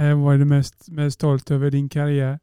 Eh, 0.00 0.24
Vad 0.24 0.34
är 0.34 0.38
du 0.38 0.44
mest, 0.44 0.90
mest 0.90 1.14
stolt 1.14 1.50
över 1.50 1.66
i 1.66 1.70
din 1.70 1.88
karriär? 1.88 2.38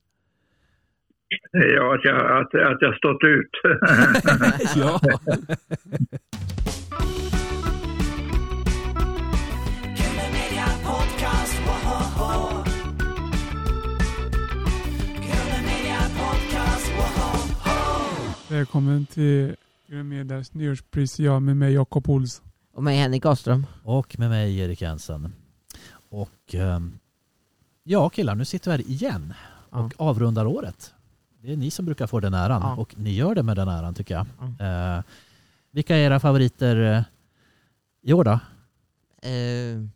Ja, 1.51 1.95
att 1.95 2.05
jag, 2.05 2.41
att, 2.41 2.73
att 2.73 2.81
jag 2.81 2.95
stått 2.95 3.23
ut. 3.23 3.49
ja. 4.75 4.99
Välkommen 18.49 19.05
till 19.05 19.55
Grön 19.87 20.09
Medias 20.09 20.53
nyårspris. 20.53 21.19
Jag 21.19 21.41
med 21.41 21.57
mig 21.57 21.73
Jakob 21.73 22.09
Olsson. 22.09 22.45
Och 22.73 22.83
mig 22.83 22.97
Henrik 22.97 23.25
Ahlström. 23.25 23.65
Och 23.83 24.19
med 24.19 24.29
mig 24.29 24.59
Erik 24.59 24.81
Jensen. 24.81 25.33
Och 26.09 26.55
ehm, 26.55 26.99
ja 27.87 28.09
killar, 28.09 28.35
nu 28.35 28.45
sitter 28.45 28.71
vi 28.71 28.77
här 28.83 28.89
igen 28.91 29.33
Ja. 29.71 29.77
och 29.79 29.93
avrundar 29.97 30.45
året. 30.45 30.93
Det 31.41 31.51
är 31.53 31.57
ni 31.57 31.71
som 31.71 31.85
brukar 31.85 32.07
få 32.07 32.19
den 32.19 32.33
äran 32.33 32.61
Ja. 32.61 32.75
och 32.75 32.93
ni 32.97 33.13
gör 33.13 33.35
det 33.35 33.43
med 33.43 33.55
den 33.57 33.67
äran 33.67 33.93
tycker 33.93 34.13
jag. 34.15 34.25
Eh, 34.97 35.03
vilka 35.71 35.95
är 35.95 35.99
era 35.99 36.19
favoriter 36.19 36.75
eh, 36.95 37.03
i 38.01 38.13
år 38.13 38.23
då? 38.23 38.39
Eh, 39.29 39.87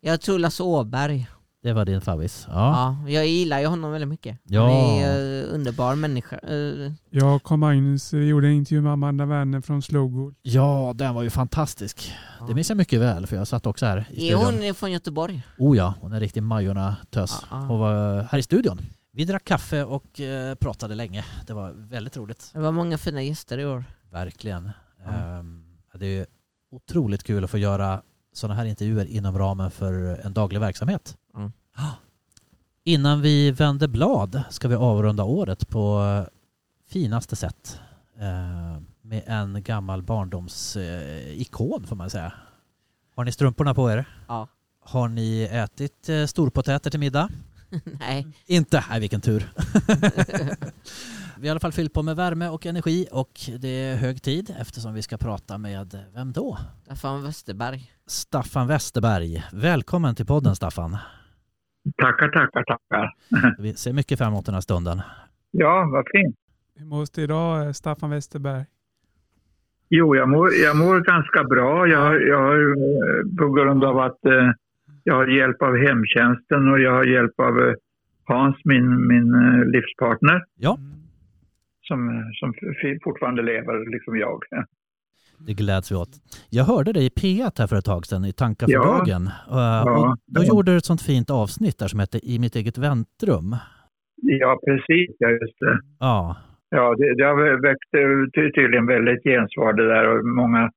jag 0.00 0.20
tror 0.20 0.38
Lasse 0.38 0.62
Åberg. 0.62 1.26
Det 1.62 1.72
var 1.72 1.84
din 1.84 2.00
favorit. 2.00 2.46
Ja. 2.48 2.96
Ja. 3.04 3.10
jag 3.10 3.26
gillar 3.26 3.60
ju 3.60 3.66
honom 3.66 3.92
väldigt 3.92 4.08
mycket. 4.08 4.38
Ja. 4.44 4.62
Han 4.62 4.98
är 4.98 5.42
eh, 5.48 5.54
underbar 5.54 5.94
människa. 5.94 6.38
Eh, 6.38 6.92
Jag 7.10 7.34
och 7.34 7.58
Magnus 7.58 8.14
eh, 8.14 8.20
gjorde 8.20 8.46
en 8.46 8.52
intervju 8.52 8.80
med 8.82 8.92
Amanda 8.92 9.26
Werner 9.26 9.60
från 9.60 9.82
Slowgoal. 9.82 10.34
ja, 10.42 10.92
den 10.96 11.14
var 11.14 11.22
ju 11.22 11.30
fantastisk. 11.30 12.12
Det 12.48 12.54
minns 12.54 12.68
jag 12.68 12.76
mycket 12.76 13.00
väl 13.00 13.26
för 13.26 13.36
jag 13.36 13.48
satt 13.48 13.66
också 13.66 13.86
här 13.86 14.08
i 14.10 14.30
är 14.30 14.36
studion. 14.36 14.62
hon 14.64 14.74
från 14.74 14.92
Göteborg? 14.92 15.42
Oh 15.58 15.76
ja, 15.76 15.94
hon 16.00 16.12
är 16.12 16.16
en 16.16 16.20
riktig 16.20 16.42
Majorna-tös. 16.42 17.38
Ja, 17.42 17.46
ja. 17.50 17.56
Hon 17.56 17.78
var 17.80 18.22
här 18.22 18.38
i 18.38 18.42
studion. 18.42 18.80
Vi 19.12 19.24
drack 19.24 19.44
kaffe 19.44 19.84
och 19.84 20.20
eh, 20.20 20.54
pratade 20.54 20.94
länge. 20.94 21.24
Det 21.46 21.52
var 21.54 21.70
väldigt 21.72 22.16
roligt. 22.16 22.50
Det 22.52 22.58
var 22.60 22.72
många 22.72 22.98
fina 22.98 23.22
gäster 23.22 23.58
i 23.58 23.66
år. 23.66 23.84
Verkligen. 24.12 24.70
Ja. 25.04 25.10
Ehm, 25.12 25.64
det 25.94 26.06
är 26.18 26.26
otroligt 26.70 27.22
kul 27.24 27.44
att 27.44 27.50
få 27.50 27.58
göra 27.58 28.02
sådana 28.34 28.54
här 28.54 28.64
intervjuer 28.66 29.04
inom 29.04 29.38
ramen 29.38 29.70
för 29.70 30.20
en 30.26 30.32
daglig 30.32 30.60
verksamhet. 30.60 31.16
Innan 32.84 33.22
vi 33.22 33.50
vänder 33.50 33.88
blad 33.88 34.42
ska 34.50 34.68
vi 34.68 34.74
avrunda 34.74 35.24
året 35.24 35.68
på 35.68 36.04
finaste 36.90 37.36
sätt 37.36 37.80
eh, 38.18 38.80
med 39.02 39.22
en 39.26 39.62
gammal 39.62 40.02
barndomsikon 40.02 41.86
får 41.86 41.96
man 41.96 42.10
säga. 42.10 42.32
Har 43.16 43.24
ni 43.24 43.32
strumporna 43.32 43.74
på 43.74 43.90
er? 43.90 44.04
Ja. 44.28 44.48
Har 44.80 45.08
ni 45.08 45.48
ätit 45.52 46.08
eh, 46.08 46.26
storpotäter 46.26 46.90
till 46.90 47.00
middag? 47.00 47.28
Nej. 47.84 48.26
Inte? 48.46 48.84
Nej, 48.90 49.00
vilken 49.00 49.20
tur. 49.20 49.52
vi 51.36 51.40
har 51.40 51.46
i 51.46 51.50
alla 51.50 51.60
fall 51.60 51.72
fyllt 51.72 51.92
på 51.92 52.02
med 52.02 52.16
värme 52.16 52.48
och 52.48 52.66
energi 52.66 53.06
och 53.12 53.40
det 53.58 53.68
är 53.68 53.96
hög 53.96 54.22
tid 54.22 54.54
eftersom 54.58 54.94
vi 54.94 55.02
ska 55.02 55.18
prata 55.18 55.58
med, 55.58 56.04
vem 56.14 56.32
då? 56.32 56.58
Staffan 56.84 57.22
Westerberg. 57.22 57.92
Staffan 58.06 58.66
Westerberg. 58.66 59.44
Välkommen 59.52 60.14
till 60.14 60.26
podden 60.26 60.56
Staffan. 60.56 60.96
Tackar, 61.96 62.28
tackar, 62.28 62.62
tackar. 62.62 63.14
Vi 63.58 63.72
ser 63.72 63.92
mycket 63.92 64.18
fram 64.18 64.32
emot 64.32 64.46
den 64.46 64.54
här 64.54 64.60
stunden. 64.60 65.00
Ja, 65.50 65.88
vad 65.92 66.04
fint. 66.12 66.36
Hur 66.76 66.86
mås 66.86 67.10
det 67.10 67.22
idag, 67.22 67.66
eh, 67.66 67.72
Staffan 67.72 68.10
Westerberg? 68.10 68.64
Jo, 69.88 70.16
jag 70.16 70.28
mår, 70.28 70.48
jag 70.54 70.76
mår 70.76 71.00
ganska 71.00 71.44
bra. 71.44 71.86
Jag, 71.86 72.22
jag 72.28 72.38
har 72.38 72.58
eh, 72.58 73.36
på 73.38 73.52
grund 73.52 73.84
av 73.84 73.98
att 73.98 74.24
eh, 74.24 74.50
jag 75.04 75.14
har 75.14 75.26
hjälp 75.26 75.62
av 75.62 75.76
hemtjänsten 75.76 76.68
och 76.72 76.80
jag 76.80 76.92
har 76.92 77.04
hjälp 77.04 77.40
av 77.40 77.58
eh, 77.58 77.74
Hans, 78.24 78.56
min, 78.64 79.06
min 79.06 79.34
eh, 79.34 79.64
livspartner, 79.64 80.44
Ja, 80.56 80.78
som, 81.82 82.24
som 82.40 82.54
fortfarande 83.04 83.42
lever, 83.42 83.90
liksom 83.90 84.16
jag. 84.18 84.42
Det 85.46 85.54
gläds 85.54 85.92
vi 85.92 85.96
åt. 85.96 86.08
Jag 86.50 86.64
hörde 86.64 86.92
dig 86.92 87.06
i 87.06 87.08
P1 87.08 87.52
här 87.58 87.66
för 87.66 87.76
ett 87.76 87.84
tag 87.84 88.06
sedan 88.06 88.24
i 88.24 88.32
Tankar 88.32 88.66
för 88.66 88.72
Ja. 88.72 88.84
dagen. 88.98 89.26
Eh, 89.50 89.82
och 90.00 90.16
då 90.26 90.44
gjorde 90.44 90.72
du 90.72 90.76
ett 90.78 90.84
sånt 90.84 91.02
fint 91.02 91.30
avsnitt 91.30 91.78
där 91.78 91.88
som 91.88 92.00
hette 92.00 92.18
I 92.32 92.38
mitt 92.38 92.56
eget 92.56 92.78
väntrum. 92.78 93.56
Ja, 94.22 94.58
precis. 94.66 95.16
Ja, 95.18 95.28
just 95.30 95.58
det. 95.60 95.80
Ja, 96.00 96.36
Ja, 96.70 96.94
det, 96.98 97.14
det 97.16 97.24
har 97.24 97.62
väckt 97.62 97.94
eh, 97.94 98.30
ty, 98.34 98.52
tydligen 98.52 98.86
väldigt 98.86 99.22
gensvar 99.24 99.72
det 99.72 99.88
där 99.88 100.04
och 100.18 100.26
många 100.26 100.70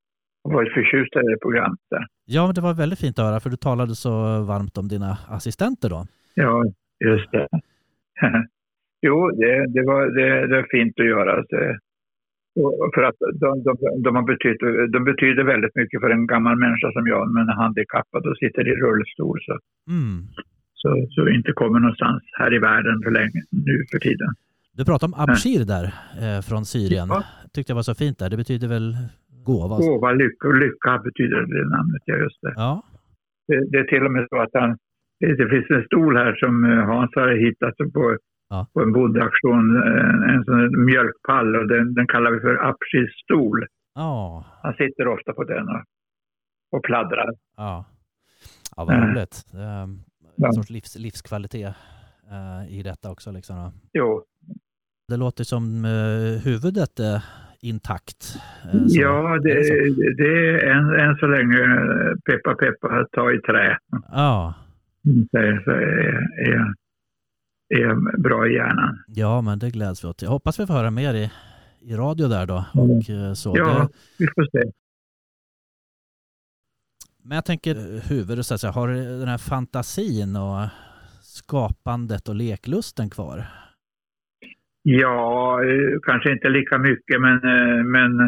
har 0.44 0.54
varit 0.54 0.74
förtjusta 0.74 1.20
i 1.20 1.24
det 1.24 1.38
programmet. 1.42 1.80
Där. 1.90 2.06
ja 2.26 2.46
men 2.46 2.56
det 2.56 2.62
var 2.62 2.74
väldigt 2.74 3.00
fint 3.00 3.20
att 3.20 3.26
höra 3.26 3.40
för 3.40 3.50
du 3.50 3.58
talade 3.58 3.96
så 3.96 4.12
varmt 4.44 4.78
om 4.78 4.88
dina 4.88 5.18
assistenter 5.30 5.90
då. 5.90 6.06
Ja, 6.36 6.64
just 7.06 7.32
det. 7.32 7.48
jo, 9.02 9.30
det, 9.30 9.68
det, 9.74 9.84
var, 9.86 10.06
det, 10.18 10.48
det 10.48 10.58
är 10.60 10.68
fint 10.72 11.00
att 11.00 11.06
göra. 11.06 11.36
Det, 11.50 11.80
för 12.96 13.04
att 13.10 13.20
de, 13.44 13.64
de, 13.64 13.74
de, 14.06 14.16
har 14.16 14.26
betytt, 14.34 14.60
de 14.96 15.04
betyder 15.12 15.44
väldigt 15.44 15.76
mycket 15.76 16.02
för 16.02 16.10
en 16.10 16.28
gammal 16.28 16.56
människa 16.66 16.92
som 16.92 17.08
jag, 17.08 17.32
men 17.34 17.50
är 17.50 17.54
handikappad 17.54 18.24
och 18.30 18.38
sitter 18.38 18.68
i 18.68 18.74
rullstol. 18.84 19.38
Så, 19.42 19.54
Mm. 19.90 20.18
så, 20.74 20.90
så 21.10 21.28
inte 21.38 21.52
kommer 21.52 21.80
någonstans 21.80 22.22
här 22.40 22.54
i 22.54 22.60
världen 22.60 23.02
för 23.04 23.12
länge 23.12 23.42
nu 23.68 23.76
för 23.92 24.00
tiden. 24.00 24.30
Du 24.78 24.86
pratade 24.86 25.14
om 25.14 25.20
Abshir 25.24 25.64
där 25.76 25.86
eh, 26.24 26.42
från 26.50 26.66
Syrien. 26.66 27.08
Ja. 27.10 27.24
Tyckte 27.54 27.72
jag 27.72 27.76
var 27.76 27.88
så 27.92 27.96
fint 27.96 28.20
där. 28.20 28.30
Det 28.30 28.38
betyder 28.38 28.68
väl 28.68 28.88
gåva? 29.50 29.76
Gåva, 29.78 30.12
lycka 30.12 30.48
lycka 30.48 30.92
betyder 31.08 31.38
det 31.54 31.70
namnet, 31.76 32.02
ja 32.06 32.16
just 32.16 32.42
det. 32.42 32.54
Ja. 32.56 32.84
det. 33.48 33.60
Det 33.72 33.78
är 33.78 33.84
till 33.84 34.06
och 34.06 34.12
med 34.12 34.28
så 34.30 34.38
att 34.46 34.54
han, 34.54 34.78
det 35.20 35.36
det 35.42 35.50
finns 35.54 35.70
en 35.70 35.84
stol 35.86 36.18
här 36.18 36.34
som 36.36 36.54
eh, 36.72 36.86
Hans 36.92 37.12
har 37.16 37.32
hittat 37.48 37.94
på, 37.94 38.18
Ja. 38.52 38.68
på 38.74 38.82
en 38.82 38.92
bondeaktion, 38.94 39.78
en, 39.84 40.24
en 40.30 40.44
sån 40.46 40.86
mjölkpall 40.86 41.56
och 41.56 41.68
den, 41.68 41.94
den 41.94 42.08
kallar 42.08 42.32
vi 42.32 42.40
för 42.40 42.56
Apsis 42.70 43.10
stol. 43.24 43.66
Ja. 43.96 44.46
Han 44.64 44.74
sitter 44.74 45.08
ofta 45.08 45.34
på 45.34 45.44
den 45.44 45.68
och, 45.70 45.84
och 46.72 46.84
pladdrar. 46.84 47.30
Ja. 47.58 47.86
Ja, 48.76 48.86
vad 48.86 48.96
Mm. 48.96 49.10
roligt. 49.10 49.46
Är 49.54 49.84
En 49.84 50.04
Ja. 50.36 50.52
sorts 50.54 50.70
livs, 50.70 50.98
livskvalitet 51.00 51.74
eh, 52.32 52.78
i 52.80 52.84
detta 52.84 53.12
också. 53.12 53.32
Liksom. 53.32 53.56
då. 53.56 53.72
Jo, 53.94 54.24
Det 55.08 55.18
låter 55.18 55.44
som 55.44 55.86
eh, 55.86 56.44
huvudet 56.46 57.00
är 57.00 57.24
intakt. 57.62 58.36
eh, 58.74 58.86
så- 58.88 59.02
ja 59.02 59.40
det, 59.44 59.52
är 59.52 59.56
det 59.56 59.64
så? 59.64 59.74
är 59.74 60.72
än, 60.72 61.10
än 61.10 61.16
så 61.16 61.28
länge 61.28 61.60
eh, 61.60 62.14
peppa 62.26 62.56
peppa 62.56 63.06
ta 63.12 63.32
i 63.32 63.38
trä. 63.42 63.78
Ja. 64.12 64.54
Så, 65.32 65.38
är- 65.38 65.62
så 65.64 65.72
är, 65.72 66.50
är, 66.52 66.74
är 67.74 68.18
bra 68.18 68.48
i 68.48 68.54
hjärnan. 68.54 69.04
ja, 69.08 69.42
men 69.42 69.60
det 69.60 69.70
gläds 69.70 70.04
vi 70.04 70.08
åt. 70.08 70.22
Jag 70.22 70.30
hoppas 70.30 70.60
vi 70.60 70.68
får 70.68 70.74
höra 70.74 70.92
mer 70.92 71.14
i, 71.14 71.32
i 71.82 71.94
radio 71.96 72.28
där 72.28 72.46
då. 72.46 72.66
Och, 72.74 73.10
eh, 73.10 73.34
så. 73.34 73.54
Ja, 73.58 73.80
Det, 74.18 74.24
vi 74.26 74.28
får 74.36 74.44
se. 74.52 74.72
men 77.24 77.36
jag 77.36 77.46
tänker 77.46 77.76
eh, 77.76 78.02
huvudet, 78.10 78.46
så 78.46 78.54
att 78.54 78.60
säga, 78.62 78.72
har 78.72 78.88
du 78.88 79.20
den 79.20 79.28
här 79.28 79.38
fantasin 79.38 80.36
och 80.36 80.68
skapandet 81.22 82.30
och 82.30 82.36
leklusten 82.36 83.10
kvar? 83.10 83.46
Ja, 84.84 85.60
eh, 85.64 86.00
kanske 86.04 86.32
inte 86.32 86.50
lika 86.50 86.78
mycket, 86.78 87.22
men, 87.22 87.40
men 87.92 88.20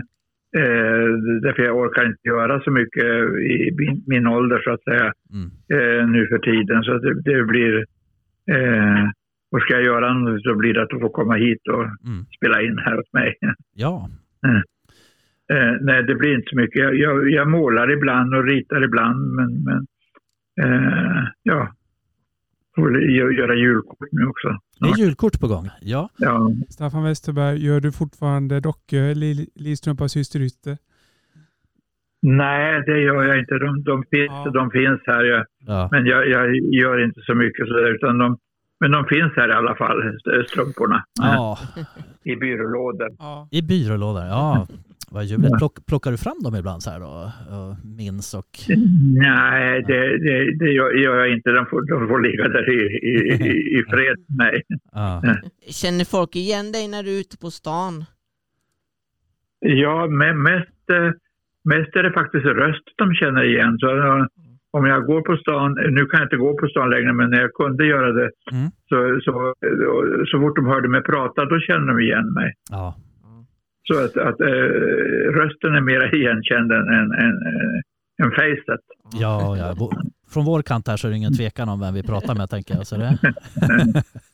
eh, 0.58 1.08
därför 1.44 1.64
jag 1.64 1.78
orkar 1.78 2.06
inte 2.06 2.28
göra 2.28 2.62
så 2.64 2.72
mycket 2.72 3.04
i 3.52 3.76
min, 3.78 4.04
min 4.08 4.28
ålder 4.28 4.62
så 4.64 4.72
att 4.74 4.84
säga 4.84 5.14
Mm. 5.34 5.52
eh, 5.74 6.08
nu 6.10 6.28
för 6.28 6.40
tiden. 6.40 6.84
Så 6.84 6.98
det, 6.98 7.22
det 7.22 7.44
blir, 7.44 7.78
eh, 8.52 9.04
och 9.54 9.62
ska 9.62 9.74
jag 9.74 9.84
göra 9.84 10.14
något 10.14 10.42
så 10.44 10.56
blir 10.56 10.74
det 10.74 10.82
att 10.84 10.90
du 10.90 11.00
får 11.00 11.10
komma 11.10 11.34
hit 11.36 11.62
och 11.74 11.84
Mm. 11.84 12.26
spela 12.38 12.62
in 12.62 12.78
här 12.78 12.96
hos 12.96 13.14
mig. 13.14 13.34
Ja, 13.74 14.10
Eh, 15.54 15.74
nej, 15.82 16.04
det 16.04 16.16
blir 16.16 16.36
inte 16.36 16.50
så 16.50 16.56
mycket. 16.56 16.76
Jag, 16.82 16.96
jag, 16.96 17.30
jag 17.32 17.48
målar 17.50 17.92
ibland 17.92 18.36
och 18.36 18.44
ritar 18.44 18.84
ibland, 18.84 19.32
men, 19.36 19.64
men 19.64 19.88
eh, 20.62 21.24
ja, 21.44 21.74
får 22.76 23.02
göra 23.34 23.56
julkort 23.56 24.08
nu 24.12 24.26
också. 24.26 24.48
det 24.50 24.86
är 24.86 24.88
snart. 24.88 24.98
julkort 25.00 25.40
på 25.40 25.48
gång. 25.48 25.70
Ja, 25.82 26.10
Ja, 26.18 26.52
Staffan 26.70 27.04
Westerberg, 27.04 27.66
gör 27.66 27.80
du 27.80 27.92
fortfarande 27.92 28.60
dockor, 28.60 29.16
Li- 29.16 29.50
Listrumpa 29.56 30.08
systerytter? 30.08 30.78
Nej, 32.22 32.84
det 32.86 33.00
gör 33.02 33.24
jag 33.24 33.40
inte. 33.40 33.54
De, 33.60 33.84
de, 33.84 34.04
finns, 34.12 34.32
Ja. 34.46 34.52
de 34.54 34.72
finns 34.72 35.02
här. 35.06 35.24
Jag, 35.24 35.46
ja. 35.68 35.90
men 35.92 36.06
jag, 36.06 36.30
jag 36.30 36.56
gör 36.56 37.04
inte 37.06 37.22
så 37.22 37.36
mycket 37.36 37.68
sådär, 37.68 37.96
utan 37.96 38.18
de, 38.18 38.38
men 38.84 38.92
de 38.92 39.06
finns 39.06 39.34
här 39.36 39.50
i 39.50 39.54
alla 39.54 39.76
fall, 39.76 40.00
st- 40.16 40.48
strumporna. 40.50 41.06
ja. 41.20 41.58
I 42.24 42.36
byrålådor. 42.36 43.10
Ja. 43.20 43.48
I 43.52 43.62
byrålådor, 43.62 44.24
ja. 44.24 44.68
Vad 45.12 45.26
ljuvligt. 45.26 45.58
Plock, 45.58 45.86
plockar 45.86 46.12
du 46.12 46.18
fram 46.18 46.40
dem 46.44 46.56
ibland 46.56 46.84
så 46.84 46.90
här 46.90 47.00
då? 47.00 47.32
Och 47.58 47.86
minns 47.86 48.34
och... 48.34 48.50
Nej, 49.22 49.84
det, 49.88 50.18
det, 50.18 50.58
det 50.60 50.72
gör, 50.72 50.92
jag 51.18 51.32
inte. 51.34 51.50
De 51.50 51.66
får, 51.66 51.82
de 52.00 52.08
får 52.08 52.22
ligga 52.22 52.48
där 52.48 52.70
i, 52.72 52.80
i, 53.12 53.80
i- 53.80 53.84
fred 53.90 54.18
med 54.28 54.38
mig. 54.38 54.62
Ja. 54.92 55.22
Känner 55.70 56.06
folk 56.06 56.36
igen 56.36 56.72
dig 56.72 56.88
när 56.88 57.04
du 57.04 57.16
är 57.16 57.20
ute 57.20 57.38
på 57.38 57.52
stan? 57.52 58.06
Ja, 59.60 60.08
men 60.08 60.44
mest, 60.44 60.90
eh, 60.92 61.12
mest 61.64 61.96
är 61.96 62.04
det 62.04 62.12
faktiskt 62.12 62.46
röst 62.46 62.84
de 62.96 63.14
känner 63.14 63.44
igen. 63.44 63.78
Så, 63.80 63.88
eh, 63.98 64.26
om 64.78 64.86
jag 64.86 65.06
går 65.06 65.22
på 65.22 65.38
stan, 65.38 65.74
nu 65.98 66.06
kan 66.06 66.20
jag 66.20 66.26
inte 66.26 66.38
gå 66.46 66.58
på 66.58 66.68
stan 66.68 66.90
längre, 66.90 67.14
men 67.14 67.30
när 67.30 67.42
jag 67.42 67.54
kunde 67.54 67.86
göra 67.86 68.12
det, 68.12 68.30
Mm. 68.52 68.68
så, 68.90 68.96
så, 69.26 69.54
så 70.32 70.40
fort 70.40 70.56
de 70.56 70.66
hörde 70.66 70.90
mig 70.90 71.04
prata, 71.04 71.46
då 71.46 71.60
kände 71.60 71.88
de 71.94 72.00
igen 72.00 72.34
mig. 72.34 72.54
Ja. 72.72 72.96
Så 73.88 73.94
att, 74.04 74.18
att 74.18 74.40
eh, 74.42 74.48
rösten 75.40 75.76
är 75.76 75.82
mer 75.82 76.16
igenkänd 76.20 76.72
än, 76.72 76.88
än, 76.98 77.12
än, 77.12 77.36
än 78.24 78.32
facet. 78.32 78.80
Ja, 79.14 79.58
ja. 79.58 79.90
Från 80.34 80.46
vår 80.46 80.62
kant 80.62 80.88
här 80.88 80.98
så 80.98 81.08
är 81.08 81.12
det 81.12 81.18
ingen 81.18 81.38
tvekan 81.38 81.70
om 81.70 81.80
vem 81.80 81.94
vi 81.94 82.04
pratar 82.04 82.36
med 82.36 82.50
tänker 82.50 82.74
jag. 82.76 82.88
Så 82.88 82.96
det, 82.98 83.18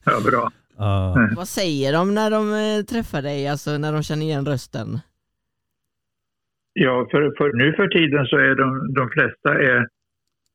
Ja, 0.06 0.12
bra. 0.32 0.52
ja. 0.78 1.28
Vad 1.38 1.48
säger 1.48 1.94
de 1.94 2.16
när 2.16 2.32
de 2.32 2.54
eh, 2.54 2.84
träffar 2.86 3.22
dig, 3.22 3.48
alltså 3.48 3.78
när 3.78 3.94
de 3.94 4.04
känner 4.04 4.22
igen 4.26 4.46
rösten? 4.46 4.88
Ja, 6.74 7.08
för, 7.12 7.22
för 7.38 7.54
nu 7.54 7.74
för 7.74 7.88
tiden 7.88 8.26
så 8.26 8.38
är 8.38 8.56
de, 8.56 8.94
de 8.94 9.10
flesta 9.10 9.50
är, 9.54 9.88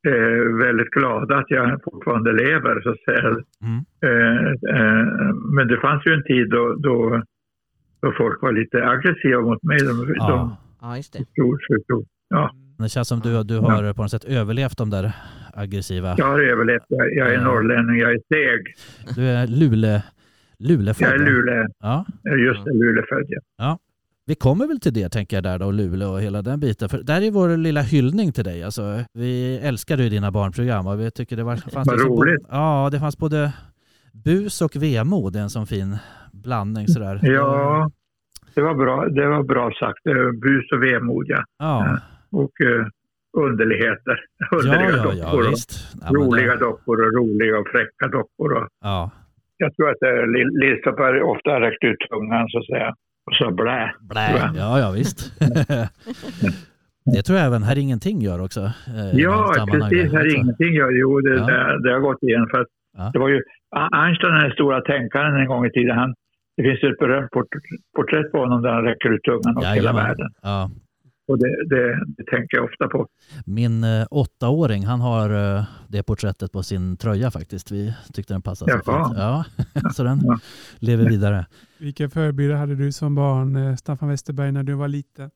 eh, 0.06 0.56
väldigt 0.67 0.91
glada 0.91 1.37
att 1.37 1.51
jag 1.51 1.83
fortfarande 1.85 2.33
lever, 2.33 2.81
så 2.81 2.91
att 2.91 3.03
säga. 3.09 3.29
Mm. 3.62 3.81
Eh, 4.06 4.47
eh, 4.77 5.35
men 5.56 5.69
det 5.69 5.81
fanns 5.81 6.06
ju 6.06 6.12
en 6.15 6.23
tid 6.23 6.51
då, 6.51 6.75
då, 6.79 7.23
då 8.03 8.12
folk 8.19 8.43
var 8.43 8.53
lite 8.53 8.89
aggressiva 8.89 9.41
mot 9.41 9.62
mig. 9.62 9.79
De, 9.79 10.06
de 10.06 10.15
ja. 10.17 10.56
Ja, 10.81 10.97
just 10.97 11.12
det. 11.12 11.19
förstod, 11.19 11.59
förstod. 11.71 12.06
Ja, 12.29 12.51
Det 12.79 12.89
känns 12.89 13.09
som 13.09 13.21
du, 13.21 13.43
du 13.43 13.59
har 13.59 13.93
på 13.95 14.03
något 14.03 14.11
sätt 14.11 14.25
överlevt 14.25 14.79
de 14.79 14.91
där 14.91 15.12
aggressiva... 15.55 16.15
jag 16.19 16.27
har 16.27 16.41
överlevt. 16.41 16.83
Jag, 16.89 17.15
jag 17.15 17.29
är 17.29 17.35
Ja. 17.35 17.45
norrlänning, 17.45 17.97
jag 17.99 18.12
är 18.12 18.21
seg. 18.35 18.75
Du 19.17 19.23
är 19.29 19.47
Luleå, 19.47 20.00
Luleåfödd? 20.59 21.09
Jag 21.09 21.15
är 21.15 21.19
va? 21.19 21.25
Luleå, 21.31 21.67
Ja. 21.81 22.07
just 22.39 22.65
det, 22.65 22.73
Luleåfödd. 22.73 23.27
Ja. 23.59 23.79
Vi 24.26 24.35
kommer 24.35 24.67
väl 24.67 24.81
till 24.81 24.93
det 24.94 25.09
tänker 25.09 25.37
jag 25.37 25.44
där 25.44 25.59
då, 25.59 25.71
Luleå 25.71 26.11
och 26.12 26.21
hela 26.21 26.43
den 26.43 26.61
biten. 26.61 26.88
För 26.88 26.99
där 26.99 27.23
är 27.23 27.31
vår 27.31 27.56
lilla 27.56 27.81
hyllning 27.81 28.32
till 28.32 28.44
dig. 28.44 28.62
Alltså, 28.62 28.82
vi 29.12 29.59
älskade 29.62 30.03
ju 30.03 30.09
dina 30.09 30.31
barnprogram 30.31 30.87
och 30.87 31.00
vi 31.00 31.11
tycker 31.11 31.37
det 31.37 31.43
var, 31.44 31.56
fanns 31.56 31.88
Vad 31.88 32.00
roligt. 32.00 32.47
Ja, 32.50 32.88
det 32.93 32.99
fanns 33.00 33.19
både 33.19 33.53
bus 34.25 34.62
och 34.62 34.76
vemod. 34.76 35.37
En 35.37 35.50
sån 35.50 35.67
fin 35.67 35.97
blandning 36.32 36.88
sådär. 36.88 37.19
ja, 37.23 37.91
det 38.55 38.62
var 38.62 38.75
bra, 38.75 39.09
det 39.09 39.26
var 39.29 39.43
bra 39.43 39.71
sagt. 39.81 40.06
Eh, 40.06 40.31
Bus 40.43 40.73
och 40.73 40.82
vemod, 40.82 41.25
ja. 41.29 41.44
Ja, 41.59 41.99
Och 42.31 42.61
eh, 42.67 42.87
underligheter. 43.37 44.17
ja, 44.38 44.56
Underliga 44.59 44.91
ja, 44.91 45.03
dockor. 45.03 45.44
ja 45.44 45.50
visst. 45.50 45.71
Ja, 46.03 46.09
roliga 46.11 46.53
det, 46.53 46.59
dockor 46.61 47.06
och 47.06 47.12
roliga 47.15 47.59
och 47.59 47.69
fräcka 47.69 48.09
dockor. 48.19 48.53
Och 48.53 48.69
ja. 48.81 49.11
jag 49.56 49.76
tror 49.76 49.91
att 49.91 50.03
eh, 50.03 50.09
Lill- 50.09 50.56
Lill-Stoppar 50.61 51.23
ofta 51.23 51.61
räckt 51.61 51.85
ut 51.85 51.99
tungan 52.11 52.49
så 52.49 52.59
att 52.59 52.67
säga. 52.67 52.94
Och 53.26 53.35
så 53.38 53.50
blä. 53.50 53.94
Blä. 54.00 54.50
Ja, 54.56 54.79
ja 54.79 54.91
visst. 54.91 55.32
det 57.15 57.23
tror 57.23 57.38
jag 57.38 57.47
även 57.47 57.62
Här 57.62 57.79
Ingenting 57.79 58.21
gör 58.23 58.41
också. 58.44 58.61
eh, 58.61 59.11
Ja, 59.12 59.55
precis. 59.73 60.12
Här 60.12 60.21
är 60.21 60.35
ingenting 60.37 60.73
gör. 60.75 60.91
Jo, 60.91 61.21
det, 61.21 61.35
Ja. 61.35 61.47
det, 61.47 61.82
det 61.82 61.93
har 61.93 62.00
gått 62.00 62.23
igen. 62.23 62.47
För 62.50 62.61
att 62.61 62.67
Ja. 62.97 63.11
Det 63.12 63.19
var 63.19 63.29
ju 63.29 63.43
Einstein, 63.93 64.35
den 64.35 64.50
stora 64.50 64.81
tänkaren 64.81 65.37
en 65.41 65.47
gång 65.49 65.67
i 65.67 65.71
tiden. 65.71 65.99
Han, 65.99 66.15
det 66.56 66.62
finns 66.62 66.82
ju 66.82 66.88
ett 66.93 66.99
berömt 66.99 67.31
port, 67.31 67.47
porträtt 67.97 68.32
på 68.32 68.38
honom 68.38 68.62
där 68.62 68.71
han 68.73 68.85
räcker 68.85 69.09
ut 69.15 69.23
tungan 69.23 69.56
åt 69.59 69.65
hela 69.67 69.93
världen. 69.93 70.29
Ja. 70.43 70.71
Och 71.26 71.38
det, 71.38 71.65
det, 71.69 72.05
det 72.06 72.25
tänker 72.25 72.56
jag 72.56 72.65
ofta 72.65 72.88
på. 72.88 73.06
Min 73.47 73.85
eh, 73.85 74.06
åttaåring, 74.11 74.85
han 74.85 75.00
har 75.00 75.31
eh, 75.59 75.62
det 75.88 76.03
porträttet 76.03 76.53
på 76.53 76.62
sin 76.62 76.97
tröja 76.97 77.31
faktiskt. 77.31 77.73
Vi 77.73 77.94
tyckte 78.15 78.35
den 78.35 78.43
passade 78.43 78.71
så 78.73 78.81
Jaha. 78.87 79.05
fint. 79.09 79.19
Ja, 79.19 79.44
så 79.91 80.03
den 80.05 80.19
Ja. 80.25 80.38
lever 80.81 81.09
vidare. 81.09 81.47
Vilka 81.79 82.09
förebilder 82.09 82.56
hade 82.56 82.75
du 82.75 82.93
som 82.93 83.15
barn, 83.15 83.56
eh, 83.56 83.75
Staffan 83.75 84.09
Westerberg, 84.09 84.53
när 84.53 84.62
du 84.62 84.75
var 84.75 84.88
liten? 84.88 85.31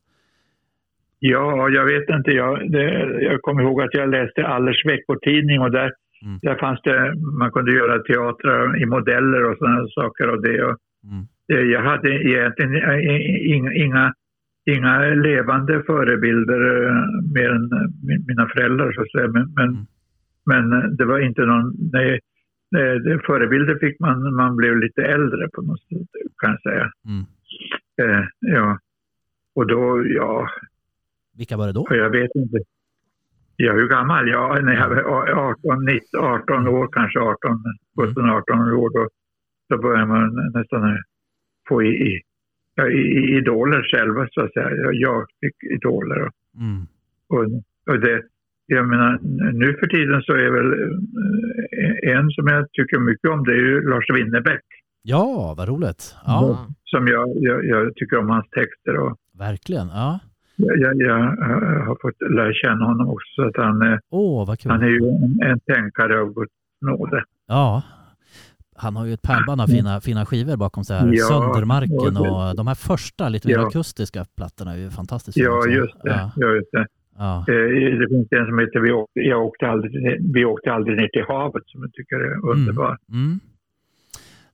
Ja, 1.19 1.69
jag 1.69 1.85
vet 1.85 2.09
inte. 2.09 2.31
Jag, 2.31 2.73
det, 2.73 2.85
jag 3.23 3.43
kommer 3.43 3.63
ihåg 3.63 3.83
att 3.83 3.95
jag 3.95 4.09
läste 4.11 4.47
Allers 4.47 4.87
veckotidning 4.87 5.61
och 5.61 5.71
där, 5.71 5.93
Mm. 6.25 6.39
där 6.43 6.55
fanns 6.55 6.81
det, 6.85 7.15
man 7.39 7.51
kunde 7.51 7.73
göra 7.73 8.03
teatrar 8.03 8.83
i 8.83 8.87
modeller 8.87 9.45
och 9.51 9.59
sådana 9.59 9.89
saker. 9.89 10.29
Och 10.29 10.43
det, 10.43 10.65
och 10.65 10.77
Mm. 11.05 11.27
det, 11.49 11.61
jag 11.63 11.83
hade 11.83 12.09
egentligen 12.11 12.73
inga, 13.85 14.13
inga, 14.77 14.99
levande 15.15 15.83
förebilder 15.87 16.87
eh, 16.87 17.05
mer 17.35 17.51
än 17.51 17.71
min- 18.07 18.25
mina 18.29 18.49
föräldrar 18.49 18.93
så 18.93 19.01
att 19.03 19.11
säga. 19.13 19.29
Men, 19.29 19.53
men, 19.57 19.69
Mm. 19.69 19.87
men 20.71 20.97
det 20.97 21.05
var 21.05 21.19
inte 21.19 21.45
någon, 21.47 21.75
nej, 21.93 22.21
det, 22.71 23.21
förebilder 23.27 23.79
fick 23.79 24.01
man 24.01 24.23
när 24.23 24.31
man 24.31 24.57
blev 24.57 24.77
lite 24.77 25.03
äldre 25.03 25.49
på 25.55 25.63
något 25.63 25.81
sätt 25.81 26.09
kan 26.43 26.51
jag 26.51 26.63
säga. 26.63 26.91
Mm. 27.09 27.25
Eh, 28.03 28.25
ja. 28.41 28.79
Och 29.55 29.67
då, 29.67 30.05
ja, 30.07 30.49
Vilka 31.37 31.57
var 31.57 31.67
det 31.67 31.73
då? 31.73 31.87
jag 31.91 32.11
vet 32.11 32.31
inte. 32.35 32.59
Ja, 33.57 33.73
hur 33.73 33.89
gammal? 33.89 34.29
Ja, 34.29 34.59
när 34.63 34.73
jag 34.75 34.89
var 34.89 35.29
18, 35.31 35.85
19, 35.85 36.21
18 36.25 36.69
år, 36.69 36.89
kanske 36.93 37.19
18, 37.21 37.63
17, 38.01 38.31
18 38.31 38.59
år. 38.61 38.91
Då, 38.95 39.09
då 39.69 39.83
börjar 39.83 40.07
man 40.07 40.51
nästan 40.55 40.99
få 41.69 41.83
i, 41.83 41.89
i, 41.89 42.21
ja, 42.79 42.89
idoler 43.39 43.83
själva, 43.83 44.29
så 44.31 44.41
att 44.41 44.53
säga. 44.53 44.71
Jag- 44.93 45.27
fick 45.41 45.57
idoler. 45.77 46.19
Och, 46.27 46.33
Mm. 46.61 46.83
och, 47.35 47.45
och 47.91 48.01
det, 48.01 48.23
jag 48.67 48.89
menar, 48.89 49.19
nu 49.53 49.69
för 49.81 49.87
tiden 49.87 50.23
så 50.23 50.33
är 50.33 50.51
väl 50.51 50.71
eh, 51.83 52.17
en 52.17 52.31
som 52.31 52.47
jag 52.47 52.73
tycker 52.73 52.99
mycket 52.99 53.31
om, 53.31 53.45
det 53.45 53.53
är 53.53 53.57
ju 53.71 53.91
Lars 53.91 54.05
Winnerbäck. 54.15 54.65
Ja, 55.03 55.55
vad 55.59 55.69
roligt. 55.69 56.15
Ja, 56.27 56.33
Ja. 56.43 56.75
Som 56.85 57.07
jag, 57.09 57.29
jag, 57.37 57.65
jag 57.65 57.95
tycker 57.95 58.17
om 58.19 58.29
hans 58.31 58.51
texter. 58.51 58.97
Och 58.97 59.17
verkligen. 59.39 59.87
Ja. 59.89 60.21
jag, 60.57 60.97
jag, 61.03 61.19
har 61.87 61.97
fått 62.03 62.31
lära 62.31 62.53
känna 62.53 62.85
honom 62.85 63.09
också. 63.09 63.29
Så 63.35 63.43
att 63.49 63.57
han, 63.57 63.99
kul. 64.57 64.71
Han 64.71 64.83
är 64.83 64.89
ju 64.89 64.99
en, 64.99 65.51
en 65.51 65.61
tänkare 65.61 66.21
av 66.21 66.35
Guds 66.35 66.53
nåde. 66.81 67.25
Ja. 67.49 67.83
Han 68.79 68.97
har 68.97 69.05
ju 69.05 69.13
ett 69.13 69.23
pärlband 69.23 69.61
av 69.61 69.67
fina, 69.67 70.01
fina 70.01 70.27
skivor 70.27 70.57
bakom 70.57 70.85
sig 70.85 70.99
här. 70.99 71.11
Ja, 71.13 71.25
Söndermarken 71.27 72.17
och 72.17 72.57
de 72.57 72.67
här 72.67 72.75
första 72.75 73.29
lite 73.29 73.49
mer 73.49 73.55
Ja. 73.55 73.67
akustiska 73.67 74.25
plattorna 74.37 74.73
är 74.73 74.77
ju 74.77 74.91
fantastiskt 74.91 75.35
fina 75.35 75.47
Ja, 75.49 75.67
just 75.67 75.95
det. 76.03 76.11
Ja, 76.11 76.31
Ja. 76.37 76.47
just 76.55 76.69
det. 76.73 76.87
ja. 77.19 77.39
Eh, 77.49 77.99
det 78.01 78.09
finns 78.09 78.29
en 78.31 78.47
som 78.47 78.59
heter 78.59 78.81
Vi 78.81 78.93
åkte, 78.93 79.21
jag 79.21 79.45
åkte 79.47 79.67
aldrig, 79.67 79.93
Vi 80.35 80.45
åkte 80.45 80.73
aldrig 80.73 80.97
ner 80.97 81.09
till 81.09 81.25
havet 81.29 81.63
som 81.67 81.83
jag 81.83 81.93
tycker 81.93 82.17
är 82.17 82.51
underbar. 82.51 82.99
Mm. 83.13 83.41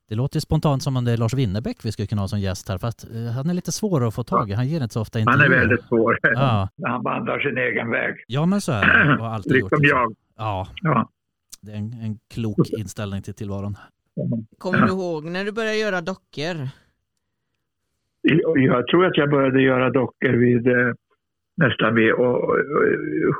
Det 0.08 0.14
låter 0.14 0.40
spontant 0.40 0.82
som 0.82 0.96
om 0.96 1.04
det 1.04 1.12
är 1.12 1.16
Lars 1.16 1.34
Winnerbäck 1.34 1.76
vi 1.84 1.92
skulle 1.92 2.06
kunna 2.06 2.20
ha 2.22 2.28
som 2.28 2.40
gäst 2.40 2.68
här, 2.68 2.78
fast 2.78 3.04
eh, 3.14 3.32
han 3.36 3.50
är 3.50 3.54
lite 3.54 3.72
svår 3.72 4.06
att 4.08 4.14
få 4.14 4.22
tag 4.24 4.50
i. 4.50 4.52
Han 4.52 4.68
ger 4.68 4.82
inte 4.82 4.92
så 4.92 5.00
ofta 5.00 5.18
Han 5.18 5.28
är 5.28 5.32
intervjuer. 5.34 5.58
väldigt 5.60 5.84
svår. 5.84 6.18
Ja. 6.22 6.68
Han 6.86 7.02
vandrar 7.02 7.38
sin 7.40 7.58
egen 7.58 7.90
väg. 7.90 8.14
Ja, 8.26 8.46
men 8.46 8.60
så 8.60 8.72
är 8.72 8.86
det. 9.08 9.18
Och 9.20 9.26
alltid 9.28 9.52
Liksom 9.52 9.78
jag. 9.82 10.14
Ja, 10.36 10.66
Ja. 10.82 11.10
det 11.60 11.72
är 11.72 11.76
en, 11.76 11.92
en 11.92 12.18
klok 12.34 12.68
inställning 12.78 13.22
till 13.22 13.34
tillvaron. 13.34 13.76
Kommer 14.58 14.78
du 14.78 14.88
ihåg 14.93 15.24
när 15.24 15.44
du 15.44 15.53
började 15.53 15.77
göra 15.77 16.00
dockor? 16.00 16.56
Jag 18.56 18.86
tror 18.86 19.06
att 19.06 19.17
jag 19.17 19.31
började 19.31 19.62
göra 19.62 19.91
dockor 19.91 20.32
vid 20.32 20.67
eh, 20.67 20.93
nästan 21.56 21.94
vid 21.94 22.12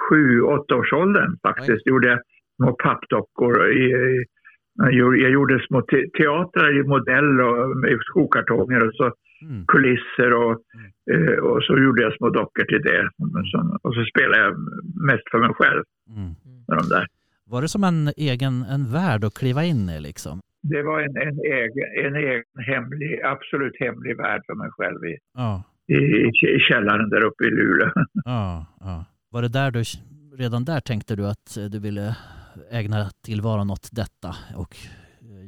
sju, 0.09 0.41
åtta 0.41 0.77
års 0.77 0.93
åldern 0.93 1.39
faktiskt. 1.43 1.87
Gjorde 1.87 2.09
jag 2.09 2.19
små 2.57 2.73
pappdockor. 2.73 3.69
Jag 4.77 4.93
gjorde- 4.93 5.19
gjorde 5.19 5.67
små 5.67 5.83
te 5.83 6.09
teatrar 6.19 6.81
i 6.81 6.83
modell 6.83 7.41
och 7.41 7.75
skokartonger 8.11 8.87
och 8.87 8.95
så 8.95 9.13
Mm. 9.43 9.67
kulisser 9.67 10.33
och, 10.33 10.61
eh, 11.13 11.39
och 11.39 11.63
så 11.63 11.79
gjorde 11.79 12.03
jag 12.03 12.17
små 12.17 12.31
dockor 12.31 12.65
till 12.65 12.83
det. 12.83 13.11
Och 13.83 13.95
så 13.95 14.05
spelade 14.05 14.43
jag 14.43 14.55
mest 15.07 15.31
för 15.31 15.39
mig 15.39 15.51
själv 15.55 15.83
Mm. 16.09 16.29
med 16.69 16.79
de 16.79 16.89
där. 16.89 17.07
Var 17.47 17.63
det 17.63 17.69
som 17.69 17.85
en 17.85 18.09
egen 18.17 18.63
en 18.63 18.93
värld 18.93 19.25
att 19.25 19.35
kliva 19.35 19.65
in 19.65 19.89
i 19.89 20.01
liksom? 20.01 20.41
Det 20.73 20.83
var 20.83 21.01
en, 21.01 21.17
en, 21.29 21.39
egen, 21.59 22.07
en 22.07 22.17
egen 22.17 22.43
hemlig, 22.67 23.21
absolut 23.25 23.77
hemlig 23.81 24.17
värld 24.17 24.43
för 24.47 24.55
mig 24.55 24.69
själv 24.71 25.05
i, 25.05 25.17
Ja, 25.35 25.63
i, 25.89 25.95
i 26.57 26.59
källaren 26.69 27.09
där 27.11 27.23
uppe 27.25 27.45
i 27.45 27.51
Luleå. 27.51 27.91
ja, 28.25 28.67
ja. 28.81 29.05
Var 29.31 29.43
det 29.43 29.49
där 29.53 29.71
du, 29.71 29.83
redan 30.39 30.65
där 30.65 30.81
tänkte 30.81 31.17
du 31.17 31.27
att 31.27 31.57
eh, 31.59 31.65
du 31.65 31.79
ville 31.81 32.17
ägna 32.73 33.11
tillvaron 33.27 33.71
åt 33.71 33.89
detta 33.93 34.29
och 34.57 34.75
eh, 35.23 35.47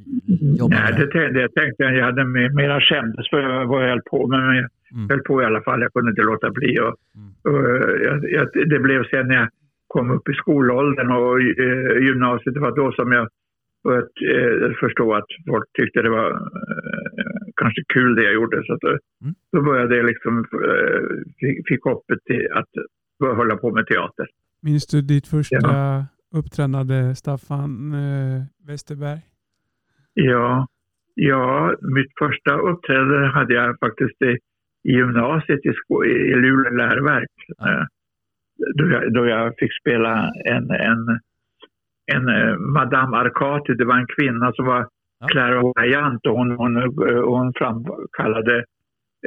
jobba 0.61 0.77
Nej, 0.77 0.93
med 0.93 1.01
det 1.01 1.11
tänkte 1.13 1.41
jag. 1.41 1.55
tänkte 1.55 1.83
jag. 1.83 2.05
Hade 2.05 2.25
mer- 2.25 2.51
mera 2.51 2.81
skämdes 2.81 3.31
för 3.31 3.65
vad 3.65 3.83
jag 3.85 3.89
höll 3.89 4.03
på 4.11 4.27
med. 4.29 4.41
Men 4.41 4.57
jag 4.57 4.69
Mm. 4.93 5.09
höll 5.11 5.21
på 5.21 5.43
i 5.43 5.45
alla 5.45 5.63
fall. 5.63 5.81
Jag 5.83 5.93
kunde 5.93 6.11
inte 6.11 6.23
låta 6.23 6.51
bli. 6.51 6.79
Och, 6.81 6.95
Mm. 7.17 7.31
och, 7.45 7.63
jag, 8.07 8.31
jag, 8.31 8.69
det 8.71 8.79
blev 8.79 9.05
sen 9.11 9.29
när 9.29 9.35
jag 9.35 9.49
kom 9.87 10.11
upp 10.11 10.29
i 10.29 10.33
skolåldern 10.33 11.11
och 11.11 11.41
eh, 11.41 12.05
gymnasiet. 12.07 12.55
Det 12.55 12.61
var 12.61 12.77
då 12.77 12.93
som 12.93 13.13
jag 13.13 13.29
började 13.87 14.67
eh, 14.67 14.73
förstå 14.81 15.15
att 15.15 15.31
folk 15.49 15.67
tyckte 15.79 16.03
det 16.03 16.11
var 16.11 16.31
eh, 16.31 17.41
kanske 17.61 17.83
kul 17.95 18.15
det 18.15 18.25
jag 18.25 18.35
gjorde. 18.35 18.63
Så 18.67 18.73
att, 18.75 18.85
eh, 18.85 18.97
Mm. 19.23 19.35
Då 19.53 19.63
började 19.63 19.97
jag 19.97 20.07
liksom, 20.07 20.39
eh, 20.69 21.01
fick, 21.41 21.69
fick 21.69 21.83
hoppet 21.85 22.19
till 22.25 22.49
att 22.53 22.71
börja 23.21 23.35
hålla 23.35 23.57
på 23.57 23.71
med 23.71 23.87
teater. 23.87 24.27
Minns 24.63 24.87
du 24.87 25.01
ditt 25.03 25.27
första 25.27 25.57
Ja. 25.63 26.07
uppträdande, 26.39 27.15
Staffan 27.15 27.93
eh, 27.93 28.43
Westerberg? 28.69 29.19
Ja, 30.15 30.67
ja, 31.15 31.75
mitt 31.81 32.13
första 32.19 32.53
uppträdande 32.59 33.27
hade 33.27 33.55
jag 33.55 33.79
faktiskt 33.79 34.23
i, 34.23 34.33
i 34.91 34.93
gymnasiet 34.93 35.61
i, 35.67 35.73
i 36.09 36.35
Luleå 36.35 36.73
läroverk. 36.77 37.31
Ja. 37.59 37.73
Eh, 37.81 37.85
då, 38.75 38.91
jag, 38.91 39.13
då 39.15 39.27
jag 39.27 39.55
fick 39.59 39.73
spela 39.81 40.31
en, 40.45 40.71
en, 40.71 41.21
en 42.15 42.29
eh, 42.29 42.57
Madame 42.57 43.17
Arcati. 43.17 43.75
Det 43.75 43.85
var 43.85 43.99
en 43.99 44.07
kvinna 44.19 44.53
som 44.53 44.67
var 44.67 44.87
Ja. 45.21 45.27
clairvoyant 45.27 46.27
och 46.27 46.37
hon, 46.39 46.51
hon, 46.51 46.77
eh, 46.77 47.23
hon 47.25 47.53
framkallade 47.55 48.65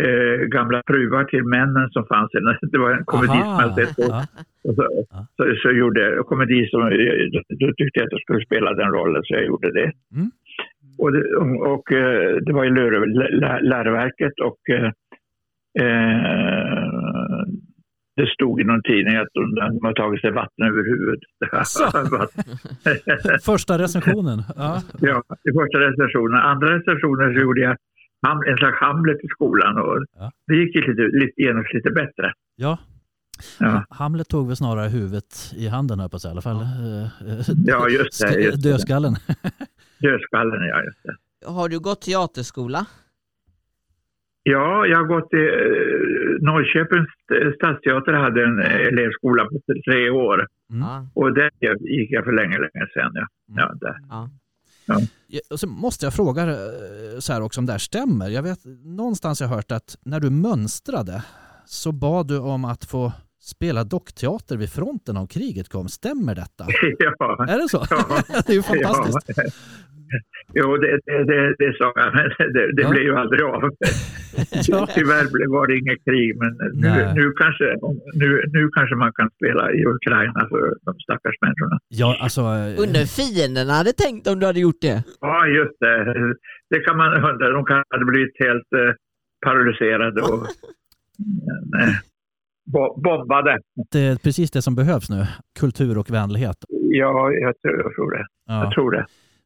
eh, 0.02 0.40
gamla 0.56 0.82
fruar 0.88 1.24
till 1.24 1.44
männen 1.44 1.90
som 1.90 2.06
fanns. 2.06 2.32
Det 2.72 2.78
var 2.78 2.92
en 2.92 3.06
komedi 3.06 3.40
som 3.40 3.60
jag 3.60 3.76
sett. 3.76 3.98
Och, 3.98 4.06
ja. 4.14 4.22
och 4.64 4.76
så, 4.76 4.84
Ja. 5.10 5.26
så, 5.38 5.56
så 5.62 5.72
gjorde 5.72 6.24
komedi 6.26 6.68
som, 6.70 6.82
då 7.60 7.68
tyckte 7.78 8.00
jag 8.00 8.06
att 8.06 8.12
jag 8.12 8.22
skulle 8.22 8.46
spela 8.46 8.74
den 8.74 8.92
rollen 8.92 9.22
så 9.24 9.34
jag 9.34 9.46
gjorde 9.46 9.72
det. 9.72 9.92
Mm. 10.16 10.30
Och, 10.98 11.12
det, 11.12 11.36
och 11.76 11.92
eh, 11.92 12.36
det 12.36 12.54
var 12.54 12.66
i 12.66 12.70
lär, 12.70 13.32
lär, 13.40 13.62
läroverket 13.62 14.34
och 14.40 14.60
eh, 14.70 14.92
eh, 15.82 17.09
det 18.20 18.28
stod 18.38 18.62
i 18.62 18.64
någon 18.64 18.84
tidning 18.90 19.16
att 19.22 19.32
de, 19.38 19.42
de 19.56 19.86
har 19.88 19.94
tagit 19.94 20.22
sig 20.22 20.32
vatten 20.32 20.62
över 20.70 20.84
huvudet. 20.92 21.20
Asså? 21.62 21.86
Första 23.52 23.78
recensionen. 23.78 24.44
Ja. 24.56 24.82
ja, 25.02 25.24
i 25.50 25.52
första 25.60 25.78
recensionen. 25.88 26.40
Andra 26.52 26.68
recensioner 26.80 27.34
så 27.34 27.40
gjorde 27.42 27.62
jag 27.62 27.76
en 28.52 28.58
slags 28.58 28.78
Hamlet 28.80 29.18
i 29.24 29.28
skolan 29.28 29.78
och 29.78 29.98
Ja. 30.20 30.32
det 30.48 30.56
gick 30.56 30.76
ju 30.76 30.82
lite, 30.82 31.02
lite, 31.18 31.42
genast 31.42 31.74
lite 31.74 31.90
bättre. 31.92 32.34
ja. 32.56 32.78
Ja. 33.60 33.84
Hamlet 33.90 34.28
tog 34.30 34.48
väl 34.48 34.56
snarare 34.56 34.88
huvudet 34.90 35.52
i 35.56 35.68
handen 35.68 36.00
här 36.00 36.10
på 36.10 36.20
sig, 36.20 36.30
i 36.30 36.32
alla 36.32 36.42
fall. 36.42 36.62
Eh, 36.62 37.08
Ja, 37.66 37.90
just 37.90 38.22
det, 38.22 38.34
just 38.42 38.64
det. 38.64 38.70
Dödskallen. 38.70 39.16
Dödskallen, 40.02 40.62
ja. 40.68 40.84
Just 40.84 41.04
det. 41.04 41.16
Har 41.52 41.70
du 41.70 41.80
gått 41.80 42.02
teaterskola? 42.02 42.86
Ja, 44.52 44.86
jag 44.86 44.98
har 44.98 45.08
gått 45.16 45.34
i 45.34 45.44
eh, 45.48 46.46
Norrköpings 46.48 47.10
stadsteater 47.58 48.14
hade 48.14 48.44
en 48.44 48.60
elevskola 48.60 49.44
på 49.46 49.56
tre 49.88 50.10
år 50.10 50.48
Mm. 50.72 51.08
Och 51.14 51.34
där 51.34 51.52
gick 52.00 52.12
jag 52.12 52.24
för 52.24 52.32
länge, 52.32 52.58
länge 52.58 52.88
sedan. 52.94 53.12
Ja. 53.14 53.28
Ja, 53.56 53.74
där. 53.82 53.96
ja. 54.10 54.30
Ja, 54.86 55.00
Och 55.52 55.60
så 55.60 55.68
måste 55.68 56.06
jag 56.06 56.14
fråga 56.14 56.44
eh, 56.44 57.20
så 57.20 57.34
här 57.34 57.42
också 57.42 57.62
om 57.62 57.66
det 57.66 57.72
här 57.72 57.80
stämmer. 57.80 58.30
Jag 58.30 58.44
vet 58.44 58.60
någonstans 58.84 59.42
jag 59.42 59.48
hört 59.48 59.72
att 59.72 59.96
när 60.06 60.20
du 60.20 60.30
mönstrade 60.30 61.24
så 61.66 61.92
bad 61.92 62.28
du 62.28 62.40
om 62.40 62.66
att 62.66 62.86
få 62.86 63.14
spela 63.40 63.84
dockteater 63.84 64.58
vid 64.58 64.70
fronten 64.70 65.18
om 65.18 65.28
kriget 65.28 65.70
kom. 65.70 65.88
Stämmer 65.88 66.36
detta? 66.36 66.66
ja. 67.00 67.46
Är 67.50 67.58
det 67.62 67.70
så? 67.70 67.86
Ja. 67.90 68.06
det 68.48 68.50
är 68.50 68.56
ju 68.56 68.64
fantastiskt. 68.64 69.30
Ja. 69.38 69.44
Jo, 70.54 70.78
det, 70.78 71.00
det, 71.06 71.24
det, 71.32 71.56
det 71.62 71.78
sa 71.78 71.92
jag, 71.96 72.14
men 72.16 72.54
det, 72.54 72.76
det 72.76 72.82
Ja. 72.82 72.90
blev 72.90 73.04
ju 73.04 73.16
aldrig 73.16 73.42
av. 73.42 73.62
Ja. 74.68 74.88
Tyvärr 74.96 75.26
blev- 75.34 75.50
var 75.50 75.68
det 75.68 75.76
inget 75.82 76.04
krig, 76.08 76.30
men 76.42 76.52
nu, 76.82 76.88
Nej. 76.90 77.14
nu, 77.16 77.32
kanske, 77.42 77.66
nu, 78.22 78.28
nu 78.56 78.70
kanske 78.78 78.96
man 78.96 79.12
kan 79.14 79.30
spela 79.38 79.72
i 79.72 79.86
Ukraina 79.86 80.40
för 80.52 80.62
de 80.86 80.92
stackars 81.06 81.36
människorna. 81.42 81.80
Ja, 81.88 82.18
alltså... 82.22 82.42
eh, 82.42 82.82
Undrar 82.84 83.00
hur 83.06 83.12
fienderna 83.20 83.74
hade 83.74 83.94
tänkt 83.94 84.28
om 84.28 84.40
du 84.40 84.46
hade 84.46 84.60
gjort 84.60 84.82
det? 84.82 85.04
Ja, 85.22 85.48
just 85.48 85.78
det. 85.80 85.96
Det 86.70 86.80
kan 86.86 86.98
man 86.98 87.10
undra. 87.30 87.50
De 87.58 87.66
kan 87.66 87.84
ha 87.90 88.06
blivit 88.12 88.36
helt 88.46 88.70
eh, 88.82 88.92
paralyserade 89.46 90.22
och 90.22 90.36
eh, 90.36 90.40
bo- 90.62 90.74
bombade. 93.04 93.58
Det 93.92 94.00
är 94.00 94.16
precis 94.16 94.52
det 94.52 94.62
som 94.62 94.76
behövs 94.76 95.10
nu. 95.10 95.26
Kultur 95.60 95.98
och 95.98 96.12
vänlighet. 96.12 96.58
Ja, 96.70 97.32
jag 97.32 97.62
tror, 97.62 97.82
jag 97.82 97.94
tror 97.96 98.12
det. 98.12 98.26
Jag 98.48 98.66
Ja, 98.66 98.72
tror 98.76 98.92
det. 98.92 99.06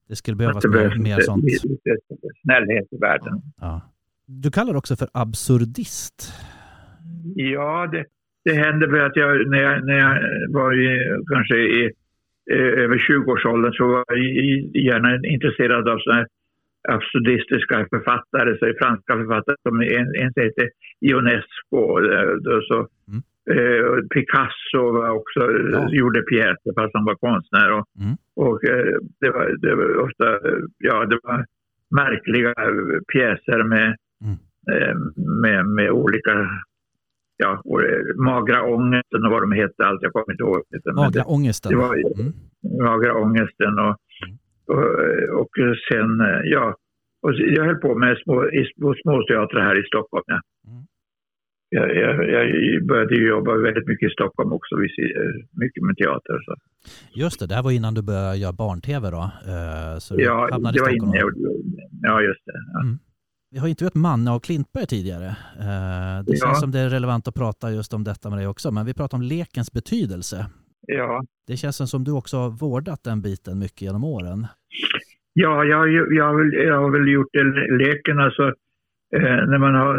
det 0.09 0.15
skulle 0.15 0.37
behövas 0.37 0.63
det 0.63 0.69
mer, 0.69 0.77
behövs 0.77 0.97
mer 0.97 1.19
sånt. 1.19 1.43
snällhet 2.43 2.87
i 2.93 2.97
världen. 2.97 3.41
Ja. 3.61 3.81
Du 4.25 4.51
kallar 4.51 4.71
det 4.73 4.77
också 4.77 4.95
för 4.95 5.07
absurdist. 5.13 6.33
Ja, 7.35 7.87
det, 7.91 8.05
det 8.45 8.53
hände 8.53 8.89
för 8.89 8.99
att 8.99 9.15
jag 9.15 9.49
när, 9.49 9.57
jag 9.61 9.85
när 9.85 9.93
jag 9.97 10.19
var 10.53 10.73
i, 10.81 10.99
kanske 11.33 11.55
i 11.57 11.91
över 12.83 12.95
20-årsåldern 12.97 13.73
så 13.73 13.87
var 13.87 14.03
jag 14.07 14.17
gärna 14.83 15.27
intresserad 15.27 15.89
av 15.89 15.97
såna 15.99 16.15
här 16.15 16.27
absurdistiska 16.89 17.85
författare, 17.89 18.57
så 18.59 18.73
franska 18.81 19.13
författare 19.13 19.55
som 19.63 19.81
en, 19.81 20.07
en 20.21 20.31
heter 20.35 20.69
Ionesco 21.01 21.81
eh, 22.13 22.59
så, 22.67 22.87
Mm. 23.07 23.21
eh, 23.51 24.07
Picasso 24.13 24.91
var 24.91 25.09
också, 25.09 25.39
Ja. 25.71 25.89
gjorde 25.91 26.21
pjäser 26.21 26.73
fast 26.77 26.93
han 26.93 27.05
var 27.05 27.15
konstnär. 27.15 27.71
Och, 27.71 27.85
Mm. 28.01 28.15
och 28.35 28.63
eh, 28.69 28.93
det, 29.21 29.29
var, 29.29 29.55
det 29.61 29.75
var 29.75 29.97
ofta 29.97 30.27
eh, 30.49 30.59
ja, 30.77 31.05
det 31.05 31.19
var 31.23 31.45
märkliga 31.95 32.49
eh, 32.49 32.99
pjäser 33.13 33.63
med, 33.63 33.95
Mm. 34.23 34.37
eh, 34.71 34.95
med, 35.41 35.65
med 35.65 35.91
olika 35.91 36.49
ja, 37.37 37.61
och, 37.65 37.83
eh, 37.83 38.15
magra 38.15 38.63
ångesten 38.63 39.25
och 39.25 39.31
vad 39.31 39.41
de 39.43 39.51
hette, 39.51 39.85
allt 39.85 40.01
jag 40.01 40.13
kommer 40.13 40.31
inte 40.31 40.43
ihåg. 40.43 40.61
Magra 40.95 41.23
ångesten. 41.25 41.71
det 41.71 41.77
var 41.77 41.95
Mm. 41.95 42.33
magra 42.83 43.13
ångesten 43.15 43.79
och, 43.79 43.95
och, 44.67 45.39
och 45.41 45.49
sen, 45.91 46.09
ja, 46.43 46.75
och 47.21 47.33
jag 47.33 47.63
höll 47.65 47.75
på 47.75 47.95
med 47.95 48.17
små, 48.23 48.45
i, 48.49 48.65
på 48.81 48.95
småteatrar 49.03 49.61
här 49.61 49.79
i 49.83 49.87
Stockholm. 49.87 50.23
Ja. 50.27 50.41
Mm. 50.67 50.83
Jag, 51.69 51.95
jag, 51.95 52.29
jag 52.29 52.85
började 52.87 53.15
ju 53.15 53.27
jobba 53.27 53.55
väldigt 53.57 53.87
mycket 53.87 54.09
i 54.09 54.13
Stockholm 54.13 54.53
också, 54.53 54.75
eh, 54.75 54.81
mycket 55.51 55.83
med 55.83 55.97
teater. 55.97 56.39
Så. 56.45 56.55
Just 57.15 57.39
det, 57.39 57.47
det 57.47 57.55
här 57.55 57.63
var 57.63 57.71
innan 57.71 57.93
du 57.93 58.01
började 58.01 58.37
göra 58.37 58.53
barn-tv 58.53 59.09
då. 59.11 59.21
Eh, 59.53 59.97
Så 59.99 60.15
du 60.15 60.23
Ja, 60.23 60.49
hamnade 60.51 60.73
det 60.73 60.79
i 60.79 60.81
var 60.81 60.89
Stockholm. 60.89 61.13
inne, 61.13 61.79
ja, 62.01 62.21
just 62.21 62.45
det. 62.45 62.53
Ja. 62.73 62.81
Mm. 62.81 62.97
Vi 63.51 63.59
har 63.59 63.67
intervjuat 63.67 63.95
Manne 63.95 64.31
och 64.31 64.43
Klintberg 64.43 64.85
tidigare. 64.85 65.25
Eh, 65.59 66.25
Det 66.25 66.33
Ja. 66.33 66.45
känns 66.45 66.59
som 66.59 66.71
det 66.71 66.79
är 66.79 66.89
relevant 66.89 67.27
att 67.27 67.35
prata 67.35 67.71
just 67.71 67.93
om 67.93 68.03
detta 68.03 68.29
med 68.29 68.39
dig 68.39 68.47
också, 68.47 68.71
men 68.71 68.85
vi 68.85 68.93
pratar 68.93 69.17
om 69.17 69.21
lekens 69.21 69.71
betydelse. 69.73 70.45
Ja, 70.87 71.23
Det 71.47 71.57
känns 71.57 71.89
som 71.91 72.03
du 72.03 72.11
också 72.11 72.37
har 72.37 72.49
vårdat 72.49 73.03
den 73.03 73.21
biten 73.21 73.59
mycket 73.59 73.81
genom 73.81 74.03
åren. 74.03 74.47
Ja, 75.33 75.63
jag, 75.63 75.89
jag, 76.13 76.25
har 76.25 76.35
väl, 76.43 76.53
jag 76.53 76.77
har 76.81 76.91
väl 76.91 77.07
gjort 77.07 77.27
det, 77.33 77.43
leken. 77.77 78.19
Alltså, 78.19 78.43
eh, 79.15 79.39
när 79.51 79.57
man 79.57 79.75
har 79.75 79.95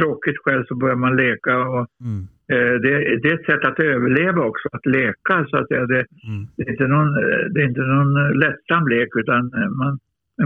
tråkigt 0.00 0.38
själv 0.44 0.64
så 0.68 0.74
börjar 0.74 0.96
man 0.96 1.16
leka. 1.16 1.58
Och, 1.68 1.86
Mm. 2.00 2.22
eh, 2.52 2.74
det, 2.82 3.20
det 3.22 3.28
är 3.30 3.34
ett 3.40 3.46
sätt 3.46 3.64
att 3.64 3.80
överleva 3.80 4.42
också, 4.44 4.68
att 4.72 4.86
leka. 4.86 5.46
Så 5.50 5.56
att 5.56 5.68
säga. 5.68 5.86
det, 5.86 6.04
Mm. 6.28 6.46
det, 6.56 6.62
är 6.62 6.70
inte 6.70 6.86
någon, 6.86 7.12
det 7.52 7.60
är 7.62 7.68
inte 7.68 7.80
någon 7.80 8.38
lättsam 8.38 8.88
lek 8.88 9.08
utan 9.16 9.50
man, 9.78 9.98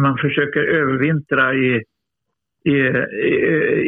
man 0.03 0.19
försöker 0.19 0.61
övervintra 0.61 1.55
i, 1.55 1.83
i, 2.65 2.71
i, 2.71 3.35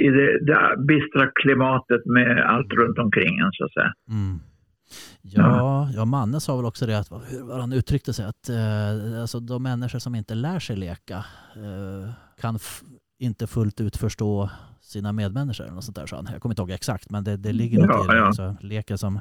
i 0.07 0.09
det, 0.11 0.39
det 0.47 0.75
bistra 0.89 1.27
klimatet 1.35 2.07
med 2.07 2.45
allt 2.47 2.73
runt 2.73 2.99
omkring 2.99 3.39
en 3.39 3.53
så 3.53 3.65
att 3.65 3.73
säga. 3.73 3.93
Mm. 4.11 4.39
Ja, 5.23 5.89
ja, 5.95 6.05
Manne 6.05 6.41
sa 6.41 6.57
väl 6.57 6.65
också 6.67 6.87
det, 6.87 6.99
att, 6.99 7.13
hur 7.31 7.43
var 7.43 7.59
han 7.59 7.73
uttryckte 7.73 8.13
sig, 8.13 8.25
att 8.27 8.49
eh, 8.49 9.21
alltså, 9.21 9.41
de 9.41 9.63
människor 9.63 9.99
som 9.99 10.15
inte 10.15 10.35
lär 10.35 10.59
sig 10.59 10.77
leka 10.77 11.25
eh, 11.57 12.11
kan 12.41 12.59
inte 13.19 13.47
fullt 13.47 13.81
ut 13.81 13.97
förstå 13.97 14.51
sina 14.81 15.13
medmänniskor. 15.13 15.65
Eller 15.65 15.75
något 15.75 15.85
sånt 15.85 15.97
där, 15.97 16.07
sa 16.07 16.17
han. 16.17 16.27
Jag 16.33 16.43
kommer 16.43 16.53
inte 16.53 16.63
ihåg 16.63 16.71
exakt, 16.71 17.11
men 17.11 17.25
det, 17.25 17.37
det 17.37 17.53
ligger 17.53 17.79
något 17.79 17.89
Ja, 17.91 18.05
i 18.05 18.07
det. 18.09 18.17
ja. 18.17 18.25
Alltså, 18.27 18.57
leken 18.61 18.99
som 18.99 19.21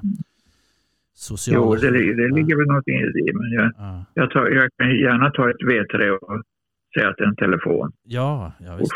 social... 1.14 1.56
Jo, 1.56 1.76
det, 1.76 1.92
det 1.92 2.36
ligger 2.36 2.56
väl 2.56 2.68
något 2.68 2.88
i 2.88 2.92
det. 2.92 3.34
Men 3.40 3.52
jag, 3.52 3.72
Ja, 3.78 4.06
jag, 4.14 4.32
tar, 4.32 4.48
jag 4.48 4.70
kan 4.78 4.90
gärna 4.90 5.30
ta 5.32 5.50
ett 5.50 5.62
V3 5.70 6.10
och 6.10 6.42
säga 6.94 7.10
att 7.10 7.18
det 7.18 7.24
är 7.24 7.28
en 7.28 7.36
telefon. 7.36 7.92
ja, 8.04 8.52
ja 8.60 8.76
visst. 8.76 8.94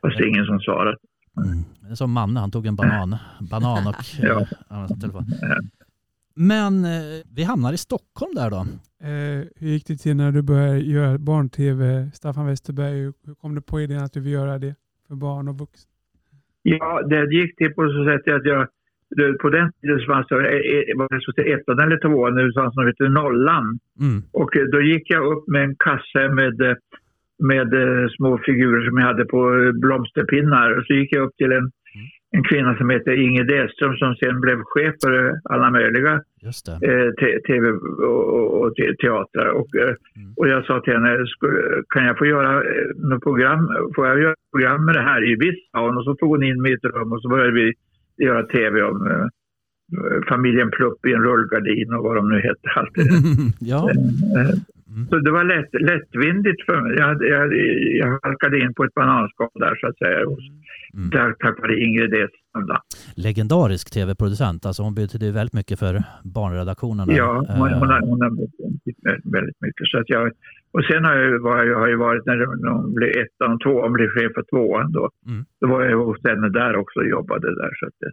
Fast 0.00 0.18
det 0.18 0.24
är 0.24 0.28
ingen 0.28 0.46
som 0.46 0.60
svarar. 0.60 0.98
Mm. 1.44 1.58
Det 1.80 1.90
är 1.90 1.94
som 1.94 2.12
Manne, 2.12 2.40
han 2.40 2.50
tog 2.50 2.66
en 2.66 2.76
banan, 2.76 3.16
banan 3.50 3.86
och 3.86 3.94
Ja. 4.22 4.40
eh, 4.40 4.46
använde 4.68 4.88
som 4.88 5.00
telefon. 5.00 5.24
Ja. 5.40 5.56
Men 6.34 6.84
eh, 6.84 7.22
vi 7.34 7.42
hamnar 7.42 7.72
i 7.72 7.76
Stockholm 7.76 8.34
där 8.34 8.50
då. 8.50 8.56
Eh, 9.08 9.44
hur 9.56 9.68
gick 9.68 9.86
det 9.86 9.96
till 9.96 10.16
när 10.16 10.32
du 10.32 10.42
började 10.42 10.78
göra 10.78 11.18
barn-tv? 11.18 12.10
Staffan 12.14 12.46
Westerberg, 12.46 12.98
hur 13.26 13.34
kom 13.40 13.54
du 13.54 13.60
på 13.62 13.80
idén 13.80 14.02
att 14.04 14.12
du 14.12 14.20
vill 14.20 14.32
göra 14.32 14.58
det 14.58 14.74
för 15.08 15.14
barn 15.14 15.48
och 15.48 15.58
vuxna? 15.58 15.90
Ja, 16.62 17.02
det 17.02 17.34
gick 17.34 17.56
till 17.56 17.70
på 17.74 17.82
så 17.82 18.04
sätt 18.04 18.34
att 18.34 18.44
jag 18.44 18.68
det- 19.16 19.38
på 19.38 19.50
den 19.50 19.72
tiden 19.72 19.98
så 20.00 20.06
fanns 20.06 20.26
det, 20.28 20.34
jag 20.34 21.34
säga, 21.34 21.56
ettan 21.58 21.78
eller 21.78 21.98
tvåan, 22.00 22.34
det 22.34 22.42
fanns 22.54 22.56
något 22.66 22.74
som 22.74 22.86
heter 22.86 23.08
nollan. 23.08 23.78
Mm. 24.00 24.22
Och 24.32 24.56
eh, 24.56 24.62
då 24.72 24.80
gick 24.80 25.10
jag 25.10 25.32
upp 25.32 25.48
med 25.48 25.62
en 25.64 25.76
kasse 25.76 26.28
med, 26.28 26.54
med 27.38 27.74
eh, 27.74 28.08
små 28.16 28.38
figurer 28.46 28.88
som 28.88 28.98
jag 28.98 29.06
hade 29.06 29.24
på 29.24 29.54
eh, 29.54 29.72
blomsterpinnar. 29.72 30.78
Och 30.78 30.84
så 30.86 30.92
gick 30.94 31.12
jag 31.12 31.22
upp 31.26 31.36
till 31.36 31.52
en, 31.52 31.70
en 32.36 32.44
kvinna 32.44 32.76
som 32.76 32.90
heter 32.90 33.12
Inge 33.12 33.42
Deström 33.44 33.94
som 33.96 34.14
sen 34.14 34.40
blev 34.40 34.58
chef 34.64 34.94
för 35.04 35.26
eh, 35.28 35.32
alla 35.44 35.70
möjliga 35.70 36.22
Just 36.42 36.66
det. 36.66 36.72
eh, 36.72 37.10
tv 37.46 37.68
och, 37.70 38.34
och, 38.34 38.60
och 38.60 38.74
te- 38.74 38.96
teatrar. 38.96 39.48
Och, 39.48 39.76
eh, 39.76 39.94
Mm. 40.16 40.32
och 40.36 40.48
jag 40.48 40.64
sa 40.64 40.80
till 40.80 40.92
henne, 40.92 41.26
"Skulle- 41.26 41.82
kan 41.88 42.04
jag 42.04 42.18
få 42.18 42.26
göra 42.26 42.52
eh, 42.56 42.86
något 42.96 43.22
program? 43.22 43.68
Får 43.96 44.06
jag 44.06 44.20
göra 44.20 44.32
ett 44.32 44.50
program 44.52 44.84
med 44.84 44.94
det 44.94 45.00
här 45.02 45.30
i 45.32 45.36
visst? 45.36 45.68
hon. 45.72 45.96
Och 45.96 46.04
så 46.04 46.14
tog 46.14 46.28
hon 46.28 46.42
in 46.42 46.62
mig 46.62 46.70
i 46.70 46.74
ett 46.74 46.84
rum 46.84 47.12
och 47.12 47.22
så 47.22 47.28
började 47.28 47.52
vi 47.52 47.72
göra 48.24 48.42
tv 48.42 48.82
om 48.82 49.06
eh, 49.06 49.26
familjen 50.28 50.70
Plupp 50.70 51.06
i 51.06 51.12
en 51.12 51.22
rullgardin 51.22 51.92
och 51.94 52.04
vad 52.04 52.16
de 52.16 52.28
nu 52.30 52.36
hette. 52.40 52.68
Allt 52.76 52.94
det 52.94 53.02
där. 53.02 53.52
ja. 53.60 53.90
Mm. 54.88 55.08
Så 55.08 55.18
det 55.18 55.30
var 55.30 55.44
lätt, 55.44 55.72
lättvindigt 55.90 56.62
för 56.66 56.80
mig. 56.80 56.92
Jag, 56.98 57.22
jag, 57.34 57.46
jag 58.02 58.18
halkade 58.22 58.60
in 58.60 58.74
på 58.74 58.84
ett 58.84 58.94
bananskal 58.94 59.48
där 59.54 59.74
så 59.80 59.86
att 59.86 59.98
säga. 59.98 60.26
Och 60.26 60.38
Mm. 60.94 61.10
Där 61.10 61.32
tack 61.38 61.60
vare 61.60 61.80
Ingrid 61.80 62.10
Strömda. 62.48 62.76
Legendarisk 63.16 63.90
tv-producent, 63.94 64.66
alltså 64.66 64.82
hon 64.82 64.94
betyder 64.94 65.26
ju 65.26 65.32
väldigt 65.32 65.54
mycket 65.54 65.78
för 65.78 66.02
barnredaktionen. 66.24 67.08
där. 67.08 67.16
Ja, 67.16 67.44
hon, 67.48 67.68
Eh, 67.70 67.78
hon, 67.78 67.88
har, 67.88 68.00
hon 68.00 68.20
har 68.22 68.30
betytt 68.30 68.98
väldigt- 69.34 69.60
mycket. 69.60 69.86
Så 69.90 69.98
att 69.98 70.08
jag, 70.08 70.32
och 70.72 70.84
sen 70.84 71.04
har 71.04 71.14
jag, 71.16 71.38
var, 71.42 71.64
jag 71.64 71.78
har 71.78 71.88
ju 71.88 71.96
varit 71.96 72.26
när 72.26 72.36
hon 72.46 72.94
blev 72.94 73.10
ettan 73.10 73.52
och 73.54 73.60
tvåan, 73.60 73.92
blev 73.92 74.08
chef 74.08 74.32
för 74.34 74.44
tvåan 74.52 74.92
då. 74.92 75.10
Mm. 75.26 75.44
Då 75.60 75.66
var 75.68 75.82
jag 75.84 76.04
hos 76.04 76.24
henne 76.24 76.48
där 76.48 76.76
också 76.76 77.00
och 77.00 77.08
jobbade 77.08 77.48
där. 77.62 77.70
Så 77.80 77.86
att 77.86 77.96
det, 78.00 78.10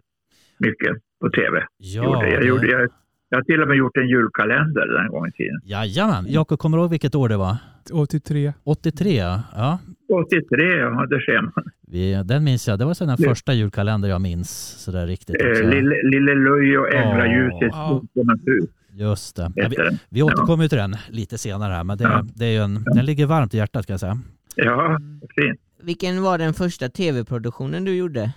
mycket 0.66 0.96
på 1.20 1.30
tv. 1.30 1.64
ja, 1.78 2.04
gjorde. 2.04 2.30
Jag, 2.30 2.44
gjorde, 2.44 2.66
jag, 2.66 2.88
jag 3.28 3.38
har 3.38 3.42
till 3.44 3.62
och 3.62 3.68
med 3.68 3.76
gjort 3.76 3.96
en 3.96 4.08
julkalender 4.08 4.86
den 5.02 5.08
gången 5.10 5.28
i 5.28 5.32
tiden. 5.32 5.60
Jajamän. 5.64 6.24
Jakob, 6.28 6.58
kommer 6.58 6.76
du 6.78 6.82
ihåg 6.82 6.90
vilket 6.90 7.14
år 7.14 7.28
det 7.28 7.36
var? 7.36 7.56
83. 7.92 8.52
83, 8.64 9.16
ja. 9.54 9.78
83, 10.12 10.64
ja 10.78 11.06
det 11.06 11.20
ser 11.20 11.42
man. 11.42 11.52
Vi, 11.88 12.22
den 12.24 12.44
minns 12.44 12.68
jag. 12.68 12.78
Det 12.78 12.84
var 12.84 12.94
så 12.94 13.04
den 13.04 13.16
Ja. 13.18 13.28
första 13.28 13.52
julkalender 13.52 14.08
jag 14.08 14.20
minns 14.20 14.50
sådär 14.84 15.06
riktigt. 15.06 15.36
Eh, 15.40 15.68
Lille, 15.70 15.94
Lille 16.02 16.34
Löj 16.34 16.78
och 16.78 16.94
Änglaljusets 16.94 17.76
Ja. 17.76 17.88
Bokornas 18.14 18.40
hus 18.46 18.70
Just 18.98 19.36
det. 19.36 19.52
Ja, 19.54 19.68
vi, 19.70 19.76
vi 20.10 20.22
återkommer 20.22 20.62
ju 20.62 20.68
till 20.68 20.78
den 20.78 20.94
lite 21.10 21.38
senare 21.38 21.72
här, 21.72 21.84
men 21.84 21.98
det, 21.98 22.04
Ja. 22.04 22.22
det 22.34 22.44
är 22.46 22.50
ju 22.52 22.58
en, 22.58 22.84
den 22.94 23.04
ligger 23.06 23.26
varmt 23.26 23.54
i 23.54 23.56
hjärtat 23.56 23.82
ska 23.82 23.92
jag 23.92 24.00
säga. 24.00 24.18
Ja, 24.56 24.98
fint. 25.36 25.60
Vilken 25.82 26.22
var 26.22 26.38
den 26.38 26.54
första 26.54 26.88
tv-produktionen 26.88 27.84
du 27.84 27.94
gjorde? 27.96 28.32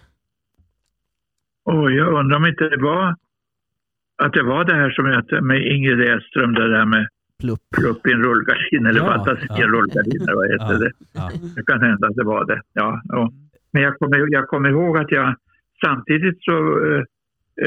Och 1.65 1.91
jag 1.91 2.19
undrar 2.19 2.37
om 2.37 2.45
inte 2.45 2.63
det 2.63 2.81
var 2.81 3.15
att 4.19 4.33
det 4.33 4.43
var 4.43 4.63
det 4.65 4.73
här 4.73 4.89
som 4.89 5.05
jag 5.05 5.43
med 5.43 5.61
Ingrid 5.67 5.99
Edström, 6.01 6.53
det 6.53 6.69
där 6.77 6.85
med 6.85 7.07
Plupp. 7.41 7.59
plupp 7.77 8.07
i 8.07 8.11
en 8.11 8.23
rullgardin 8.23 8.85
eller 8.85 8.99
Ja, 8.99 9.05
fantasi 9.15 9.43
i 9.43 9.47
ja. 9.49 9.63
en 9.63 9.71
rullgardin, 9.71 10.25
vad 10.35 10.51
heter 10.51 10.73
Ja, 10.73 10.77
det? 10.79 10.91
ja. 11.13 11.31
Det 11.55 11.63
kan 11.63 11.81
hända 11.81 12.07
att 12.07 12.15
det 12.15 12.23
var 12.23 12.45
det. 12.45 12.61
Ja, 12.73 13.01
ja. 13.05 13.31
Men 13.73 13.81
jag 13.83 13.97
kommer, 13.99 14.27
jag 14.33 14.47
kommer 14.47 14.69
ihåg 14.69 14.97
att 14.97 15.11
jag 15.11 15.35
samtidigt 15.85 16.37
så 16.43 16.51
eh, 16.85 17.03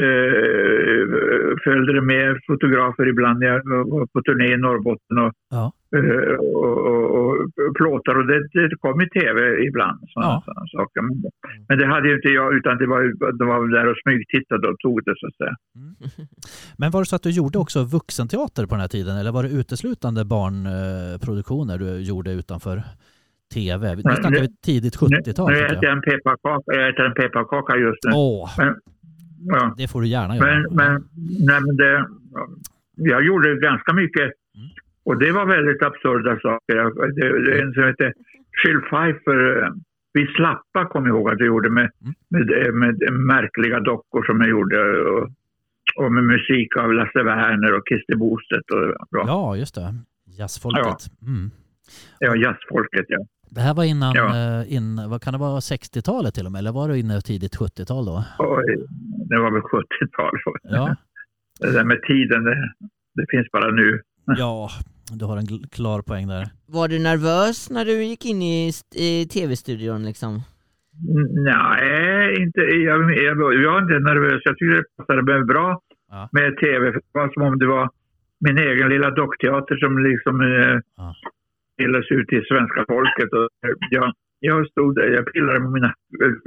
eh, 0.01 1.55
följde 1.63 2.01
med 2.01 2.39
fotografer 2.47 3.07
ibland 3.07 3.39
när 3.39 3.47
jag 3.47 3.61
var 3.89 4.05
på 4.13 4.21
turné 4.21 4.53
i 4.53 4.57
Norrbotten 4.57 5.17
och, 5.17 5.33
Ja. 5.49 5.71
eh, 5.95 6.35
och, 6.35 6.77
och, 6.87 7.09
och 7.17 7.75
plåtar 7.77 8.15
och 8.19 8.27
det, 8.27 8.39
det 8.53 8.75
kom 8.79 9.01
i 9.01 9.09
tv 9.09 9.39
ibland 9.67 9.99
sådana, 10.09 10.31
Ja. 10.33 10.41
sådana 10.45 10.67
saker. 10.67 11.01
Men, 11.01 11.15
men 11.67 11.77
det 11.79 11.85
hade 11.85 12.07
ju 12.09 12.15
inte 12.15 12.27
jag 12.29 12.53
utan 12.57 12.77
det 12.77 12.87
var, 12.87 13.01
de 13.39 13.47
var 13.47 13.67
där 13.77 13.87
och 13.91 13.97
smygtittade 14.03 14.67
och 14.67 14.79
tog 14.79 15.03
det 15.05 15.13
så 15.17 15.27
att 15.27 15.35
säga. 15.35 15.55
Men 16.77 16.91
var 16.91 16.99
det 17.01 17.05
så 17.05 17.15
att 17.15 17.23
du 17.23 17.29
gjorde 17.29 17.57
också 17.57 17.83
vuxenteater 17.83 18.65
på 18.65 18.71
den 18.75 18.79
här 18.81 18.87
tiden 18.87 19.17
eller 19.17 19.31
var 19.31 19.43
det 19.43 19.49
uteslutande 19.49 20.25
barnproduktioner 20.25 21.77
du 21.77 21.97
gjorde 22.01 22.31
utanför 22.31 22.83
tv? 23.53 23.95
Nu 23.95 24.01
snackar 24.01 24.29
nu- 24.29 24.39
vi 24.39 24.47
tidigt 24.65 25.01
Nu, 25.01 25.07
70-tal. 25.17 25.49
nu 25.51 25.55
tycker 25.55 25.65
äter 25.73 25.83
jag 25.85 25.93
en 25.97 26.01
pepparkaka, 26.01 26.63
jag 26.79 26.89
äter 26.89 27.05
en 27.05 27.13
pepparkaka 27.13 27.75
just 27.77 28.03
nu. 28.05 28.11
Åh, 28.15 28.49
Men, 28.57 28.75
ja. 29.45 29.73
det 29.77 29.87
får 29.87 30.01
du 30.01 30.07
gärna 30.07 30.35
göra. 30.35 30.45
Men, 30.45 30.75
men, 30.75 31.03
nej, 31.47 31.61
men 31.61 31.75
det, 31.75 32.07
jag 32.95 33.25
gjorde 33.25 33.55
ganska 33.55 33.93
mycket 33.93 34.31
och 35.05 35.19
det 35.19 35.31
var 35.31 35.45
väldigt 35.45 35.83
absurda 35.83 36.39
saker. 36.39 36.75
Det, 37.15 37.45
det 37.45 37.61
en 37.61 37.73
som 37.73 37.83
heter 37.83 38.13
Jill 38.65 38.81
Pfeiffer, 38.81 39.71
Vi 40.13 40.27
slappa 40.27 40.85
kommer 40.85 41.07
jag 41.07 41.17
ihåg 41.17 41.29
att 41.29 41.39
jag 41.39 41.47
gjorde 41.47 41.69
med, 41.69 41.91
med, 42.29 42.73
med 42.73 43.13
märkliga 43.13 43.79
dockor 43.79 44.23
som 44.23 44.41
jag 44.41 44.49
gjorde 44.49 45.01
och, 45.01 45.29
och 45.95 46.11
med 46.11 46.23
musik 46.23 46.77
av 46.77 46.93
Lasse 46.93 47.23
Werner 47.23 47.73
och 47.77 47.83
Christer 47.89 48.15
Bostedt 48.15 48.71
och 48.71 48.95
ja, 49.11 49.23
Ja, 49.27 49.55
just 49.55 49.75
det. 49.75 49.95
Jazzfolket. 50.39 51.03
Mm. 51.21 51.51
ja, 52.19 52.35
jazzfolket. 52.35 53.05
Ja. 53.07 53.19
Det 53.55 53.61
här 53.61 53.73
var 53.73 53.83
innan, 53.83 54.13
Ja. 54.15 54.27
eh, 54.61 54.73
in, 54.75 55.09
vad 55.09 55.21
kan 55.21 55.33
det 55.33 55.39
vara, 55.39 55.59
60-talet 55.59 56.33
till 56.33 56.45
och 56.45 56.51
med? 56.51 56.59
Eller 56.59 56.71
var 56.71 56.87
det 56.89 56.99
inne 56.99 57.21
tidigt 57.21 57.55
70-tal 57.57 58.05
då? 58.05 58.23
Oj, 58.39 58.65
det 59.29 59.39
var 59.39 59.51
väl 59.51 59.61
70-tal. 59.61 60.33
Ja, 60.63 60.95
Det 61.59 61.71
där 61.71 61.83
med 61.83 62.01
tiden, 62.01 62.43
det, 62.43 62.55
det 63.15 63.25
finns 63.31 63.47
bara 63.51 63.71
nu. 63.71 64.01
ja 64.37 64.69
du 65.19 65.25
har 65.25 65.37
en 65.37 65.47
klar 65.71 66.01
poäng 66.01 66.27
där. 66.27 66.45
Var 66.67 66.87
du 66.87 66.99
nervös 66.99 67.69
när 67.69 67.85
du 67.85 68.03
gick 68.03 68.25
in 68.25 68.41
i, 68.41 68.71
i 68.95 69.25
tv-studion 69.25 70.05
liksom? 70.05 70.41
Nej, 71.51 72.41
inte, 72.43 72.59
jag, 72.61 73.17
jag, 73.17 73.37
jag 73.63 73.71
var 73.71 73.81
inte 73.81 73.99
nervös. 73.99 74.41
Jag 74.45 74.57
tyckte 74.57 74.75
det 74.77 74.83
passade 74.97 75.23
mig 75.23 75.43
bra 75.43 75.79
Ja. 76.11 76.29
med 76.31 76.57
tv. 76.57 76.91
Det 76.91 76.99
var 77.11 77.29
som 77.33 77.43
om 77.43 77.59
det 77.59 77.67
var 77.67 77.89
min 78.45 78.57
egen 78.57 78.89
lilla 78.89 79.09
dockteater 79.11 79.75
som 79.77 79.91
liksom 80.09 80.41
eh, 80.41 80.79
Ja. 80.97 81.15
Delades 81.77 82.11
ut 82.17 82.27
till 82.27 82.43
svenska 82.51 82.81
folket. 82.93 83.29
Och 83.37 83.47
jag, 83.97 84.13
jag 84.39 84.67
stod 84.71 84.95
där, 84.95 85.07
jag 85.17 85.25
pillade 85.33 85.59
med 85.59 85.71
mina 85.71 85.93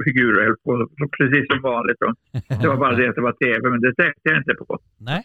figurer 0.05 0.45
höll 0.45 0.57
på, 0.65 0.71
precis 1.17 1.45
som 1.51 1.61
vanligt. 1.61 2.01
Och 2.05 2.13
det 2.61 2.67
var 2.67 2.77
bara 2.77 2.95
det 2.95 3.09
att 3.09 3.15
det 3.15 3.21
var 3.21 3.35
tv, 3.43 3.69
men 3.69 3.81
det 3.81 3.93
tänkte 3.95 4.21
jag 4.29 4.37
inte 4.37 4.53
på. 4.53 4.79
Nej. 4.97 5.23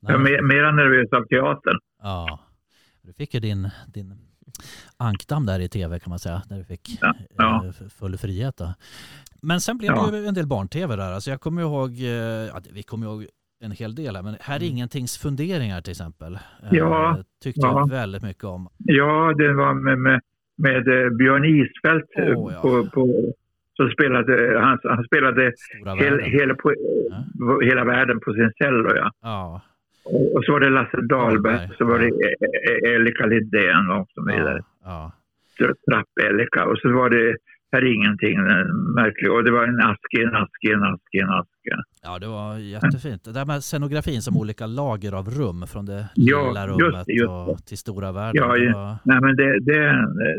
Jag 0.00 0.20
Nej. 0.20 0.32
mer, 0.32 0.42
mera 0.42 0.72
nervös 0.72 1.12
av 1.12 1.24
teatern. 1.26 1.78
Ja, 2.02 2.40
du 3.02 3.12
fick 3.12 3.34
ju 3.34 3.40
din, 3.40 3.70
din 3.94 4.14
ankdamm 4.96 5.46
där 5.46 5.60
i 5.60 5.68
tv 5.68 5.98
kan 5.98 6.10
man 6.10 6.18
säga, 6.18 6.42
där 6.48 6.58
du 6.58 6.64
fick 6.64 6.98
Ja, 7.00 7.14
ja. 7.36 7.64
eh, 7.66 7.88
full 7.98 8.18
frihet. 8.18 8.56
Då. 8.56 8.74
Men 9.42 9.60
sen 9.60 9.78
blev 9.78 9.92
Ja. 9.92 10.08
det 10.10 10.18
ju 10.18 10.26
en 10.26 10.34
del 10.34 10.46
barn-tv 10.46 10.96
där. 10.96 11.12
Alltså 11.12 11.30
jag 11.30 11.40
kommer 11.40 11.62
ihåg, 11.62 11.90
eh, 12.00 12.06
ja, 12.52 12.60
vi 12.72 12.82
kommer 12.82 13.06
ihåg 13.06 13.26
en 13.64 13.70
hel 13.70 13.94
del 13.94 14.16
här, 14.16 14.22
men 14.22 14.36
här 14.40 14.56
är 14.62 14.66
ingentings 14.66 15.18
funderingar 15.18 15.80
till 15.80 15.90
exempel. 15.90 16.32
Eh, 16.34 16.40
Mm. 16.62 16.76
Ja, 16.78 17.18
Tyckte 17.42 17.60
ja. 17.62 17.78
jag 17.80 17.90
väldigt 17.90 18.22
mycket 18.22 18.44
om. 18.44 18.68
Ja, 18.78 19.34
det 19.38 19.52
var 19.52 19.74
med, 19.74 19.98
med, 19.98 20.20
med 20.56 20.88
eh, 20.88 21.10
Björn 21.10 21.44
Isfält 21.44 22.04
eh, 22.18 22.38
Åh, 22.38 22.52
ja. 22.54 22.60
på, 22.62 22.86
på, 22.94 23.32
som 23.76 23.90
spelade, 23.90 24.58
han, 24.60 24.78
han 24.84 25.04
spelade 25.04 25.52
hel, 25.98 26.20
hela, 26.20 26.54
på, 26.54 26.72
hela 27.64 27.84
världen 27.84 28.20
på 28.20 28.32
sin 28.34 28.52
cello. 28.58 28.96
Ja. 28.96 29.10
Ja, 29.22 29.60
Och, 30.04 30.44
så 30.44 30.52
var 30.52 30.60
det 30.60 30.70
Lasse 30.70 30.96
Dahlberg, 30.96 31.52
Dahlberg, 31.54 31.76
så 31.78 31.84
var 31.84 31.98
det 31.98 32.08
ja. 32.08 32.28
E- 32.28 32.34
E- 32.70 32.94
Elika 32.94 33.26
Lidén 33.26 33.90
och 33.90 34.08
så 34.14 34.24
vidare. 34.24 34.60
ja, 34.84 35.12
ja. 35.58 35.66
Trapp-Elika. 35.90 36.64
Och 36.64 36.78
så 36.78 36.92
var 36.92 37.10
det 37.10 37.36
Här 37.74 37.82
är 37.88 37.94
ingenting 37.94 38.36
eh, 38.54 38.66
märkligt. 39.00 39.30
Och 39.34 39.44
det 39.44 39.50
var 39.56 39.64
en 39.72 39.80
ask, 39.90 40.08
en 40.24 40.34
ask, 40.42 40.58
en 40.74 40.82
ask, 40.90 41.08
en 41.22 41.30
ask. 41.38 41.50
Ja, 42.02 42.18
det 42.18 42.26
var 42.26 42.58
jättefint. 42.58 43.24
Det 43.24 43.32
där 43.32 43.44
med 43.44 43.62
scenografin 43.64 44.22
som 44.22 44.36
olika 44.36 44.66
lager 44.66 45.12
av 45.12 45.30
rum 45.30 45.66
från 45.72 45.86
det 45.86 46.08
Ja, 46.14 46.48
lilla 46.48 46.66
just 46.66 46.80
rummet 46.80 47.06
det, 47.06 47.12
just 47.12 47.28
och 47.30 47.58
till 47.66 47.78
stora 47.78 48.12
världen. 48.12 48.42
Ja, 48.42 48.56
det 48.56 48.72
var, 48.72 48.96
Nej, 49.04 49.20
men 49.20 49.36
det, 49.36 49.60
det, 49.60 49.80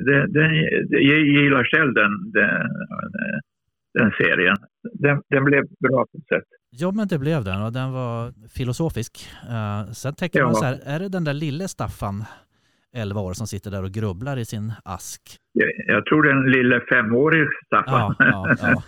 det, 0.08 0.28
det, 0.36 0.48
det, 0.89 1.00
jag 1.12 1.19
gillar 1.19 1.63
själv 1.63 1.93
den, 1.93 2.12
den, 2.32 2.69
den 3.93 4.12
serien. 4.17 4.56
Den, 4.93 5.21
den 5.30 5.43
blev 5.45 5.63
bra 5.80 6.06
på 6.12 6.17
ett 6.17 6.28
sätt. 6.28 6.43
ja, 6.69 6.91
men 6.91 7.08
det 7.08 7.19
blev 7.19 7.43
den 7.43 7.62
och 7.62 7.74
den 7.74 7.91
var 7.91 8.34
filosofisk. 8.58 9.28
Uh, 9.50 9.91
sen 9.91 10.13
tänker 10.15 10.43
man 10.43 10.50
Ja. 10.52 10.56
så 10.60 10.65
här, 10.65 10.78
är 10.86 11.00
det 11.00 11.10
den 11.10 11.24
där 11.24 11.34
lille 11.34 11.67
Staffan, 11.67 12.24
11 12.95 13.21
år, 13.21 13.34
som 13.34 13.47
sitter 13.47 13.71
där 13.71 13.84
och 13.84 13.91
grubblar 13.91 14.38
i 14.38 14.45
sin 14.45 14.73
ask? 14.86 15.21
Jag, 15.53 15.69
jag 15.88 16.05
tror 16.05 16.23
den 16.23 16.51
lille 16.51 16.81
femårige 16.89 17.47
Staffan. 17.65 18.15
Ja, 18.19 18.55
ja, 18.60 18.84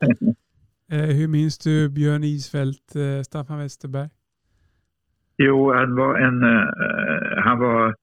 ja. 0.00 0.14
Eh, 0.92 1.10
hur 1.18 1.28
minns 1.28 1.58
du 1.58 1.88
Björn 1.88 2.24
Isfält, 2.24 2.96
eh, 2.96 3.22
Staffan 3.22 3.58
Westerberg? 3.58 4.08
Jo, 5.36 5.72
han 5.72 5.94
var 5.94 6.18
en, 6.18 6.42
eh, 6.42 6.68
han 7.44 7.58
var 7.58 7.94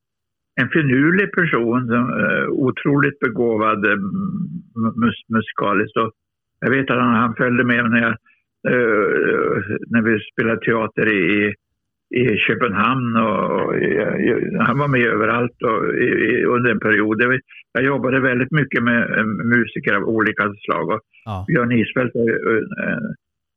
en 0.61 0.69
finurlig 0.69 1.31
person, 1.31 1.87
som, 1.87 2.03
otroligt 2.51 3.19
begåvad 3.19 3.79
mus, 4.95 5.17
musikaliskt. 5.27 5.97
Och 5.97 6.11
jag 6.59 6.69
vet 6.69 6.91
att 6.91 6.97
han, 6.97 7.15
han 7.15 7.35
följde 7.35 7.63
med 7.63 7.91
när, 7.91 8.01
jag, 8.01 8.15
när 9.87 10.01
vi 10.01 10.19
spelade 10.33 10.59
teater 10.59 11.13
i, 11.13 11.53
i 12.09 12.37
Köpenhamn. 12.37 13.15
Och, 13.15 13.73
han 14.67 14.79
var 14.79 14.87
med 14.87 15.01
överallt 15.01 15.61
och, 15.63 15.79
under 16.55 16.71
en 16.71 16.79
period. 16.79 17.21
Jag, 17.73 17.83
jobbade 17.83 18.19
väldigt 18.19 18.51
mycket 18.51 18.83
med 18.83 19.17
eh, 19.17 19.25
musiker 19.25 19.93
av 19.93 20.03
olika 20.03 20.43
slag. 20.65 20.89
Och 20.89 21.01
ja. 21.25 21.45
Björn 21.47 21.71
Isfält, 21.71 22.15
eh, 22.15 22.21
eh, 22.21 22.99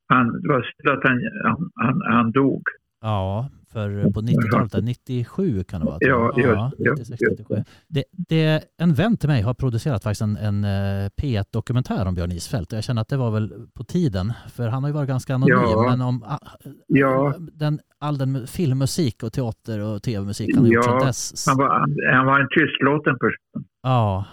han, 0.08 0.42
det 0.42 0.48
var 0.48 0.62
synd 0.62 0.98
att 0.98 1.04
han, 1.04 1.20
han, 1.44 1.70
han, 1.74 2.02
han 2.14 2.30
dog. 2.30 2.62
Ja, 3.00 3.50
för 3.72 4.10
på 4.12 4.20
90-talet, 4.20 4.72
där, 4.72 4.82
97 4.82 5.64
kan 5.64 5.80
det 5.80 5.86
vara. 5.86 5.96
Ja, 6.00 6.32
ja, 6.36 6.70
just- 6.78 6.98
96, 7.10 7.20
just 7.22 7.38
97. 7.38 7.64
Det, 7.88 8.04
det, 8.12 8.64
en 8.78 8.94
vän 8.94 9.16
till 9.16 9.28
mig 9.28 9.42
har 9.42 9.54
producerat 9.54 10.02
faktiskt 10.02 10.22
en, 10.22 10.36
en 10.36 10.64
eh, 10.64 11.08
P1-dokumentär 11.22 12.06
om 12.06 12.14
Björn 12.14 12.32
Isfält 12.32 12.72
jag 12.72 12.84
känner 12.84 13.02
att 13.02 13.08
det 13.08 13.16
var 13.16 13.30
väl 13.30 13.52
på 13.74 13.84
tiden, 13.84 14.32
för 14.52 14.68
han 14.68 14.82
har 14.82 14.90
ju 14.90 14.94
varit 14.94 15.08
ganska 15.08 15.34
anonym, 15.34 15.56
Ja. 15.58 15.86
men 15.90 16.00
om 16.00 16.22
ah, 16.22 16.38
Ja. 16.86 17.34
den, 17.52 17.80
all 17.98 18.18
den 18.18 18.46
filmmusik 18.46 19.22
och 19.22 19.32
teater 19.32 19.78
och 19.80 20.02
tv-musik 20.02 20.50
han 20.54 20.64
har 20.64 20.72
gjort 20.72 20.84
Ja, 20.86 20.90
sedan 20.98 21.06
dess. 21.06 21.44
Han 21.48 21.56
var, 21.56 21.68
han 22.16 22.26
var 22.26 22.40
en 22.40 22.48
tystlåten 22.48 23.14
person. 23.18 23.64
Ja, 23.82 24.24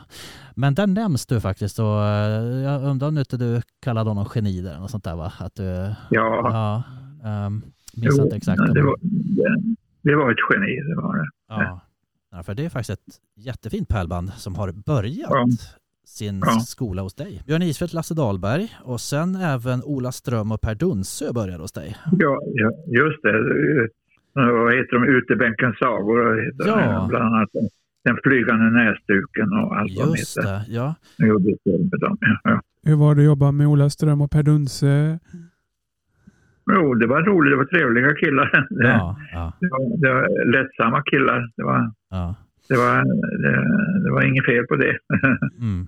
men 0.56 0.76
den 0.76 0.94
nämns 0.94 1.26
du 1.26 1.40
faktiskt 1.40 1.80
och 1.80 2.04
eh, 2.04 2.42
jag 2.64 2.84
undrar 2.84 3.08
om 3.08 3.18
inte 3.18 3.38
du 3.38 3.62
kallade 3.82 4.10
honom 4.10 4.26
geni 4.36 4.62
där 4.62 4.82
och 4.84 4.90
sånt 4.90 5.04
där 5.04 5.16
va? 5.16 5.34
Att 5.40 5.56
du, 5.56 5.64
Ja, 5.64 5.94
ja, 6.10 6.84
um, 7.48 7.64
minns 8.02 8.20
inte 8.20 8.36
exakt. 8.36 8.62
det, 8.74 8.82
var, 8.84 8.96
det, 9.02 9.62
det 10.02 10.16
var 10.16 10.32
ett 10.32 10.38
geni, 10.50 10.82
det 10.90 10.96
var 10.96 11.18
det. 11.18 11.30
Ja. 11.50 11.82
ja, 12.32 12.44
för 12.44 12.56
det 12.56 12.66
är 12.66 12.70
faktiskt 12.70 12.90
ett 13.00 13.16
jättefint 13.36 13.90
pärlband 13.90 14.32
som 14.34 14.56
har 14.56 14.72
börjat 14.72 15.30
Ja. 15.32 15.46
sin 16.06 16.40
Ja. 16.46 16.60
skola 16.60 17.02
hos 17.02 17.14
dig. 17.16 17.44
Björn 17.48 17.62
Isfeldt, 17.62 17.94
Lasse 17.94 18.14
Dahlberg 18.14 18.70
och 18.84 19.02
sen 19.02 19.36
även 19.36 19.84
Ola 19.84 20.12
Ström 20.12 20.52
och 20.52 20.62
Per 20.62 20.76
Dunsö 20.76 21.34
började 21.34 21.64
hos 21.64 21.72
dig. 21.72 21.96
Ja, 22.12 22.40
ja 22.54 22.72
just 22.88 23.22
det. 23.24 23.34
Vad 24.34 24.74
heter 24.76 24.94
de? 25.00 25.04
Utebänkens 25.18 25.78
sagor 25.80 26.46
heter 26.46 26.68
Ja. 26.68 27.00
de, 27.00 27.08
bland 27.08 27.26
annat. 27.36 27.50
Den 28.04 28.18
flygande 28.24 28.66
näsduken 28.70 29.54
och 29.54 29.78
allt 29.78 29.92
vad 29.98 30.08
de 30.08 30.16
heter. 30.16 30.42
det, 30.44 30.66
ja. 30.68 30.96
Jag 31.18 31.28
gjorde 31.28 31.56
med 31.66 32.00
dem. 32.00 32.18
Ja. 32.44 32.62
Hur 32.84 32.96
var 32.96 33.16
det 33.16 33.22
att 33.22 33.26
jobba 33.26 33.52
med 33.52 33.68
Ola 33.68 33.90
Ström 33.90 34.22
och 34.22 34.32
Per 34.32 34.44
Dunse? 34.44 35.20
Jo, 36.76 36.94
det 36.94 37.08
var 37.08 37.22
roligt. 37.24 37.52
Det 37.54 37.58
var 37.58 37.66
trevliga 37.66 38.16
killar. 38.16 38.68
Det, 38.70 38.88
Ja, 38.98 39.18
ja, 39.34 39.54
det, 39.60 39.68
var, 39.68 40.02
det 40.02 40.14
var 40.14 40.52
lättsamma 40.54 41.02
killar. 41.04 41.52
Det 41.58 41.64
var, 41.64 41.92
ja. 42.10 42.36
det 42.70 42.76
var, 42.78 42.96
det, 43.44 43.54
det 44.04 44.12
var 44.12 44.22
inget 44.24 44.46
fel 44.46 44.66
på 44.68 44.76
det. 44.76 44.98
Mm. 45.62 45.88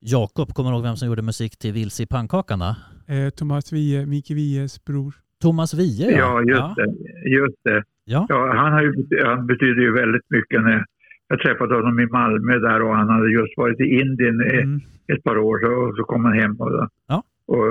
Jakob, 0.00 0.48
kommer 0.54 0.70
du 0.70 0.76
ihåg 0.76 0.82
vem 0.84 0.96
som 0.96 1.08
gjorde 1.08 1.22
musik 1.22 1.58
till 1.58 1.72
Vilse 1.72 2.02
i 2.02 2.06
pannkakan? 2.06 2.58
då? 2.58 2.74
Eh, 3.14 3.30
Thomas 3.30 3.72
Wiehe, 3.72 4.06
Micke 4.06 4.30
Wiehes 4.30 4.84
bror. 4.84 5.14
Thomas 5.42 5.74
Wiehe 5.74 6.10
Ja, 6.18 6.40
just 6.40 6.50
ja. 6.60 6.74
det. 6.76 7.28
Just 7.30 7.56
det. 7.64 7.82
Ja. 8.04 8.26
Ja, 8.28 8.52
han, 8.56 8.72
har 8.72 8.82
ju, 8.82 8.92
han 9.24 9.46
betyder 9.46 9.80
ju 9.82 9.92
väldigt 9.92 10.30
mycket. 10.30 10.62
När 10.62 10.84
jag 11.28 11.40
träffade 11.40 11.74
honom 11.74 12.00
i 12.00 12.06
Malmö 12.06 12.58
där 12.58 12.82
och 12.82 12.96
han 12.96 13.08
hade 13.08 13.30
just 13.30 13.52
varit 13.56 13.80
i 13.80 13.84
Indien 14.00 14.40
i 14.40 14.56
Mm. 14.62 14.80
ett 15.12 15.22
par 15.24 15.38
år 15.38 15.58
så, 15.66 15.88
och 15.88 15.96
så 15.96 16.02
kom 16.04 16.24
han 16.24 16.34
hem 16.34 16.56
och, 16.60 16.88
Ja. 17.08 17.22
Och, 17.46 17.66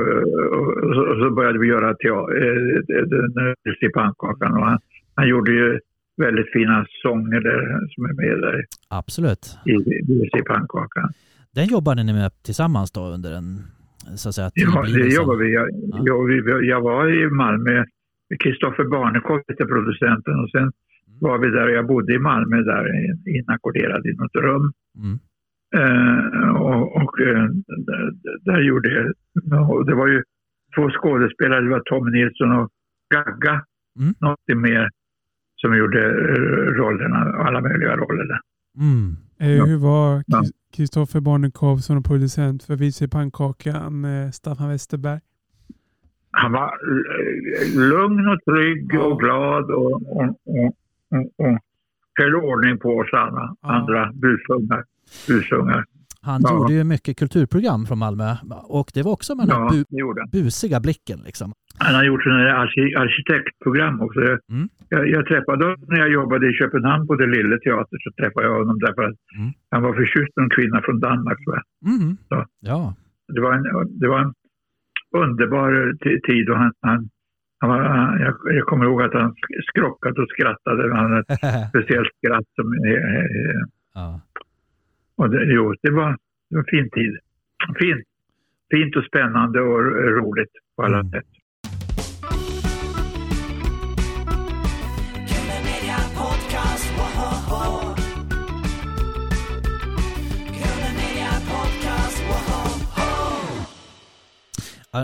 och, 0.58 0.78
och, 0.84 1.18
så, 1.20 1.32
började 1.36 1.60
vi 1.60 1.68
göra 1.68 1.94
teater 1.96 3.86
i 3.86 3.90
pannkakan 3.90 4.54
och 4.58 4.66
han, 4.66 4.80
han 5.16 5.28
gjorde 5.28 5.52
ju 5.52 5.80
väldigt 6.18 6.52
fina 6.54 6.86
sånger 7.04 7.42
där, 7.42 7.88
som 7.90 8.06
är 8.06 8.14
med 8.14 8.42
där 8.42 8.66
Absolut. 8.90 9.58
i, 9.66 9.72
i, 9.72 10.30
i 10.40 10.42
pannkakan. 10.42 11.10
Den 11.56 11.66
jobbade 11.66 12.04
ni 12.04 12.14
med 12.14 12.32
tillsammans 12.44 12.92
då 12.92 13.02
under 13.08 13.32
en 13.38 13.60
så 14.18 14.30
att 14.30 14.36
säga 14.36 14.52
Ja, 14.54 14.82
det 14.82 14.86
tillblivelse? 14.86 15.16
jobbar 15.16 15.36
vi. 15.36 15.54
Jag, 15.54 15.68
Ja. 15.72 16.04
jag, 16.06 16.66
jag 16.66 16.82
var 16.82 17.24
i 17.24 17.30
Malmö, 17.30 17.86
Kristoffer 18.44 18.84
Barnekow 18.84 19.42
hette 19.48 19.66
producenten 19.66 20.36
och 20.44 20.50
sen 20.50 20.72
var 21.20 21.38
vi 21.38 21.48
där 21.50 21.68
och 21.68 21.72
jag 21.74 21.88
bodde 21.88 22.14
i 22.14 22.20
Malmö 22.20 22.58
där 22.62 22.86
inackorderad 23.40 24.06
i 24.06 24.14
något 24.14 24.36
rum. 24.36 24.74
Mm. 25.04 25.20
Eh, 25.76 26.50
och 26.56 26.96
och 27.04 27.22
eh, 27.22 27.44
där, 27.88 28.12
där 28.46 28.62
gjorde 28.62 28.90
jag, 28.90 29.70
och 29.72 29.86
det 29.86 29.96
var 29.96 30.08
ju 30.08 30.24
två 30.76 30.90
skådespelare, 30.90 31.62
det 31.62 31.70
var 31.70 31.80
Tom 31.86 32.10
Nilsson 32.12 32.52
och 32.52 32.70
Gagga, 33.14 33.62
Mm. 34.00 34.14
något 34.20 34.62
mer, 34.62 34.90
som 35.56 35.78
gjorde 35.78 36.06
eh, 36.06 36.74
rollerna, 36.82 37.18
alla 37.18 37.62
möjliga 37.62 37.96
roller 37.96 38.24
där. 38.28 38.40
Mm. 38.78 39.16
Eh. 39.40 39.66
Hur 39.68 39.78
var 39.78 40.24
Ja. 40.28 40.42
Kristoffer 40.76 41.20
Barnekow 41.22 41.78
som 41.78 42.04
producent 42.04 42.64
för 42.64 42.76
Vilse 42.76 43.06
i 43.06 43.08
pannkakan, 43.08 44.06
eh, 44.06 44.30
Staffan 44.32 44.70
Westerberg? 44.70 45.20
Han 46.32 46.52
var 46.52 46.66
eh, 46.68 47.80
lugn 47.90 48.28
och 48.28 48.40
trygg 48.54 48.90
Ja. 48.94 49.00
och 49.04 49.20
glad 49.20 49.72
och, 49.72 49.92
och, 49.94 50.26
och, 50.46 50.76
och, 51.10 51.46
och 51.46 51.58
höll 52.20 52.36
ordning 52.36 52.78
på 52.78 52.90
oss 52.98 53.10
alla 53.14 53.56
Ja. 53.62 53.70
andra 53.74 54.12
busungar. 54.14 54.84
Busungar. 55.28 55.86
Han 56.22 56.41
Ja. 56.44 56.54
gjorde 56.54 56.74
ju 56.74 56.84
mycket 56.84 57.18
kulturprogram 57.20 57.86
från 57.86 58.00
Malmö 58.00 58.30
och 58.80 58.88
det 58.94 59.04
var 59.04 59.12
också 59.12 59.36
med 59.36 59.48
den 59.48 59.56
här 59.56 59.84
Ja, 59.89 60.13
bu 60.32 60.32
busiga 60.32 60.80
blicken 60.80 61.20
liksom. 61.26 61.54
Han 61.78 61.96
har 61.96 62.04
gjort 62.04 62.24
sådana 62.24 62.56
arkitektprogram 63.04 64.02
också. 64.02 64.20
Jag, 64.30 64.39
Mm. 64.52 64.68
jag, 64.89 65.10
jag 65.10 65.26
träffade 65.26 65.65
honom 65.65 65.80
när 65.88 66.00
jag 66.00 66.12
jobbade 66.12 66.50
i 66.50 66.54
Köpenhamn 66.54 67.08
på 67.08 67.15
det 67.15 67.28
lilla 67.28 67.58
teatern. 67.58 68.00
Så 68.04 68.10
träffade 68.20 68.46
jag 68.48 68.56
honom 68.60 68.80
därför 68.80 69.04
att 69.04 69.15
Mm. 69.39 69.52
han 69.72 69.82
var 69.84 69.94
förtjust 69.94 70.34
i 70.38 70.41
en 70.41 70.50
kvinna 70.50 70.82
från 70.86 71.00
Danmark. 71.00 71.38
tror 71.44 71.56
jag. 71.58 71.65
Mm. 71.94 72.18
Ja. 72.60 72.96
Det, 73.34 73.41
var 73.41 73.54
en, 73.54 73.63
det 74.00 74.08
var 74.08 74.20
en 74.26 74.34
underbar 75.24 75.70
tid 76.28 76.50
och 76.50 76.58
han, 76.58 76.72
han, 76.82 77.10
han 77.60 77.70
var, 77.70 77.80
han, 77.84 78.20
jag, 78.22 78.34
jag 78.58 78.65
kommer 78.65 78.86
ihåg 78.86 79.02
att 79.02 79.13
han 79.13 79.32
sk- 79.32 79.62
skrockade 79.70 80.22
och 80.22 80.30
skrattade. 80.30 80.96
Han 80.96 81.06
hade 81.12 81.20
ett 81.20 81.70
speciellt 81.74 82.12
skratt. 82.20 82.48
Som, 82.58 82.68
eh, 82.88 83.15
eh, 83.20 83.62
ja. 83.94 84.22
Och 85.17 85.30
det, 85.30 85.45
jo, 85.45 85.75
det 85.82 85.91
var, 85.91 86.17
det 86.49 86.56
var 86.56 86.60
en 86.60 86.65
fin 86.65 86.89
tid. 86.89 87.17
Fint, 87.80 88.06
fint 88.71 88.95
och 88.95 89.04
spännande 89.04 89.62
och 89.62 89.84
roligt 90.21 90.51
på 90.75 90.84
alla 90.84 90.99
Mm. 90.99 91.12
sätt. 91.12 91.25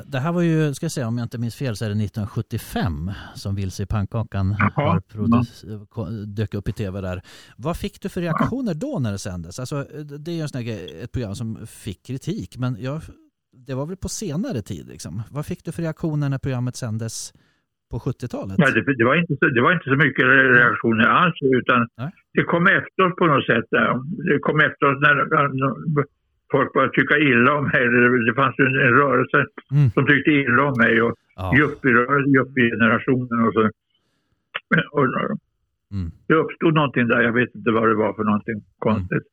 Det 0.05 0.19
här 0.19 0.31
var 0.31 0.41
ju, 0.41 0.73
ska 0.73 0.83
jag 0.83 0.91
säga, 0.91 1.07
om 1.07 1.17
jag 1.17 1.25
inte 1.25 1.37
minns 1.37 1.55
fel 1.55 1.75
så 1.75 1.85
är 1.85 1.89
det 1.89 1.95
1975 2.03 3.11
som 3.35 3.55
Vilse 3.55 3.83
i 3.83 3.85
pannkakan 3.85 4.55
Jaha, 4.59 4.71
har 4.75 4.99
produ- 4.99 5.85
ko- 5.89 6.09
dök 6.25 6.53
upp 6.53 6.69
i 6.69 6.71
tv 6.73 7.01
där. 7.01 7.21
Vad 7.57 7.77
fick 7.77 8.01
du 8.01 8.09
för 8.09 8.21
reaktioner 8.21 8.73
då 8.73 8.99
när 8.99 9.11
det 9.11 9.17
sändes? 9.17 9.59
Alltså, 9.59 9.75
det 10.19 10.31
är 10.31 10.35
ju 10.35 10.41
en 10.41 10.49
sån 10.49 10.65
grej- 10.65 11.01
ett 11.03 11.11
program 11.11 11.35
som 11.35 11.67
fick 11.67 12.05
kritik, 12.05 12.57
men 12.57 12.77
jag, 12.79 13.01
det 13.67 13.73
var 13.73 13.85
väl 13.85 13.97
på 13.97 14.09
senare 14.09 14.61
tid 14.61 14.87
liksom. 14.87 15.21
Vad 15.31 15.45
fick 15.45 15.65
du 15.65 15.71
för 15.71 15.81
reaktioner 15.81 16.29
när 16.29 16.37
programmet 16.37 16.75
sändes 16.75 17.33
på 17.91 17.99
70-talet? 17.99 18.55
Ja, 18.57 18.71
det, 18.71 18.95
det, 18.97 19.05
var 19.05 19.15
inte 19.21 19.33
så, 19.39 19.45
det 19.55 19.61
var 19.61 19.73
inte 19.73 19.89
så 19.93 19.95
mycket 20.05 20.25
reaktioner 20.59 21.05
alls, 21.05 21.35
utan 21.61 21.87
Nej. 21.97 22.11
det 22.33 22.43
kom 22.43 22.67
efteråt 22.67 23.15
på 23.19 23.25
något 23.27 23.45
sätt. 23.45 23.65
Det 24.29 24.39
kom 24.47 24.59
efteråt 24.59 24.97
när 25.05 25.13
när 25.15 26.05
folk 26.51 26.73
började 26.73 26.93
tycka 26.93 27.17
illa 27.17 27.51
om 27.57 27.63
mig. 27.63 27.83
Det, 28.27 28.33
fanns 28.41 28.55
en, 28.59 28.73
rörelse 29.01 29.45
Mm. 29.71 29.89
som 29.89 30.05
tyckte 30.05 30.31
illa 30.31 30.63
om 30.63 30.75
mig 30.77 31.01
och 31.01 31.13
Ja. 31.35 31.53
yuppie-generationen 32.35 33.47
och 33.47 33.53
så. 33.53 33.69
Och, 34.91 35.03
och, 35.03 35.37
Mm. 35.91 36.11
det 36.27 36.33
uppstod 36.33 36.73
någonting 36.73 37.07
där, 37.07 37.21
jag 37.21 37.33
vet 37.33 37.55
inte 37.55 37.71
vad 37.71 37.87
det 37.89 37.95
var 37.95 38.13
för 38.13 38.23
någonting 38.23 38.63
konstigt. 38.79 39.23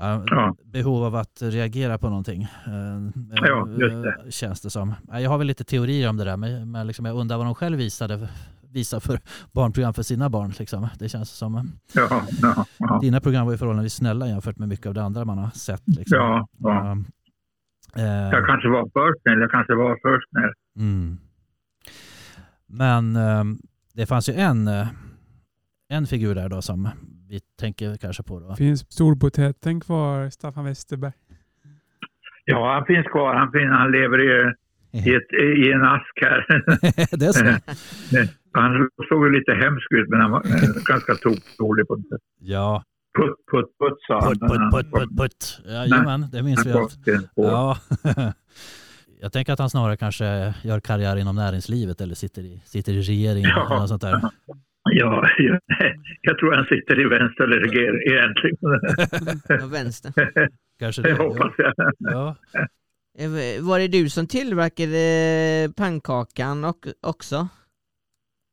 Ja, 0.00 0.24
Ja. 0.26 0.56
Behov 0.72 1.04
av 1.04 1.14
att 1.14 1.42
reagera 1.42 1.98
på 1.98 2.08
någonting. 2.08 2.42
eh, 2.42 3.22
Ja, 3.46 3.68
just 3.68 4.02
det. 4.02 4.08
eh, 4.24 4.30
Känns 4.30 4.60
det 4.62 4.70
som. 4.70 4.94
Ja, 5.08 5.20
Jag 5.20 5.30
har 5.30 5.38
väl 5.38 5.46
lite 5.46 5.64
teorier 5.64 6.08
om 6.10 6.16
det 6.16 6.24
där, 6.24 6.36
men, 6.36 6.70
men 6.70 6.86
liksom 6.86 7.04
jag 7.04 7.16
undrar 7.16 7.36
vad 7.36 7.46
de 7.46 7.54
själv 7.54 7.78
visade, 7.78 8.28
visar 8.72 9.00
för 9.00 9.18
barnprogram 9.52 9.94
för 9.94 10.02
sina 10.02 10.28
barn. 10.30 10.52
Liksom. 10.58 10.88
Det 10.98 11.08
känns 11.08 11.30
som... 11.30 11.70
Ja, 11.94 12.22
ja, 12.42 12.66
ja. 12.78 12.98
Dina 13.02 13.20
program 13.20 13.44
var 13.46 13.52
ju 13.52 13.58
förhållandevis 13.58 13.94
snälla 13.94 14.28
jämfört 14.28 14.58
med 14.58 14.68
mycket 14.68 14.86
av 14.86 14.94
det 14.94 15.02
andra 15.02 15.24
man 15.24 15.38
har 15.38 15.50
sett. 15.50 15.82
Liksom. 15.86 16.18
Ja, 16.18 16.48
ja. 16.58 16.96
Eh, 17.96 18.04
Jag 18.04 18.46
kanske 18.46 18.68
var 18.68 18.88
för 18.92 19.20
snäll, 19.22 19.40
jag 19.40 19.50
kanske 19.50 19.74
var 19.74 19.98
för 20.02 20.20
snäll. 20.30 20.52
mm. 20.76 21.18
Men 22.66 23.16
eh, 23.16 23.44
det 23.94 24.06
fanns 24.06 24.28
ju 24.28 24.34
en, 24.34 24.68
eh, 24.68 24.86
en 25.88 26.06
figur 26.06 26.34
där 26.34 26.48
då 26.48 26.62
som 26.62 26.88
vi 27.28 27.40
tänker 27.60 27.96
kanske 27.96 28.22
på 28.22 28.40
då. 28.40 28.54
Finns 28.56 28.92
storpotäten 28.92 29.80
kvar, 29.80 30.30
Staffan 30.30 30.64
Westerberg? 30.64 31.12
Ja, 32.44 32.74
han 32.74 32.84
finns 32.86 33.06
kvar. 33.06 33.34
Han, 33.34 33.52
finns, 33.52 33.70
han 33.70 33.90
lever 33.92 34.18
i, 34.20 34.52
i, 34.92 35.14
ett, 35.14 35.32
i 35.66 35.72
en 35.72 35.82
ask 35.82 36.18
här. 36.20 36.46
det 37.16 37.26
är 37.26 37.32
så? 37.32 37.44
Han 38.54 38.88
såg 39.08 39.26
ju 39.26 39.32
lite 39.38 39.52
hemsk 39.52 39.92
ut, 39.92 40.08
men 40.08 40.20
han 40.20 40.30
var 40.30 40.40
eh, 40.46 40.84
ganska 40.84 41.14
tokrolig 41.14 41.86
på 41.88 41.96
något 41.96 42.08
sätt. 42.08 42.20
Ja. 42.40 42.82
Putt, 43.18 43.34
putt, 43.52 43.70
putt, 43.80 43.98
sa 44.06 44.20
han. 44.20 44.28
Putt, 44.30 44.40
putt, 44.40 44.72
putt, 44.72 44.92
putt, 44.92 45.18
putt. 45.18 45.60
Jajamän, 45.66 46.26
det 46.32 46.42
minns 46.42 46.66
vi. 46.66 46.72
Ja. 47.34 47.76
Jag 49.20 49.32
tänker 49.32 49.52
att 49.52 49.58
han 49.58 49.70
snarare 49.70 49.96
kanske 49.96 50.54
gör 50.62 50.80
karriär 50.80 51.16
inom 51.16 51.36
näringslivet 51.36 52.00
eller 52.00 52.14
sitter 52.14 52.42
i, 52.42 52.62
sitter 52.64 52.92
i 52.92 53.00
regeringen 53.00 53.50
Ja. 53.50 53.66
eller 53.66 53.80
något 53.80 53.88
sånt 53.88 54.02
där. 54.02 54.20
Ja, 54.90 55.28
ja, 55.38 55.58
jag 56.22 56.38
tror 56.38 56.52
han 56.54 56.64
sitter 56.64 57.00
i 57.00 57.04
vänster 57.04 57.44
eller 57.44 57.60
reger 57.60 58.12
egentligen. 58.12 59.70
Vänster. 59.70 60.12
Kanske 60.78 61.02
det. 61.02 61.08
Det 61.08 61.22
hoppas 61.22 61.52
jag. 61.58 61.72
Ja. 61.98 62.36
Eh, 63.18 63.64
Var 63.68 63.78
det 63.78 63.88
du 63.88 64.08
som 64.08 64.26
tillverkade 64.26 64.98
eh, 64.98 65.70
pannkakan 65.76 66.64
också? 67.02 67.48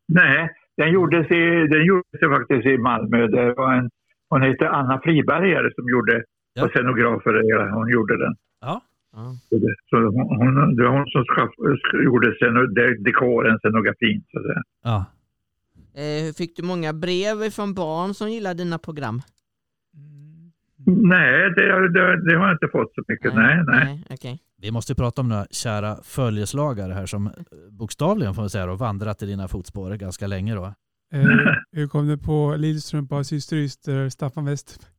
Nej, 0.08 0.50
den 0.78 0.92
gjordes, 0.92 1.32
i, 1.32 1.68
den 1.74 1.86
gjordes 1.86 2.20
faktiskt 2.38 2.66
i 2.66 2.78
Malmö. 2.78 3.28
Det 3.28 3.54
var 3.54 3.74
en, 3.74 3.90
hon 4.30 4.42
hette 4.42 4.70
Anna 4.70 5.00
Fribergare 5.04 5.70
som 5.76 5.90
gjorde, 5.90 6.24
Ja. 6.54 6.64
och 6.66 6.70
scenografer, 6.72 7.72
hon 7.74 7.90
gjorde 7.90 8.18
den. 8.18 8.36
Ja. 8.62 8.82
Så 9.90 9.96
hon, 9.98 10.38
hon, 10.38 10.76
det 10.76 10.84
var 10.84 10.92
hon 10.98 11.06
som 11.08 11.24
skaff, 11.26 11.50
gjorde 12.06 12.32
sceno, 12.36 12.66
de- 12.66 13.04
dekoren, 13.04 13.60
scenografin. 13.60 14.24
Så 14.32 14.40
att 14.40 14.46
säga. 14.46 14.62
Ja. 14.84 15.06
Eh, 16.02 16.34
Fick 16.38 16.56
du 16.56 16.64
många 16.64 16.94
brev 16.94 17.50
från 17.50 17.74
barn 17.74 18.14
som 18.14 18.30
gillar 18.32 18.54
dina 18.54 18.78
program? 18.80 19.22
Nej, 20.86 21.50
det, 21.56 21.90
det, 21.90 22.30
det 22.30 22.36
har 22.38 22.46
jag 22.48 22.56
inte 22.56 22.68
fått 22.72 22.94
så 22.96 23.02
mycket. 23.08 23.36
Nej, 23.36 23.64
nej. 23.68 24.04
okej. 24.10 24.40
Vi 24.62 24.72
måste 24.72 24.96
prata 24.96 25.22
om 25.22 25.30
några 25.30 25.46
kära 25.52 25.96
följeslagare 26.04 26.94
här 26.94 27.06
som 27.06 27.28
eh, 27.28 27.32
bokstavligen 27.72 28.34
får 28.34 28.42
man 28.42 28.50
säga 28.50 28.72
och 28.72 28.80
vandrat 28.80 29.24
i 29.24 29.26
dina 29.26 29.48
fotspår 29.48 29.92
ganska 29.96 30.28
länge 30.28 30.56
då. 30.56 30.66
Eh, 31.14 31.22
hur 31.72 31.88
kom 31.88 32.08
du 32.08 32.18
på 32.18 32.56
Lillstrumpa 32.58 33.18
och 33.18 33.26
Syster 33.26 33.58
Yster, 33.58 34.10
Staffan 34.10 34.46
Westerberg? 34.46 34.90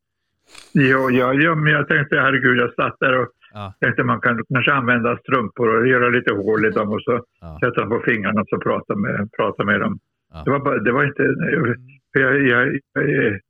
Ja, 0.73 1.11
ja, 1.11 1.33
ja, 1.35 1.55
men 1.55 1.73
jag 1.73 1.89
tänkte 1.89 2.17
herregud, 2.17 2.59
jag 2.59 2.75
satt 2.75 2.97
där 3.01 3.19
och 3.21 3.29
Ja. 3.53 3.75
tänkte 3.81 4.05
man 4.05 4.21
kan 4.21 4.45
kanske 4.55 4.73
använda 4.73 5.17
strumpor 5.19 5.69
och 5.81 5.87
göra 5.89 6.09
lite 6.09 6.33
hål 6.35 6.67
i 6.67 6.71
dem 6.71 6.89
och 6.89 7.03
så 7.03 7.25
Ja. 7.41 7.59
sätta 7.65 7.81
dem 7.81 7.89
på 7.91 8.03
fingrarna 8.07 8.41
och 8.41 8.47
så 8.49 8.59
prata 8.61 8.97
med, 8.97 9.31
prata 9.39 9.65
med 9.65 9.81
dem. 9.81 9.99
Ja. 10.33 10.43
Det, 10.45 10.51
var 10.51 10.59
bara, 10.59 10.79
det 10.79 10.93
var 10.93 11.05
inte... 11.05 11.23
För 12.13 12.21
jag, 12.21 12.43
jag, 12.53 12.79
jag, 12.95 13.41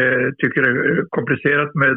eh, 0.00 0.26
tycker 0.38 0.60
det 0.62 0.70
är 0.70 1.04
komplicerat 1.16 1.74
med 1.82 1.92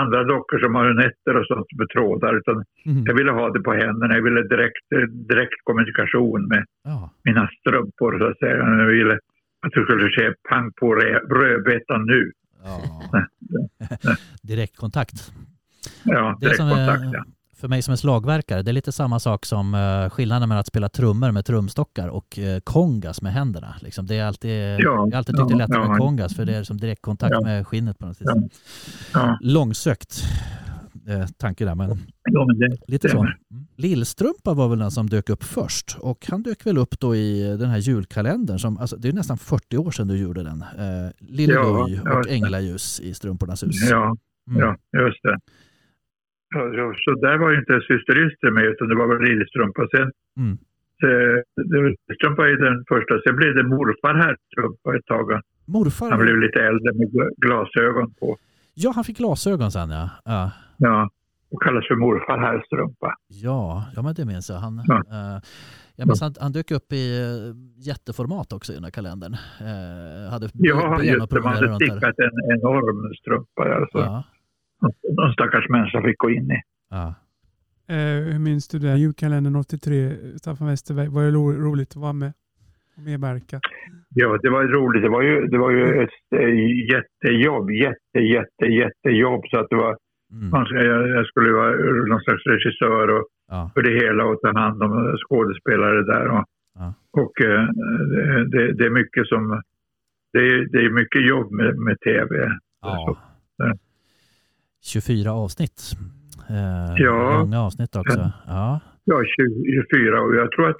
andra 0.00 0.24
dockor 0.24 0.58
som 0.58 0.74
har 0.74 0.86
nätter 1.04 1.32
och 1.40 1.46
sånt 1.46 1.66
med 1.78 1.88
trådar. 1.88 2.32
Utan 2.40 2.56
Mhm. 2.86 3.04
jag 3.06 3.14
ville 3.14 3.30
ha 3.30 3.50
det 3.54 3.60
på 3.60 3.72
händerna. 3.72 4.14
Jag 4.14 4.22
ville 4.22 4.42
direkt, 4.42 4.86
direkt 5.30 5.58
kommunikation 5.64 6.48
med 6.48 6.64
Ja. 6.84 7.10
mina 7.24 7.48
strumpor 7.60 8.18
så 8.18 8.24
att 8.30 8.38
säga. 8.38 8.56
Jag 8.56 8.86
ville 8.86 9.14
att 9.66 9.72
du 9.72 9.82
skulle 9.84 10.10
se 10.18 10.32
pang 10.48 10.72
på 10.80 10.86
rö- 10.94 11.24
rödbetan 11.40 12.06
nu. 12.06 12.32
Ja. 12.64 12.80
Direktkontakt. 14.42 15.32
Ja, 16.04 16.36
Det 16.40 16.46
direktkontakt. 16.46 17.02
eh, 17.02 17.10
Ja. 17.12 17.24
För 17.56 17.68
mig 17.68 17.82
som 17.82 17.92
är 17.92 17.96
slagverkare, 17.96 18.62
det 18.62 18.70
är 18.70 18.72
lite 18.72 18.92
samma 18.92 19.18
sak 19.20 19.46
som 19.46 19.74
eh, 19.74 20.10
skillnaden 20.10 20.48
mellan 20.48 20.60
att 20.60 20.66
spela 20.66 20.88
trummor 20.88 21.30
med 21.30 21.44
trumstockar 21.44 22.08
och 22.08 22.38
eh, 22.38 22.60
kongas 22.60 23.22
med 23.22 23.32
händerna. 23.32 23.74
Liksom. 23.80 24.06
Det 24.06 24.14
är 24.18 24.24
alltid, 24.24 24.80
jag 24.80 24.96
har 24.96 25.12
alltid 25.12 25.36
tyckt 25.36 25.48
det 25.48 25.54
är 25.54 25.58
ja, 25.60 25.66
lättare 25.66 25.82
ja. 25.82 25.88
med 25.88 25.98
kongas 25.98 26.34
för 26.36 26.44
det 26.44 26.56
är 26.56 26.62
som 26.62 26.76
direktkontakt 26.78 27.32
Ja. 27.32 27.40
med 27.40 27.66
skinnet 27.66 27.98
på 27.98 28.06
något. 28.06 28.16
Ja. 28.20 28.34
Ja, 29.14 29.38
Långsökt 29.42 30.22
eh, 31.08 31.26
tanke 31.26 31.64
där, 31.64 31.74
men 31.74 31.88
ja, 32.32 32.44
men 32.46 32.58
det, 32.58 32.76
lite 32.88 33.08
så. 33.08 33.16
Stämmer. 33.16 33.38
Mm. 33.50 33.66
Lillstrumpa 33.76 34.54
var 34.54 34.68
väl 34.68 34.78
den 34.78 34.90
som 34.90 35.08
dök 35.10 35.30
upp 35.30 35.44
först 35.44 35.96
och 36.00 36.26
han 36.30 36.42
dök 36.42 36.66
väl 36.66 36.78
upp 36.78 37.00
då 37.00 37.16
i 37.16 37.56
den 37.58 37.70
här 37.70 37.78
julkalendern 37.78 38.58
som, 38.58 38.78
alltså, 38.78 38.96
det 38.96 39.08
är 39.08 39.12
nästan 39.12 39.38
40 39.38 39.76
år 39.76 39.90
sedan 39.90 40.08
du 40.08 40.16
gjorde 40.18 40.42
den. 40.42 40.62
Eh, 40.78 41.10
Ja, 41.48 41.88
ja, 42.04 42.18
och 42.18 42.28
Änglaljus 42.28 43.00
i 43.00 43.14
Strumpornas 43.14 43.62
hus. 43.64 43.90
ja, 43.90 44.16
Mm. 44.50 44.60
ja, 44.60 44.76
just 45.06 45.22
det. 45.22 45.38
Ja, 46.54 46.60
ja, 46.78 46.94
så 47.04 47.10
där 47.26 47.38
var 47.38 47.50
ju 47.50 47.58
inte 47.58 47.80
syster 47.90 48.14
Yster 48.26 48.50
med 48.50 48.64
utan 48.64 48.88
det 48.88 48.94
var 48.96 49.06
väl 49.06 49.22
Lillstrumpa. 49.28 49.82
Sen 49.96 50.08
Mm. 50.42 50.58
eh, 51.06 51.36
Lillstrumpa 51.74 52.42
är 52.48 52.56
den 52.66 52.84
första. 52.88 53.14
Sen 53.26 53.36
blev 53.36 53.54
det 53.54 53.62
morfar 53.62 54.14
här 54.14 54.36
Strumpa 54.52 54.96
ett 54.96 55.06
tag. 55.06 55.40
Morfar, 55.66 56.10
Han 56.10 56.20
blev 56.20 56.36
lite 56.40 56.60
äldre 56.60 56.92
med 56.98 57.08
gla- 57.14 57.34
glasögon 57.36 58.14
på. 58.20 58.36
ja 58.74 58.92
han 58.94 59.04
fick 59.04 59.18
glasögon 59.18 59.70
sen 59.70 59.90
ja. 59.90 60.10
ja. 60.24 60.50
Ja, 60.78 61.10
och 61.50 61.62
kallas 61.62 61.86
för 61.88 61.94
morfar 61.96 62.38
här 62.38 62.62
Strumpa. 62.66 63.14
Ja, 63.28 63.84
ja 63.96 64.02
men 64.02 64.14
det 64.14 64.24
minns 64.24 64.50
jag. 64.50 64.56
Han, 64.56 64.82
Ja. 64.86 64.96
eh, 64.96 65.40
jag 65.96 66.06
minns 66.08 66.22
att 66.22 66.38
han 66.38 66.52
dök 66.52 66.70
upp 66.70 66.92
i 66.92 67.04
eh, 67.22 67.54
jätteformat 67.90 68.52
också 68.52 68.72
i 68.72 68.74
den 68.74 68.84
här 68.84 68.90
kalendern. 68.90 69.34
Eh, 69.60 70.30
hade 70.32 70.48
Ja, 70.52 71.02
just 71.02 71.30
det. 71.30 71.40
Man 71.40 71.54
hade 71.54 71.74
stickat 71.74 72.18
en 72.18 72.36
enorm 72.58 73.14
strumpa. 73.14 73.62
Alltså. 73.74 73.98
Ja, 73.98 74.24
Någon 75.16 75.32
stackars 75.32 75.68
människa 75.68 76.02
fick 76.02 76.18
gå 76.18 76.30
in 76.30 76.50
i. 76.50 76.60
ja. 76.90 77.14
Eh, 77.88 78.22
hur 78.32 78.38
minns 78.38 78.68
du 78.68 78.78
det? 78.78 78.96
Julkalendern 78.98 79.56
83, 79.56 80.10
Staffan 80.38 80.66
Westerberg. 80.66 81.08
Var 81.08 81.22
det 81.22 81.30
ro- 81.30 81.52
roligt 81.66 81.90
att 81.90 81.96
vara 81.96 82.12
med 82.12 82.32
och 82.96 83.02
medverka? 83.02 83.60
Ja, 84.14 84.38
det 84.42 84.50
var 84.50 84.64
roligt. 84.64 85.02
Det 85.02 85.08
var 85.08 85.22
ju, 85.22 85.46
det 85.46 85.58
var 85.58 85.70
ju 85.70 86.02
ett 86.02 86.10
eh, 86.36 86.54
jättejobb. 86.94 87.70
Jätte, 87.70 88.18
jätte, 88.18 88.64
jättejobb. 88.66 89.42
Så 89.50 89.58
att 89.60 89.66
det 89.70 89.76
var, 89.76 89.96
Mm. 90.32 90.50
man 90.50 90.66
jag, 90.70 91.08
jag 91.08 91.26
skulle 91.26 91.52
vara 91.52 91.70
någon 92.10 92.20
slags 92.20 92.42
regissör 92.46 93.08
och 93.16 93.24
ja. 93.48 93.70
för 93.74 93.82
det 93.82 93.94
hela 94.04 94.24
och 94.24 94.40
ta 94.40 94.58
hand 94.58 94.82
om 94.82 95.16
skådespelare 95.28 96.02
där. 96.02 96.28
Och, 96.28 96.44
Ja. 96.74 96.94
och 97.10 97.40
eh, 97.44 97.64
det, 98.52 98.72
det, 98.72 98.84
är 98.86 98.90
mycket 98.90 99.26
som... 99.26 99.62
Det 100.32 100.38
är, 100.38 100.68
det 100.72 100.78
är 100.78 100.90
mycket 100.90 101.28
jobb 101.28 101.50
med, 101.52 101.76
med 101.78 102.00
tv. 102.00 102.52
ja. 102.82 103.16
Ja. 103.56 103.72
24 104.86 105.32
avsnitt. 105.32 105.96
Eh, 106.50 106.94
Ja. 106.96 107.38
Långa 107.38 107.60
avsnitt 107.60 107.96
också. 107.96 108.30
Ja. 108.46 108.80
Ja, 109.04 109.22
24 109.36 110.20
och 110.20 110.34
jag 110.34 110.52
tror 110.52 110.68
att 110.70 110.76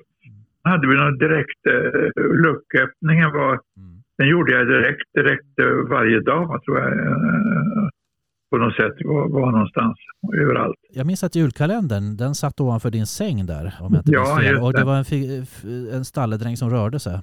hade 0.63 0.89
vi 0.89 0.95
någon 0.97 1.19
direkt... 1.19 1.67
Eh, 1.67 2.11
lucköppningen 2.45 3.33
var... 3.33 3.51
Mm. 3.53 4.03
Den 4.19 4.29
gjorde 4.29 4.53
jag 4.53 4.67
direkt, 4.67 5.13
direkt 5.15 5.59
eh, 5.59 5.67
varje 5.91 6.21
dag 6.21 6.63
tror 6.65 6.79
jag. 6.79 6.93
Eh, 6.93 7.89
på 8.51 8.57
något 8.57 8.75
sätt 8.77 8.95
var, 9.05 9.29
var 9.29 9.51
någonstans, 9.53 9.97
överallt. 10.43 10.77
Jag 10.91 11.07
minns 11.07 11.25
att 11.25 11.35
julkalendern, 11.35 12.17
den 12.17 12.35
satt 12.35 12.61
ovanför 12.61 12.91
din 12.91 13.07
säng 13.07 13.47
där. 13.47 13.75
Om 13.81 13.93
jag 13.95 14.01
inte 14.01 14.13
Ja, 14.13 14.39
fel. 14.41 14.57
Och 14.57 14.73
det 14.73 14.85
var 14.85 14.97
en, 14.97 15.47
en 15.93 16.05
stalledräng 16.05 16.57
som 16.57 16.71
rörde 16.71 16.99
sig. 16.99 17.21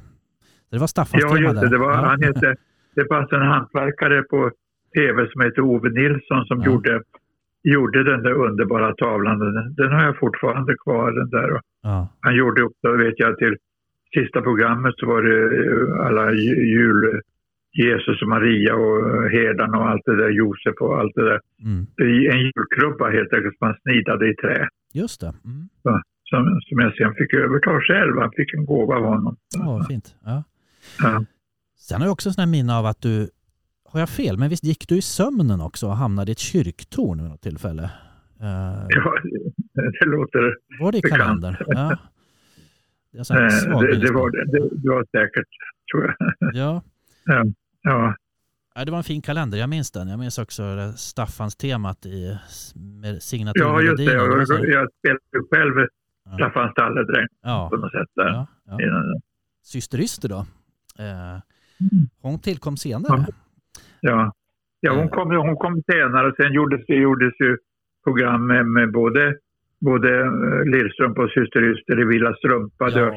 Det 0.71 0.77
var 0.77 0.87
Staffans 0.87 1.23
Ja, 1.23 1.37
just 1.37 1.61
det. 1.61 1.69
Det, 1.69 1.77
var, 1.77 1.93
han 1.93 2.23
hette, 2.23 2.55
det 2.95 3.07
fanns 3.07 3.31
en 3.31 3.41
hantverkare 3.41 4.21
på 4.23 4.51
tv 4.93 5.27
som 5.31 5.41
heter 5.41 5.61
Ove 5.61 5.89
Nilsson 5.89 6.45
som 6.45 6.59
Ja. 6.59 6.65
gjorde, 6.65 7.01
gjorde 7.63 8.03
den 8.03 8.23
där 8.23 8.33
underbara 8.33 8.93
tavlan. 8.95 9.39
Den, 9.39 9.75
den 9.75 9.91
har 9.93 10.03
jag 10.03 10.17
fortfarande 10.19 10.75
kvar. 10.83 11.11
Den 11.11 11.29
där. 11.29 11.59
Ja. 11.83 12.07
Han 12.19 12.35
gjorde 12.35 12.63
också, 12.63 12.91
vet 12.97 13.13
jag, 13.17 13.37
till 13.37 13.55
sista 14.13 14.41
programmet 14.41 14.93
så 14.97 15.05
var 15.05 15.21
det 15.21 15.39
eh, 15.45 16.07
alla 16.07 16.31
ju- 16.31 16.67
jul... 16.77 17.21
Jesus 17.75 18.21
och 18.21 18.27
Maria 18.27 18.75
och 18.75 19.29
herdarna 19.29 19.77
och 19.77 19.89
allt 19.89 20.01
det 20.05 20.15
där, 20.15 20.29
Josef 20.29 20.75
och 20.79 20.99
allt 20.99 21.11
det 21.15 21.23
där. 21.25 21.39
Mm. 21.63 21.85
En 22.31 22.39
julkrubba 22.39 23.09
helt 23.11 23.33
enkelt 23.33 23.57
som 23.57 23.67
han 23.67 23.75
snidade 23.81 24.29
i 24.31 24.35
trä. 24.35 24.67
Just 24.93 25.21
det. 25.21 25.27
Mm. 25.45 25.69
Som, 26.23 26.59
som 26.61 26.79
jag 26.79 26.95
sen 26.95 27.13
fick 27.13 27.33
överta 27.33 27.79
själv. 27.81 28.17
Han 28.17 28.31
fick 28.31 28.53
en 28.53 28.65
gåva 28.65 28.95
av 28.95 29.03
honom. 29.03 29.35
Ja, 29.55 29.65
vad 29.65 29.87
fint. 29.87 30.15
Ja. 30.25 30.43
Ja. 31.03 31.25
Sen 31.77 32.01
har 32.01 32.07
jag 32.07 32.11
också 32.13 32.29
här 32.37 32.45
minne 32.47 32.73
av 32.79 32.85
att 32.85 33.01
du, 33.01 33.27
har 33.93 33.99
jag 33.99 34.09
fel, 34.09 34.37
men 34.37 34.49
visst 34.49 34.63
gick 34.63 34.87
du 34.87 34.97
i 34.97 35.01
sömnen 35.01 35.61
också 35.61 35.87
och 35.87 35.95
hamnade 35.95 36.31
i 36.31 36.33
ett 36.33 36.39
kyrktorn 36.39 37.21
vid 37.21 37.29
något 37.29 37.41
tillfälle? 37.41 37.83
Eh, 38.41 38.85
Ja, 38.89 39.13
det 39.99 40.05
låter... 40.05 40.57
var 40.79 40.91
det 40.91 40.97
i 40.97 41.01
kalendern? 41.01 41.55
Ja. 41.67 41.97
Det, 43.11 43.17
eh, 43.19 43.79
Det, 43.79 43.95
det, 43.95 44.13
var, 44.13 44.31
det, 44.31 44.69
det 44.83 44.89
var 44.89 45.05
säkert, 45.11 45.47
tror 45.91 46.05
jag. 46.39 46.55
Ja. 46.55 46.81
Ja, 47.25 48.15
ja, 48.75 48.85
det 48.85 48.91
var 48.91 48.97
en 48.97 49.03
fin 49.03 49.21
kalender. 49.21 49.57
Jag 49.57 49.69
minns 49.69 49.91
den. 49.91 50.07
Jag 50.07 50.19
minns 50.19 50.37
också 50.37 50.75
det 50.75 50.93
Staffans 50.93 51.55
temat 51.55 52.05
i 52.05 52.37
signaturmelodin. 53.19 54.07
ja 54.07 54.37
just 54.39 54.51
det. 54.51 54.67
Jag, 54.67 54.71
jag 54.71 54.89
spelade 54.99 55.47
själv 55.51 55.87
Ja. 56.25 56.35
Staffan 56.35 56.71
Stalledräng 56.71 57.27
Ja, 57.41 57.69
på 57.69 57.77
något 57.77 57.91
sätt. 57.91 58.07
Där. 58.15 58.27
ja, 58.29 58.47
ja. 58.65 59.19
Syster 59.63 59.99
Yster 59.99 60.29
då? 60.29 60.37
Eh, 60.99 61.39
Mm. 61.91 62.09
hon 62.21 62.39
tillkom 62.39 62.77
senare. 62.77 63.25
Ja, 63.27 63.33
ja 64.81 64.91
hon, 64.91 64.99
Eh. 65.03 65.09
kom, 65.09 65.31
hon 65.35 65.55
kom 65.55 65.81
senare. 65.91 66.33
Sen 66.37 66.53
gjordes 66.53 66.85
det 66.87 66.95
gjordes 66.95 67.33
ju 67.39 67.57
program 68.03 68.47
med, 68.47 68.65
med 68.65 68.91
både, 68.91 69.35
både 69.81 70.19
eh, 70.19 70.63
Lillstrumpa 70.65 71.21
och 71.23 71.29
Syster 71.29 71.61
Yster 71.71 71.99
i 72.01 72.05
Villa 72.05 72.33
Strumpa. 72.33 72.89
Ja. 72.89 73.07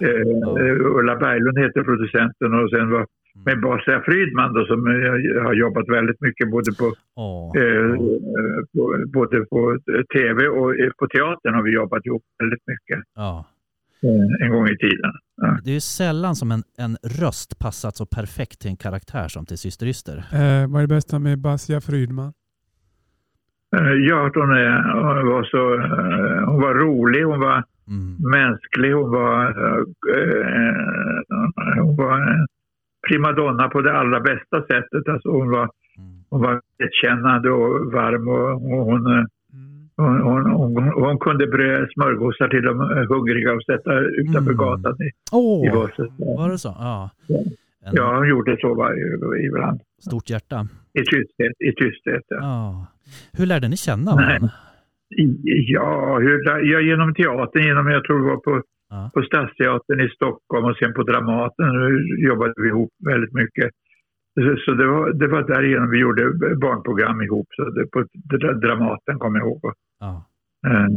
eh, 0.00 0.08
Ja. 0.10 0.60
eh, 0.60 0.96
Ulla 0.98 1.16
Berglund 1.16 1.58
heter 1.58 1.82
producenten 1.82 2.54
och 2.54 2.70
sen 2.70 2.90
var 2.90 3.06
med 3.46 3.60
Basia 3.60 4.00
Frydman 4.00 4.52
då, 4.54 4.66
som 4.66 4.86
eh, 4.86 5.42
har 5.42 5.54
jobbat 5.54 5.88
väldigt 5.88 6.20
mycket 6.20 6.50
både 6.50 6.70
på, 6.78 6.86
Åh, 7.16 7.52
eh, 7.56 7.64
ja. 7.64 7.96
på, 8.74 8.82
både 9.12 9.44
på 9.44 9.78
tv 10.14 10.48
och 10.48 10.74
på 10.98 11.06
teatern 11.06 11.54
har 11.54 11.62
vi 11.62 11.70
jobbat 11.74 12.06
ihop 12.06 12.22
väldigt 12.38 12.62
mycket 12.66 13.04
ja. 13.14 13.46
Eh, 14.02 14.46
en 14.46 14.52
gång 14.52 14.68
i 14.68 14.76
tiden. 14.76 15.12
Det 15.64 15.70
är 15.70 15.74
ju 15.74 15.80
sällan 15.80 16.36
som 16.36 16.50
en, 16.52 16.62
en 16.78 16.96
röst 17.20 17.58
passat 17.58 17.96
så 17.96 18.06
perfekt 18.06 18.60
till 18.60 18.70
en 18.70 18.76
karaktär 18.76 19.28
som 19.28 19.46
till 19.46 19.58
Syster 19.58 19.86
Yster. 19.86 20.16
Eh, 20.16 20.66
vad 20.70 20.82
är 20.82 20.86
det 20.86 20.94
bästa 20.94 21.18
med 21.18 21.38
Basia 21.38 21.80
Frydman? 21.80 22.32
Eh, 23.76 23.92
Ja, 24.08 24.26
att 24.26 24.34
hon, 24.34 24.50
är, 24.50 24.92
hon 24.92 25.28
var 25.32 25.44
så 25.44 25.74
eh, 25.74 26.44
hon 26.50 26.60
var 26.62 26.74
rolig, 26.74 27.24
hon 27.24 27.40
var 27.40 27.64
Mm. 27.88 28.16
mänsklig, 28.30 28.92
hon 28.92 29.10
var, 29.10 29.44
eh, 29.46 29.84
hon 31.82 31.96
var 31.96 32.46
primadonna 33.08 33.68
på 33.68 33.80
det 33.80 33.98
allra 33.98 34.20
bästa 34.20 34.60
sättet. 34.62 35.08
Alltså 35.08 35.30
hon 35.30 35.50
var, 35.50 35.70
Mm. 35.98 36.24
hon 36.30 36.40
var 36.42 36.60
kännande 37.02 37.50
och 37.50 37.92
varm 37.92 38.28
och 38.28 38.60
hon, 38.86 39.18
eh. 39.18 39.24
Hon, 39.96 40.20
hon, 40.20 40.46
hon, 40.50 40.88
hon 41.02 41.18
kunde 41.18 41.46
bre 41.46 41.86
smörgåsar 41.94 42.48
till 42.48 42.62
de 42.62 42.78
hungriga 43.08 43.52
och 43.52 43.64
sätta 43.64 43.92
utanför 44.00 44.52
Mm. 44.52 44.56
gatan 44.56 44.96
i, 45.02 45.04
i 45.06 45.10
Åh, 45.32 45.72
båset. 45.72 46.08
var 46.18 46.48
det 46.50 46.58
så? 46.58 46.68
Ja. 46.78 47.10
En 47.86 47.92
Ja, 47.96 48.16
hon 48.16 48.28
gjorde 48.28 48.56
så 48.60 48.74
varje, 48.74 49.46
ibland. 49.46 49.80
Stort 50.06 50.30
hjärta. 50.30 50.66
I 50.92 50.98
tysthet. 51.02 51.52
I 51.58 51.72
tysthet 51.72 52.22
ja. 52.28 52.36
Ja. 52.40 52.86
Hur 53.38 53.46
lärde 53.46 53.68
ni 53.68 53.76
känna 53.76 54.14
varandra? 54.14 54.50
I- 55.16 55.72
Ja, 55.72 56.18
hur, 56.18 56.64
ja, 56.72 56.80
genom 56.80 57.14
teatern, 57.14 57.62
genom, 57.62 57.86
jag 57.88 58.04
tror 58.04 58.18
det 58.18 58.26
var 58.28 58.36
på, 58.36 58.62
Ja. 58.90 59.10
på 59.14 59.22
Stadsteatern 59.22 60.00
i 60.00 60.08
Stockholm 60.08 60.64
och 60.64 60.76
sen 60.76 60.94
på 60.94 61.02
Dramaten 61.02 61.68
Nu 61.68 61.88
jobbade 62.28 62.54
vi 62.56 62.68
ihop 62.68 62.90
väldigt 63.04 63.32
mycket. 63.32 63.70
Så, 64.34 64.56
så 64.64 64.70
det, 64.74 64.86
var, 64.86 65.12
det 65.12 65.28
var 65.28 65.42
därigenom 65.42 65.90
vi 65.90 65.98
gjorde 65.98 66.22
barnprogram 66.56 67.22
ihop. 67.22 67.46
Så 67.56 67.64
det, 67.70 67.86
på 67.86 68.00
Dra- 68.36 68.54
Dramaten 68.60 69.18
kommer 69.18 69.38
jag 69.38 69.48
ihåg. 69.48 69.72
Ja. 70.00 70.24
Eh, 70.66 70.88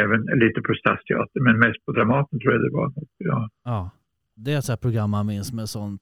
även 0.00 0.20
lite 0.22 0.60
på 0.60 0.74
Stadsteatern, 0.74 1.42
men 1.44 1.58
mest 1.58 1.84
på 1.86 1.92
Dramaten 1.92 2.40
tror 2.40 2.52
jag 2.52 2.62
det 2.62 2.70
var. 2.76 2.92
Ja, 3.18 3.48
ja. 3.64 3.90
Det 4.36 4.52
är 4.52 4.72
ett 4.74 4.80
program 4.80 5.10
man 5.10 5.26
minns 5.26 5.52
med 5.52 5.68
sån 5.68 5.98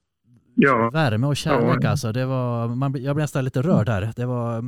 Ja. 0.55 0.90
värme 0.92 1.26
och 1.26 1.37
kärlek 1.37 1.79
Ja. 1.81 1.90
alltså. 1.90 2.12
Det 2.12 2.26
var, 2.26 2.68
man, 2.68 2.92
jag 2.92 3.16
blev 3.16 3.22
nästan 3.24 3.44
lite 3.44 3.62
rörd 3.62 3.88
här. 3.88 4.12
Det 4.16 4.26
var, 4.26 4.62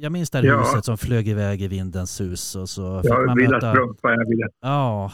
jag 0.00 0.12
minns 0.12 0.30
det 0.30 0.38
här 0.38 0.44
Ja. 0.44 0.58
huset 0.58 0.84
som 0.84 0.98
flög 0.98 1.28
iväg 1.28 1.62
i 1.62 1.68
vindens 1.68 2.10
sus 2.10 2.56
och 2.56 2.68
så 2.68 3.02
fick 3.02 3.10
Jag 3.10 3.26
man 3.26 3.36
möta... 3.38 3.72
strumpa, 3.72 4.10
jag 4.12 4.28
ville 4.28 4.48
Ja. 4.60 5.10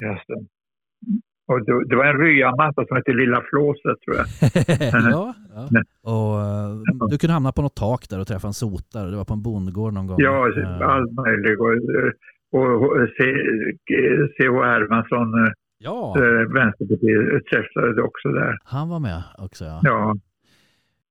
Och 1.46 1.64
det, 1.64 1.88
det 1.88 1.96
var 1.96 2.04
en 2.04 2.18
ryamatta 2.18 2.86
som 2.86 2.96
hette 2.96 3.12
Lilla 3.12 3.42
Flåset 3.50 4.00
tror 4.04 4.16
jag. 4.16 4.26
ja, 5.12 5.34
ja. 5.54 5.82
Och 6.02 6.40
eh, 6.40 7.08
du 7.10 7.18
kunde 7.18 7.32
hamna 7.32 7.52
på 7.52 7.62
något 7.62 7.74
tak 7.76 8.08
där 8.08 8.20
och 8.20 8.26
träffa 8.26 8.46
en 8.46 8.52
sotare. 8.54 9.10
Det 9.10 9.16
var 9.16 9.24
på 9.24 9.34
en 9.34 9.42
bondgård 9.42 9.92
någon 9.92 10.06
gång. 10.06 10.16
Ja, 10.20 10.48
Eh, 10.60 10.88
allt 10.88 11.12
möjligt. 11.12 11.58
Och, 11.60 12.60
och, 12.60 12.82
och 12.82 13.08
C.H. 14.36 14.62
Hermansson, 14.62 15.28
ja, 15.78 16.14
eh, 16.16 16.52
Vänsterpartiet, 16.54 17.46
träffade 17.46 18.02
också 18.02 18.28
där. 18.28 18.58
han 18.64 18.88
var 18.88 19.00
med 19.00 19.22
också 19.38 19.64
ja. 19.64 19.80
Ja, 19.82 20.14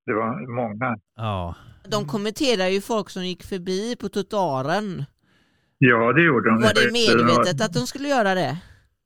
det 0.06 0.14
var 0.14 0.56
många. 0.56 0.98
Ja, 1.16 1.56
De 1.90 2.06
kommenterar 2.06 2.68
ju 2.68 2.82
folk 2.82 3.10
som 3.10 3.26
gick 3.26 3.44
förbi 3.44 3.96
på 4.02 4.10
trottoaren. 4.10 5.04
Ja, 5.78 6.14
det 6.14 6.22
gjorde 6.24 6.50
de. 6.50 6.62
Var 6.62 6.74
det 6.74 6.92
medvetet 6.92 7.66
att 7.66 7.74
de 7.74 7.80
skulle 7.80 8.08
göra 8.08 8.36
det? 8.36 8.58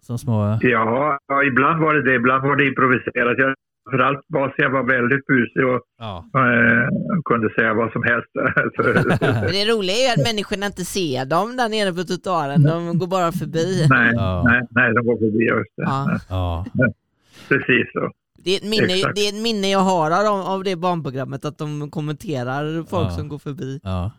Som 0.08 0.18
små... 0.18 0.58
Ja, 0.62 1.18
ja, 1.28 1.44
ibland 1.44 1.82
var 1.82 1.94
det 1.96 2.04
det. 2.04 2.16
Ibland 2.16 2.44
var 2.48 2.56
det 2.56 2.68
improviserat. 2.68 3.38
Jag, 3.38 3.56
framförallt 3.90 4.28
Basia 4.28 4.70
var 4.70 4.84
väldigt 4.84 5.26
busig 5.26 5.66
och 5.72 5.82
Ja, 6.00 6.26
eh, 6.36 6.88
kunde 7.26 7.54
säga 7.54 7.74
vad 7.74 7.92
som 7.92 8.04
helst. 8.04 8.32
Det 9.56 9.64
roliga 9.74 9.96
är 9.96 10.04
ju 10.08 10.12
att 10.16 10.28
människorna 10.30 10.66
inte 10.66 10.86
ser 10.86 11.26
dem 11.26 11.58
där 11.58 11.70
nere 11.70 11.92
på 11.98 12.04
trottoaren. 12.10 12.64
De 12.64 13.00
går 13.00 13.08
bara 13.08 13.32
förbi. 13.32 13.68
nej, 13.90 14.12
Ja. 14.16 14.44
nej, 14.50 14.62
nej, 14.70 14.94
de 14.94 15.02
går 15.06 15.18
förbi 15.18 15.44
just 15.56 15.74
det. 15.78 15.84
Ja. 15.84 16.20
ja, 16.30 16.66
Precis 17.50 17.86
så. 17.94 18.12
Det 18.44 18.52
är, 18.54 18.58
ett 18.58 18.70
minne, 18.76 18.94
Exakt. 18.94 19.16
det 19.16 19.22
är 19.22 19.30
ett 19.36 19.44
minne 19.50 19.68
jag 19.72 19.80
har 19.92 20.10
av, 20.12 20.40
av 20.54 20.64
det 20.64 20.76
barnprogrammet, 20.76 21.46
att 21.46 21.58
de 21.58 21.92
kommenterar 21.92 22.64
folk 22.94 23.08
Ja. 23.08 23.10
som 23.18 23.28
går 23.28 23.40
förbi. 23.40 23.80
ja. 23.84 24.12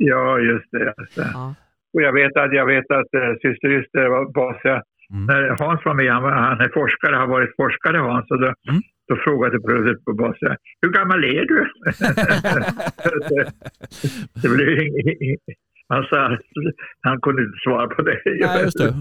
Ja, 0.00 0.38
just 0.38 0.70
det. 0.72 0.94
Just 0.98 1.14
det. 1.16 1.30
Ja. 1.34 1.54
Och 1.94 2.02
jag 2.02 2.12
vet 2.12 2.36
att, 2.36 2.52
jag 2.60 2.66
vet 2.66 2.90
att 2.90 3.14
äh, 3.14 3.32
syster 3.42 3.68
Yster 3.80 4.08
var 4.08 4.32
Basia, 4.32 4.82
Mm. 5.12 5.26
när 5.26 5.48
Hans 5.64 5.84
var 5.84 5.94
med, 5.94 6.12
han, 6.12 6.22
var- 6.22 6.32
han 6.32 6.60
är 6.60 6.68
forskare, 6.80 7.16
har 7.16 7.26
varit 7.26 7.56
forskare 7.56 7.96
Hans, 7.98 8.30
och 8.30 8.40
då, 8.40 8.46
Mm. 8.46 8.82
då 9.08 9.16
frågade 9.16 9.60
plötsligt 9.60 10.04
på 10.04 10.12
Basia, 10.12 10.56
hur 10.82 10.90
gammal 10.90 11.24
är 11.24 11.44
du? 11.52 11.60
det, 13.28 13.52
det 14.42 14.48
blev 14.48 14.68
inget, 14.78 15.38
han 15.88 16.04
sa, 16.10 16.38
han 17.00 17.20
kunde 17.20 17.42
inte 17.42 17.58
svara 17.64 17.86
på 17.86 18.02
det. 18.02 18.18
Nej, 18.24 18.62
just 18.62 18.78
det. 18.78 18.94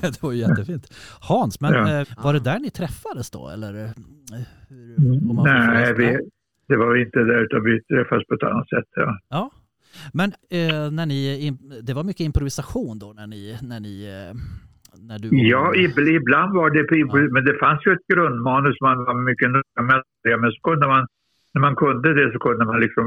det 0.02 0.22
var 0.22 0.32
ju 0.32 0.38
jättefint. 0.38 0.86
Hans, 1.20 1.60
men 1.60 1.72
Ja. 1.74 2.00
eh, 2.00 2.06
var 2.24 2.32
det 2.32 2.40
där 2.40 2.58
ni 2.58 2.70
träffades 2.70 3.30
då? 3.30 3.48
Eller? 3.48 3.84
eh, 3.84 3.90
hur- 4.98 5.30
om 5.30 5.36
man 5.36 5.44
får 5.46 5.72
Nej, 5.74 5.94
vi, 5.94 6.18
det 6.68 6.76
var 6.76 6.96
inte 6.96 7.18
där, 7.18 7.44
utan 7.44 7.64
vi 7.64 7.82
träffades 7.82 8.26
på 8.26 8.34
ett 8.34 8.42
annat 8.42 8.68
sätt. 8.68 8.84
Ja. 8.94 9.18
Ja. 9.28 9.50
Men 10.12 10.32
eh, 10.50 10.90
när 10.90 11.06
ni, 11.06 11.50
det 11.82 11.94
var 11.94 12.04
mycket 12.04 12.20
improvisation 12.24 12.98
då 12.98 13.12
när 13.12 13.26
ni, 13.26 13.58
när 13.62 13.80
ni, 13.80 14.04
eh, 14.04 14.34
när 15.00 15.18
du 15.18 15.28
Ja, 15.48 15.72
ib- 15.74 16.08
ibland 16.20 16.54
var 16.54 16.70
det, 16.70 16.96
Ja. 16.96 17.28
men 17.34 17.44
det 17.44 17.54
fanns 17.58 17.86
ju 17.86 17.92
ett 17.92 18.06
grundmanus 18.14 18.76
man 18.80 18.98
var 19.04 19.14
mycket 19.30 19.50
noga 19.50 19.82
med. 19.90 20.02
det, 20.24 20.36
Men 20.36 20.50
så 20.52 20.60
kunde 20.68 20.86
man, 20.86 21.06
när 21.54 21.60
man 21.60 21.76
kunde 21.76 22.14
det 22.14 22.32
så 22.32 22.38
kunde 22.38 22.64
man 22.64 22.80
liksom 22.80 23.06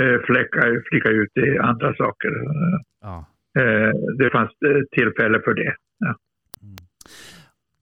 eh, 0.00 0.16
fläcka, 0.26 0.60
flicka 0.90 1.08
ut 1.08 1.32
i 1.36 1.58
andra 1.58 1.94
saker. 1.94 2.30
Ja. 3.02 3.16
Eh, 3.58 3.90
Det 4.18 4.30
fanns 4.30 4.50
eh, 4.66 4.80
tillfälle 4.96 5.40
för 5.44 5.54
det. 5.54 5.74
Mm. 6.62 6.76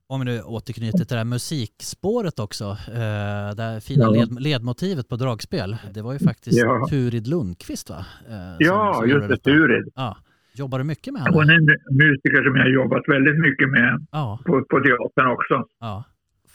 Om 0.07 0.19
vi 0.19 0.25
nu 0.25 0.41
återknyter 0.41 0.97
till 0.97 1.07
det 1.15 1.17
här 1.17 1.25
musikspåret 1.25 2.39
också, 2.39 2.65
eh, 2.87 3.55
det 3.57 3.63
här 3.63 3.79
fina 3.79 4.03
Ja. 4.05 4.11
led, 4.11 4.41
ledmotivet 4.41 5.07
på 5.09 5.15
dragspel, 5.15 5.77
det 5.93 6.01
var 6.01 6.13
ju 6.13 6.19
faktiskt 6.19 6.57
Ja. 6.59 6.87
Turid 6.89 7.27
Lundqvist 7.27 7.89
va? 7.89 8.05
Eh, 8.29 8.33
som- 8.33 8.55
Ja, 8.59 8.93
som 8.93 9.09
just 9.09 9.21
det, 9.21 9.27
detta. 9.27 9.43
Turid. 9.43 9.89
Ja. 9.95 10.17
Jobbar 10.55 10.77
du 10.77 10.83
mycket 10.83 11.13
med 11.13 11.21
Hon 11.21 11.49
henne? 11.49 11.53
är 11.53 11.57
en 11.57 11.69
mu- 11.69 12.03
musiker 12.03 12.43
som 12.43 12.55
jag 12.55 12.63
har 12.63 12.69
jobbat 12.69 13.03
väldigt 13.07 13.39
mycket 13.39 13.69
med 13.69 14.05
Ja, 14.11 14.39
på, 14.45 14.63
på 14.69 14.79
teatern 14.79 15.27
också. 15.27 15.65
ja. 15.79 16.03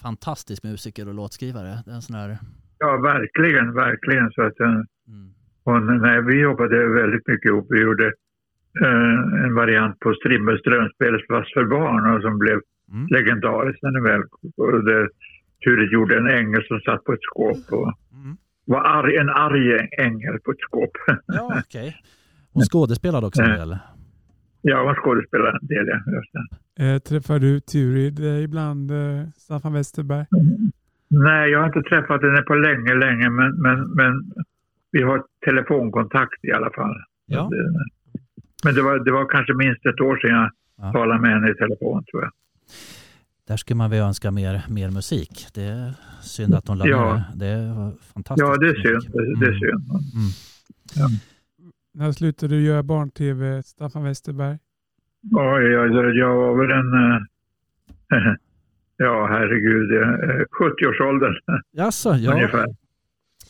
Fantastisk 0.03 0.63
musiker 0.65 1.09
och 1.09 1.15
låtskrivare. 1.15 1.73
En 1.87 2.03
sån 2.03 2.17
här... 2.17 2.39
Ja, 2.79 2.97
verkligen, 2.97 3.75
verkligen. 3.75 4.31
Så 4.33 4.43
att, 4.43 4.61
eh, 4.61 4.67
Mm. 5.09 5.29
hon, 5.65 5.99
nej, 6.03 6.23
vi 6.23 6.41
jobbade 6.41 6.89
väldigt 6.89 7.27
mycket 7.29 7.45
ihop. 7.49 7.67
Vi 7.71 7.81
gjorde 7.81 8.07
eh, 8.85 9.45
en 9.45 9.55
variant 9.55 9.99
på 9.99 10.15
Strindbergs 10.15 10.63
drömspel 10.63 11.15
fast 11.29 11.53
för 11.53 11.65
barn 11.65 12.15
och 12.17 12.23
som 12.23 12.39
blev 12.39 12.61
Mm. 12.93 13.07
legendariskt 13.11 13.83
när 13.83 13.91
den 13.91 14.03
väl 14.03 14.23
det, 14.85 15.09
Turid 15.65 15.93
gjorde 15.93 16.17
en 16.19 16.29
ängel 16.29 16.63
som 16.69 16.81
satt 16.81 17.05
på 17.05 17.13
ett 17.13 17.23
skåp 17.23 17.73
och 17.81 17.93
Mm. 18.13 18.37
var 18.65 18.81
arg, 18.81 19.17
en 19.17 19.29
arg 19.29 19.89
ängel 19.99 20.39
på 20.45 20.51
ett 20.51 20.61
skåp. 20.61 20.91
Ja, 21.27 21.61
okej. 21.67 21.97
Hon 22.57 22.65
skådespelade 22.65 23.27
också 23.27 23.43
en 23.43 23.51
del. 23.51 23.79
ja, 24.63 24.85
hon 24.87 24.95
skådespelade 24.95 25.59
en 25.63 25.67
del, 25.67 25.87
ja. 25.89 26.85
Eh, 26.85 26.99
träffar 26.99 27.39
du 27.39 27.61
Turid 27.61 28.19
ibland, 28.21 28.91
eh, 28.91 29.23
Staffan 29.37 29.73
Westerberg? 29.73 30.27
Nej, 31.09 31.51
jag 31.51 31.59
har 31.61 31.67
inte 31.67 31.83
träffat 31.89 32.23
henne 32.23 32.43
på 32.43 32.55
länge, 32.55 32.95
länge, 32.95 33.31
men, 33.31 33.51
men, 33.63 33.81
men 33.91 34.33
vi 34.91 35.03
har 35.03 35.23
telefonkontakt 35.45 36.45
i 36.45 36.53
alla 36.53 36.71
fall. 36.71 36.97
Ja. 37.27 37.51
Men 38.65 38.75
det 38.75 38.83
var, 38.83 38.99
det 39.05 39.13
var 39.13 39.29
kanske 39.29 39.55
minst 39.55 39.87
ett 39.87 40.01
år 40.01 40.17
sedan 40.17 40.31
jag 40.31 40.51
Ja. 40.79 40.93
talade 40.93 41.21
med 41.21 41.31
henne 41.31 41.51
i 41.51 41.55
telefon, 41.55 42.05
tror 42.05 42.23
jag. 42.23 42.33
Där 43.49 43.57
skulle 43.57 43.77
man 43.77 43.91
väl 43.91 44.01
önska 44.03 44.31
mer, 44.31 44.63
mer 44.69 44.91
musik. 44.91 45.47
Det 45.55 45.63
är 45.63 45.93
synd 46.23 46.55
att 46.55 46.69
hon 46.69 46.79
la 46.79 46.87
Ja. 46.89 47.15
ner. 47.15 47.23
Det 47.35 47.75
var 47.75 47.93
fantastiskt. 48.15 48.49
Ja, 48.49 48.57
det 48.57 48.67
är 48.67 48.75
synd. 48.75 49.13
Det, 49.13 49.41
det 49.41 49.47
är 49.47 49.51
Mm. 49.51 49.61
synd. 49.61 51.21
När 51.97 52.13
slutade 52.13 52.55
du 52.55 52.63
göra 52.63 52.83
barn-tv, 52.83 53.63
Staffan 53.63 54.05
Westerberg? 54.05 54.59
Ja, 55.21 55.61
jag, 55.61 56.17
jag 56.17 56.37
var 56.37 56.61
väl 56.61 56.71
en... 56.79 56.93
eh, 56.95 58.35
ja, 58.97 59.27
herregud. 59.31 60.03
eh, 60.03 60.45
70-årsåldern 60.61 61.35
Jaså, 61.73 62.15
ja. 62.15 62.33
ungefär. 62.35 62.67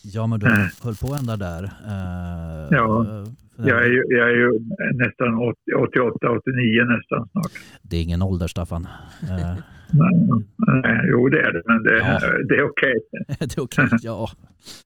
ja, 0.03 0.27
men 0.27 0.41
du 0.41 0.47
Mm. 0.47 0.59
höll 0.85 0.95
på 0.95 1.15
ända 1.21 1.37
där. 1.37 1.63
Eh, 1.65 2.69
Ja. 2.71 3.07
eh, 3.07 3.29
Jag 3.67 3.83
är, 3.85 3.89
ju, 3.89 4.03
jag 4.09 4.31
är 4.31 4.35
ju 4.35 4.51
nästan 4.95 5.35
80, 5.35 5.59
88, 5.89 6.31
89 6.31 6.85
nästan 6.85 7.29
snart. 7.33 7.53
Det 7.83 7.97
är 7.97 8.03
ingen 8.03 8.23
ålder, 8.23 8.47
Staffan. 8.47 8.87
Eh, 9.23 9.55
Nej, 9.93 10.45
nej, 10.83 11.01
jo, 11.11 11.29
det 11.29 11.41
är 11.41 11.53
det, 11.53 11.63
men 11.67 11.83
det, 11.83 11.99
Ja. 11.99 12.21
det 12.49 12.55
är 12.57 12.65
okej. 12.71 12.95
det 13.39 13.57
är 13.59 13.63
okej, 13.63 13.89
ja. 14.03 14.29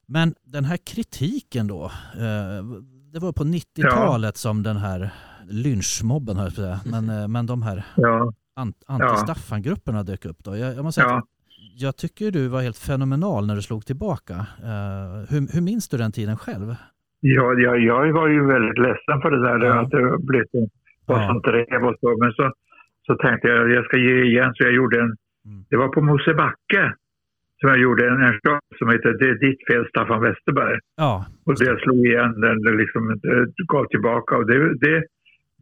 Men 0.08 0.34
den 0.44 0.64
här 0.64 0.76
kritiken 0.76 1.66
då. 1.66 1.84
eh, 2.14 2.64
Det 3.12 3.18
var 3.18 3.32
på 3.32 3.44
90-talet 3.44 4.36
som 4.36 4.62
den 4.62 4.76
här 4.76 5.10
lynchmobben, 5.50 6.36
höll 6.36 6.44
jag 6.46 6.54
på 6.56 6.60
att 6.62 6.82
säga. 6.82 7.00
Men, 7.00 7.22
eh, 7.22 7.28
men 7.28 7.46
de 7.46 7.62
här 7.62 7.84
Ja, 7.96 8.32
an- 8.56 8.72
anti-Staffan-grupperna 8.86 10.02
dök 10.02 10.24
upp 10.24 10.36
då. 10.44 10.56
Jag, 10.56 10.74
jag 10.74 10.84
måste 10.84 11.00
säga 11.00 11.12
ja. 11.12 11.22
jag 11.76 11.96
tycker 11.96 12.30
du 12.30 12.48
var 12.48 12.60
helt 12.62 12.78
fenomenal 12.78 13.46
när 13.46 13.54
du 13.56 13.62
slog 13.62 13.86
tillbaka. 13.86 14.34
Eh, 14.70 15.10
hur, 15.30 15.54
hur 15.54 15.60
minns 15.60 15.88
du 15.88 15.96
den 15.96 16.12
tiden 16.12 16.36
själv? 16.36 16.74
Ja, 17.20 17.52
jag, 17.52 17.80
jag 17.80 18.12
var 18.12 18.28
ju 18.28 18.46
väldigt 18.46 18.78
ledsen 18.78 19.20
för 19.22 19.30
det 19.30 19.42
där, 19.48 19.66
Ja. 19.66 19.80
att 19.82 19.90
det 19.90 20.18
blev 20.30 20.44
en, 20.52 20.68
Ja. 21.06 21.26
som 21.28 21.40
drev 21.40 21.84
och 21.88 21.94
så. 22.00 22.16
Men 22.20 22.32
så, 22.32 22.52
så 23.06 23.14
tänkte 23.14 23.48
jag 23.48 23.64
att 23.66 23.74
jag 23.76 23.84
ska 23.84 23.96
ge 23.96 24.24
igen, 24.24 24.50
så 24.54 24.64
jag 24.64 24.72
gjorde 24.74 24.96
en... 25.00 25.12
Mm. 25.44 25.64
Det 25.70 25.76
var 25.76 25.88
på 25.88 26.00
Mosebacke 26.02 26.94
som 27.60 27.68
jag 27.72 27.78
gjorde 27.78 28.08
en, 28.10 28.22
en 28.28 28.32
show 28.42 28.58
som 28.78 28.88
heter 28.90 29.12
Det 29.20 29.28
är 29.28 29.38
ditt 29.48 29.60
fel 29.68 29.86
Staffan 29.88 30.20
Westerberg. 30.22 30.78
Ja, 30.96 31.26
Och 31.46 31.54
det 31.58 31.80
slog 31.80 32.06
igen 32.06 32.40
den, 32.40 32.56
liksom 32.82 33.10
eh, 33.10 33.44
gav 33.72 33.84
tillbaka. 33.86 34.36
Och 34.36 34.46
det, 34.46 34.58
det, 34.84 34.96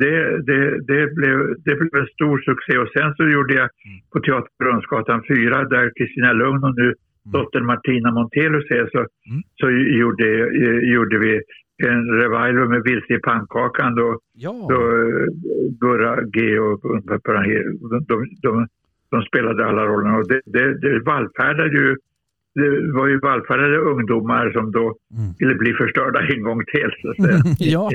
det, 0.02 0.12
det, 0.48 0.60
det, 0.90 1.14
blev, 1.18 1.36
det 1.64 1.74
blev 1.78 1.94
en 2.02 2.06
stor 2.16 2.36
succé. 2.48 2.78
Och 2.78 2.88
sen 2.96 3.14
så 3.16 3.22
gjorde 3.34 3.54
jag 3.54 3.68
Mm. 3.86 3.98
på 4.12 4.20
Teater 4.20 4.50
Brunnsgatan 4.58 5.22
4, 5.28 5.64
där 5.64 5.92
Kristina 5.98 6.32
Lugn 6.32 6.64
och 6.64 6.74
nu 6.76 6.94
dottern 7.32 7.66
Martina 7.66 8.10
Montelius 8.10 8.70
är, 8.70 8.86
så, 8.92 8.98
Mm. 8.98 9.42
så 9.60 9.70
gjorde, 10.00 10.26
eh, 10.64 10.92
gjorde 10.94 11.18
vi 11.18 11.40
en 11.86 12.04
revival 12.22 12.68
med 12.68 12.82
Vilse 12.82 13.14
i 13.14 13.18
pannkakan 13.18 13.94
då, 13.94 14.18
ja. 14.34 14.66
då 14.70 14.78
eh, 14.96 15.24
Gurra 15.80 16.22
G 16.34 16.58
och 16.58 16.80
de, 18.08 18.26
de, 18.42 18.66
de 19.10 19.22
spelade 19.22 19.66
alla 19.66 19.82
rollerna. 19.86 20.16
Och 20.16 20.28
det, 20.28 20.40
det, 20.46 20.78
det 20.80 21.00
vallfärdade 21.00 21.70
ju 21.78 21.96
det 22.54 22.92
var 22.92 23.06
ju 23.06 23.18
vallfärdade 23.18 23.76
ungdomar 23.78 24.50
som 24.50 24.72
då 24.72 24.96
Mm. 25.14 25.32
ville 25.38 25.54
bli 25.54 25.72
förstörda 25.72 26.20
en 26.20 26.42
gång 26.42 26.62
till. 26.64 26.90
Så 27.02 27.10
att 27.10 27.16
säga. 27.16 27.38
ja. 27.58 27.90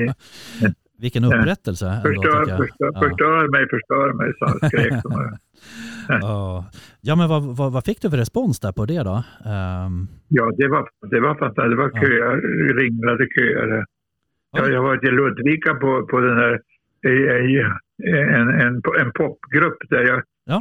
Vilken 1.00 1.24
upprättelse 1.24 1.86
ändå, 1.86 2.08
Förstör, 2.08 2.44
förstör, 2.56 2.90
Ja. 2.94 3.00
förstör 3.08 3.48
mig, 3.52 3.68
förstör 3.68 4.12
mig, 4.12 4.32
sa 4.38 4.68
skrek 4.68 5.02
de. 5.02 5.36
Ja, 6.08 6.64
ja 7.00 7.16
men 7.16 7.28
vad, 7.28 7.56
vad, 7.56 7.72
vad 7.72 7.84
fick 7.84 8.02
du 8.02 8.10
för 8.10 8.16
respons 8.16 8.60
där 8.60 8.72
på 8.72 8.84
det 8.86 9.02
då? 9.02 9.24
Ehm, 9.44 10.06
Ja, 10.28 10.52
det 10.58 10.68
var, 10.68 10.88
det 11.10 11.20
var 11.20 11.34
fantastiskt. 11.34 11.70
Det 11.70 11.76
var 11.76 11.90
Ja. 11.94 12.00
köer, 12.00 12.36
ringlade 12.74 13.26
köer. 13.36 13.84
Jag, 14.56 14.70
jag 14.72 14.76
har 14.76 14.84
varit 14.88 15.04
i 15.04 15.10
Ludvika 15.10 15.74
på, 15.74 16.06
på 16.06 16.20
den 16.20 16.36
här, 16.36 16.60
en, 18.36 18.48
en, 18.60 18.82
en 19.00 19.12
popgrupp 19.12 19.78
där 19.90 20.02
jag 20.02 20.22
Ja. 20.44 20.58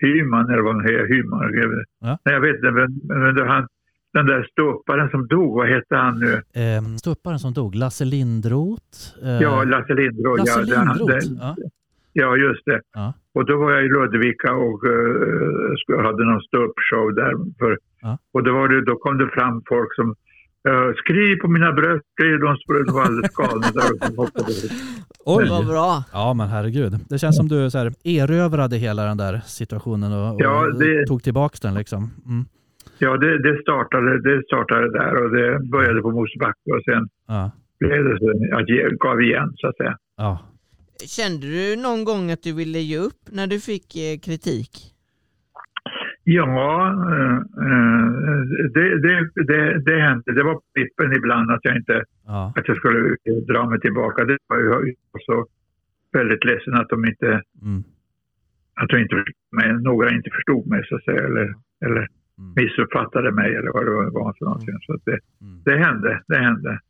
Hyman, 0.00 0.50
eller 0.50 0.62
vad 0.62 0.74
han 0.74 0.84
heter, 0.84 1.06
Hyman. 1.06 1.52
Ja. 2.00 2.18
Nej, 2.24 2.34
jag 2.34 2.40
vet 2.40 2.54
inte, 2.56 2.70
men, 2.70 3.00
men 3.04 3.34
det, 3.34 3.44
han, 3.46 3.68
den 4.12 4.26
där 4.26 4.42
ståupparen 4.52 5.10
som 5.10 5.26
dog, 5.26 5.56
vad 5.56 5.68
hette 5.68 5.96
han 5.96 6.18
nu? 6.18 6.32
Eh, 6.62 6.82
Ståupparen 6.96 7.38
som 7.38 7.52
dog, 7.52 7.74
Lasse 7.74 8.04
Lindroth. 8.04 8.98
eh, 9.24 9.30
Ja, 9.42 9.64
Lasse 9.64 9.94
Lindroth. 9.94 10.38
Lasse 10.38 10.60
ja, 10.66 10.82
Lindroth. 10.84 11.14
det- 11.28 11.38
Ja. 11.40 11.56
Ja, 12.14 12.36
just 12.36 12.64
det. 12.64 12.80
Ja. 12.94 13.14
Och 13.34 13.44
då 13.46 13.56
var 13.58 13.72
jag 13.72 13.84
i 13.84 13.88
Ludvika 13.88 14.52
och 14.54 14.84
uh, 14.84 16.02
hade 16.02 16.24
någon 16.24 16.40
ståuppshow 16.42 17.14
där. 17.14 17.32
För, 17.58 17.78
Ja. 18.02 18.18
Och 18.32 18.42
då, 18.44 18.52
var 18.52 18.68
det, 18.68 18.84
då 18.84 18.96
kom 18.96 19.18
det 19.18 19.28
fram 19.28 19.62
folk 19.68 19.94
som 19.94 20.14
uh, 20.68 20.94
skriv 20.94 21.36
på 21.36 21.48
mina 21.48 21.72
bröst, 21.72 22.04
skriv. 22.12 22.38
De, 22.38 22.56
de 22.86 22.92
var 22.94 23.02
alldeles 23.04 23.32
galna 23.34 23.66
där. 23.74 23.92
och 24.10 24.16
hoppade. 24.24 24.52
Oj! 25.24 25.48
Vad 25.50 25.66
bra. 25.66 26.04
Ja 26.12 26.34
men 26.34 26.48
herregud. 26.48 26.92
Det 27.08 27.18
känns 27.18 27.36
som 27.36 27.48
du 27.48 27.70
så 27.70 27.78
här, 27.78 27.92
erövrade 28.04 28.76
hela 28.76 29.04
den 29.04 29.16
där 29.16 29.40
situationen 29.46 30.12
och, 30.12 30.34
och 30.34 30.40
Ja, 30.42 30.66
det- 30.66 31.06
tog 31.06 31.22
tillbaks 31.22 31.60
den 31.60 31.74
liksom. 31.74 32.10
Mm. 32.26 32.44
Ja, 32.98 33.16
det, 33.16 33.42
det, 33.42 33.62
startade, 33.62 34.22
det 34.22 34.42
startade 34.46 34.92
där 34.98 35.24
och 35.24 35.30
det 35.36 35.58
började 35.70 36.02
på 36.02 36.10
Mosebacke 36.10 36.70
och 36.76 36.82
sen 36.84 37.08
Ja. 37.28 37.50
blev 37.80 38.04
det 38.04 38.18
så 38.18 38.30
att 38.58 38.68
jag 38.68 38.98
gav 38.98 39.22
igen 39.22 39.52
så 39.56 39.68
att 39.68 39.76
säga. 39.76 39.96
ja. 40.16 40.38
Kände 41.06 41.46
du 41.46 41.76
någon 41.76 42.04
gång 42.04 42.30
att 42.30 42.42
du 42.42 42.52
ville 42.54 42.78
ge 42.78 42.98
upp 42.98 43.20
när 43.30 43.46
du 43.46 43.60
fick 43.60 43.96
eh, 43.96 44.18
kritik? 44.18 44.91
Ja, 46.24 46.88
eh, 47.12 47.36
eh, 47.66 48.08
det, 48.74 49.00
det, 49.02 49.30
det, 49.46 49.78
det 49.84 50.00
hände. 50.00 50.32
Det 50.32 50.42
var 50.42 50.54
på 50.54 50.62
vippen 50.74 51.12
ibland 51.16 51.50
att 51.50 51.60
jag 51.62 51.76
inte 51.76 52.04
Ja. 52.26 52.52
att 52.56 52.68
jag 52.68 52.76
skulle 52.76 53.16
dra 53.48 53.68
mig 53.70 53.80
tillbaka. 53.80 54.24
Det 54.24 54.38
var 54.46 54.58
jag 54.58 54.94
så 55.26 55.46
väldigt 56.12 56.44
ledsen 56.44 56.74
att 56.74 56.88
de 56.88 57.04
inte, 57.06 57.42
Mm. 57.62 57.82
att 58.80 58.88
de 58.88 58.98
inte 58.98 59.24
mig. 59.52 59.72
några 59.72 60.10
inte 60.14 60.30
förstod 60.30 60.66
mig 60.66 60.82
så 60.88 60.96
att 60.96 61.04
säga, 61.04 61.24
eller, 61.24 61.54
eller 61.84 62.08
Mm. 62.38 62.52
missuppfattade 62.56 63.32
mig 63.32 63.56
eller 63.56 63.72
vad 63.72 63.86
det 63.86 64.10
var 64.10 64.34
för 64.38 64.44
någonting. 64.44 64.74
Så 64.82 64.94
att 64.94 65.04
det, 65.04 65.18
Mm. 65.40 65.62
det 65.64 65.76
hände, 65.84 66.22
det 66.28 66.36
hände. 66.38 66.80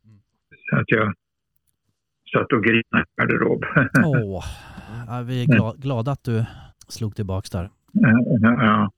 Så 0.69 0.75
att 0.75 0.85
jag 0.91 1.13
satt 2.33 2.53
och 2.53 2.63
grinade 2.63 3.05
i 3.17 3.21
garderob. 3.21 3.63
Åh. 4.05 4.43
Ja, 5.07 5.23
vi 5.27 5.43
är 5.43 5.47
gla- 5.47 5.81
glada 5.81 6.11
att 6.11 6.23
du 6.23 6.45
slog 6.87 7.15
tillbaks 7.15 7.49
där. 7.49 7.69
ja, 7.93 8.17
ja, 8.41 8.91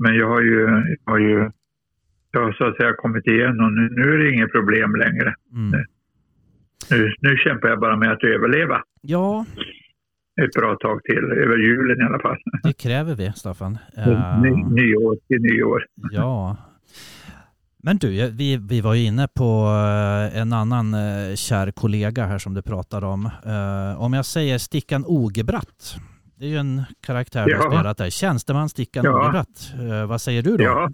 men 0.00 0.14
jag 0.14 0.28
har 0.28 0.40
ju, 0.42 0.60
jag 1.04 1.12
har 1.12 1.18
ju 1.18 1.50
jag 2.30 2.40
har 2.44 2.52
så 2.52 2.64
att 2.68 2.76
säga 2.76 2.92
kommit 2.96 3.26
igen 3.26 3.60
och 3.60 3.72
nu, 3.72 3.88
nu 3.90 4.14
är 4.14 4.18
det 4.18 4.32
inget 4.32 4.52
problem 4.52 4.96
längre. 4.96 5.34
Mm. 5.52 5.84
Nu, 6.90 7.14
nu 7.20 7.36
kämpar 7.36 7.68
jag 7.68 7.80
bara 7.80 7.96
med 7.96 8.12
att 8.12 8.24
överleva. 8.24 8.82
Ja, 9.00 9.46
ett 10.42 10.52
bra 10.52 10.76
tag 10.80 11.02
till, 11.04 11.24
över 11.24 11.56
julen 11.58 12.00
i 12.00 12.04
alla 12.04 12.18
fall. 12.18 12.36
det 12.62 12.72
kräver 12.72 13.14
vi 13.14 13.32
Staffan. 13.36 13.78
Eh, 13.96 14.40
Ny, 14.42 14.50
nyår 14.50 15.16
till 15.28 15.40
nyår. 15.42 15.84
Ja. 16.10 16.56
Men 17.82 17.96
du, 17.96 18.30
vi, 18.30 18.56
vi 18.56 18.80
var 18.80 18.94
ju 18.94 19.02
inne 19.04 19.28
på 19.34 19.66
eh, 20.32 20.40
en 20.40 20.52
annan 20.52 20.94
eh, 20.94 21.34
kär 21.34 21.70
kollega 21.70 22.24
här 22.26 22.38
som 22.38 22.54
du 22.54 22.62
pratade 22.62 23.06
om. 23.06 23.30
Eh, 23.46 24.02
Om 24.02 24.12
jag 24.12 24.26
säger 24.26 24.58
Stickan 24.58 25.04
Ogebratt, 25.06 25.96
det 26.38 26.44
är 26.44 26.48
ju 26.48 26.56
en 26.56 26.82
karaktär 27.06 27.44
du 27.46 27.54
har 27.56 27.64
Ja. 27.64 27.70
spelat 27.70 27.98
där. 27.98 28.10
Tjänsteman 28.10 28.68
Stickan 28.68 29.04
Ja. 29.04 29.10
Ogebratt, 29.22 29.56
Eh, 29.80 30.08
vad 30.08 30.20
säger 30.20 30.42
du 30.42 30.56
då? 30.56 30.64
Ja. 30.64 30.88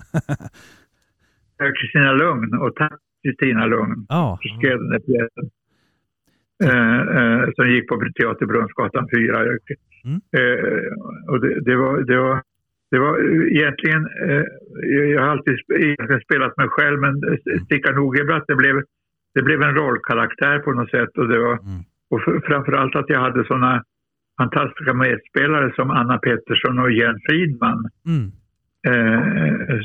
Kristina 1.80 2.12
Lugn 2.12 2.54
och 2.54 2.74
tack 2.76 2.98
Kristina 3.24 3.66
Lugn 3.66 4.06
Ja. 4.08 4.38
som 4.42 4.58
skrev 4.58 4.78
den 4.78 4.88
där 4.88 4.98
pjäsen. 5.08 5.50
Eh, 6.64 7.50
som 7.56 7.70
gick 7.70 7.88
på 7.88 7.94
Teater 8.20 8.46
Brunnsgatan 8.46 9.08
4. 9.14 9.38
Mm. 10.04 10.20
Eh, 10.38 10.92
och 11.30 11.40
det, 11.40 11.60
det, 11.60 11.76
var, 11.76 11.98
det, 12.02 12.16
var, 12.20 12.42
det 12.90 12.98
var 12.98 13.12
egentligen, 13.56 14.02
eh, 14.28 14.44
jag 15.14 15.20
har 15.22 15.28
alltid 15.28 15.58
egentligen 15.76 16.20
spelat 16.20 16.56
mig 16.56 16.68
själv 16.68 17.00
men 17.00 17.14
Stickan 17.64 17.98
Ogebratt 17.98 18.44
det 18.48 18.56
blev, 18.56 18.82
det 19.34 19.42
blev 19.42 19.62
en 19.62 19.74
rollkaraktär 19.74 20.58
på 20.58 20.72
något 20.72 20.90
sätt. 20.90 21.18
Och, 21.18 21.28
det 21.28 21.38
var, 21.38 21.52
Mm. 21.58 21.82
och 22.10 22.20
framförallt 22.44 22.96
att 22.96 23.08
jag 23.08 23.20
hade 23.20 23.44
sådana 23.44 23.84
fantastiska 24.40 24.94
medspelare 24.94 25.72
som 25.76 25.90
Anna 25.90 26.18
Pettersson 26.18 26.78
och 26.78 26.92
Jens 26.92 27.22
Fridman. 27.28 27.80
Mm. 28.12 28.26
Eh, 28.88 29.80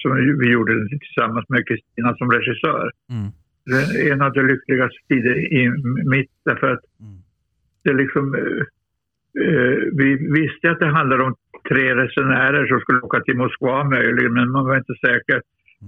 så, 0.00 0.08
vi 0.42 0.46
gjorde 0.50 0.72
det 0.80 0.98
tillsammans 0.98 1.46
med 1.48 1.66
Kristina 1.68 2.16
som 2.16 2.30
regissör. 2.30 2.90
Mm. 3.14 3.28
Det 3.66 3.80
är 4.00 4.12
en 4.12 4.22
av 4.22 4.32
de 4.32 4.42
lyckligaste 4.42 4.98
tider 5.08 5.36
i 5.60 5.62
mitt, 6.14 6.30
därför 6.44 6.68
att 6.74 6.84
Mm. 7.00 7.18
det 7.84 7.92
liksom, 8.02 8.34
eh, 8.34 8.62
eh, 9.44 9.76
vi 10.00 10.08
visste 10.40 10.70
att 10.70 10.80
det 10.80 10.86
handlade 10.98 11.22
om 11.22 11.34
tre 11.70 11.94
resenärer 11.94 12.66
som 12.66 12.80
skulle 12.80 13.00
åka 13.00 13.20
till 13.20 13.36
Moskva 13.36 13.84
möjligen, 13.84 14.32
men 14.34 14.50
man 14.50 14.64
var 14.66 14.76
inte 14.76 14.94
säker. 15.06 15.42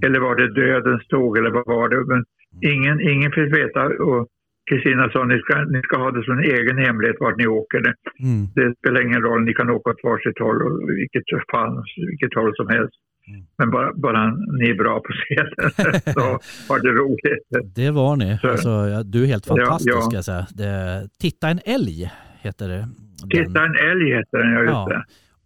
Eller 0.05 0.21
var 0.21 0.35
det 0.37 0.55
dödens 0.55 1.07
tåg 1.09 1.39
eller 1.39 1.51
vad 1.51 1.67
var 1.67 1.89
det? 1.89 2.05
Men 2.13 2.25
ingen, 2.73 3.01
ingen 3.01 3.33
fick 3.33 3.55
veta. 3.55 3.83
Och 3.87 4.29
Kristina 4.71 5.11
sa 5.13 5.25
ni 5.25 5.39
ska, 5.45 5.55
ni 5.75 5.81
ska 5.87 5.95
ha 6.05 6.11
det 6.11 6.23
som 6.25 6.33
en 6.39 6.45
egen 6.57 6.79
hemlighet 6.87 7.17
vart 7.21 7.37
ni 7.43 7.47
åker. 7.47 7.81
Det, 7.87 7.95
Mm. 8.27 8.47
det 8.57 8.67
spelar 8.81 9.01
ingen 9.07 9.23
roll, 9.23 9.43
ni 9.45 9.55
kan 9.55 9.71
åka 9.71 9.91
åt 9.91 10.01
varsitt 10.03 10.39
håll 10.39 10.59
och 10.67 10.75
vilket, 11.01 11.23
fan, 11.53 11.85
vilket 12.11 12.35
håll 12.35 12.53
som 12.57 12.69
helst. 12.69 12.95
Mm. 13.29 13.41
Men 13.59 13.71
bara, 13.71 13.89
bara 13.95 14.23
ni 14.61 14.67
är 14.71 14.75
bra 14.75 14.95
på 15.07 15.13
scenen 15.21 15.71
så 16.17 16.21
har 16.69 16.79
det 16.87 16.93
roligt. 17.03 17.75
Det 17.77 17.91
var 17.91 18.17
ni. 18.17 18.39
Så- 18.41 18.49
Alltså, 18.51 18.69
ja, 18.69 19.03
du 19.03 19.23
är 19.23 19.27
helt 19.27 19.47
Ja, 19.49 19.57
fantastisk 19.57 19.97
ja. 19.97 20.01
ska 20.03 20.17
jag 20.17 20.25
säga. 20.25 20.47
Det, 20.55 21.09
Titta 21.21 21.49
en 21.49 21.61
älg 21.65 22.11
heter 22.43 22.69
det. 22.69 22.75
Den. 23.21 23.31
Titta 23.31 23.65
en 23.65 23.77
älg 23.91 24.07
heter 24.17 24.39
den, 24.39 24.53
ja 24.53 24.61
just 24.61 24.73
Ja. 24.73 24.87
det. 24.89 25.03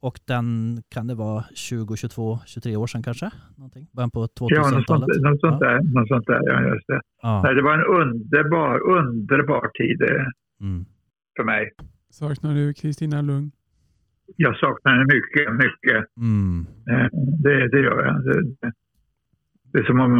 Och 0.06 0.16
den 0.26 0.48
kan 0.94 1.06
det 1.06 1.14
vara 1.14 1.44
20, 1.54 1.96
22, 1.96 2.38
23 2.46 2.76
år 2.76 2.86
sedan 2.86 3.02
kanske? 3.02 3.30
Någonting. 3.56 3.86
Början 3.92 4.10
på 4.10 4.20
Ja, 4.40 4.70
något 4.70 4.70
sånt, 4.70 5.04
2000-talet. 5.04 5.22
något 5.22 5.40
sånt 5.40 5.58
ja. 5.60 5.66
där. 5.68 5.80
Något 5.94 6.08
sånt 6.08 6.26
där 6.26 6.40
ja, 6.52 6.74
just 6.74 6.86
det. 6.86 7.00
Ja. 7.22 7.42
Nej, 7.44 7.54
det 7.54 7.62
var 7.62 7.74
en 7.78 7.84
underbar, 8.00 8.78
underbar 8.98 9.68
tid 9.80 10.02
eh, 10.02 10.26
Mm. 10.60 10.84
för 11.36 11.44
mig. 11.44 11.72
Saknar 12.10 12.54
du 12.54 12.74
Kristina 12.74 13.22
Lugn? 13.22 13.50
Jag 14.36 14.56
saknar 14.56 14.92
henne 14.92 15.04
mycket, 15.16 15.46
mycket. 15.64 16.04
Mm. 16.16 16.66
Eh, 16.90 17.08
Det, 17.44 17.68
det 17.68 17.80
gör 17.80 18.04
jag. 18.06 18.24
Det, 18.24 18.42
det, 18.60 18.72
det 19.72 19.78
är 19.78 19.84
som 19.84 20.00
om 20.00 20.14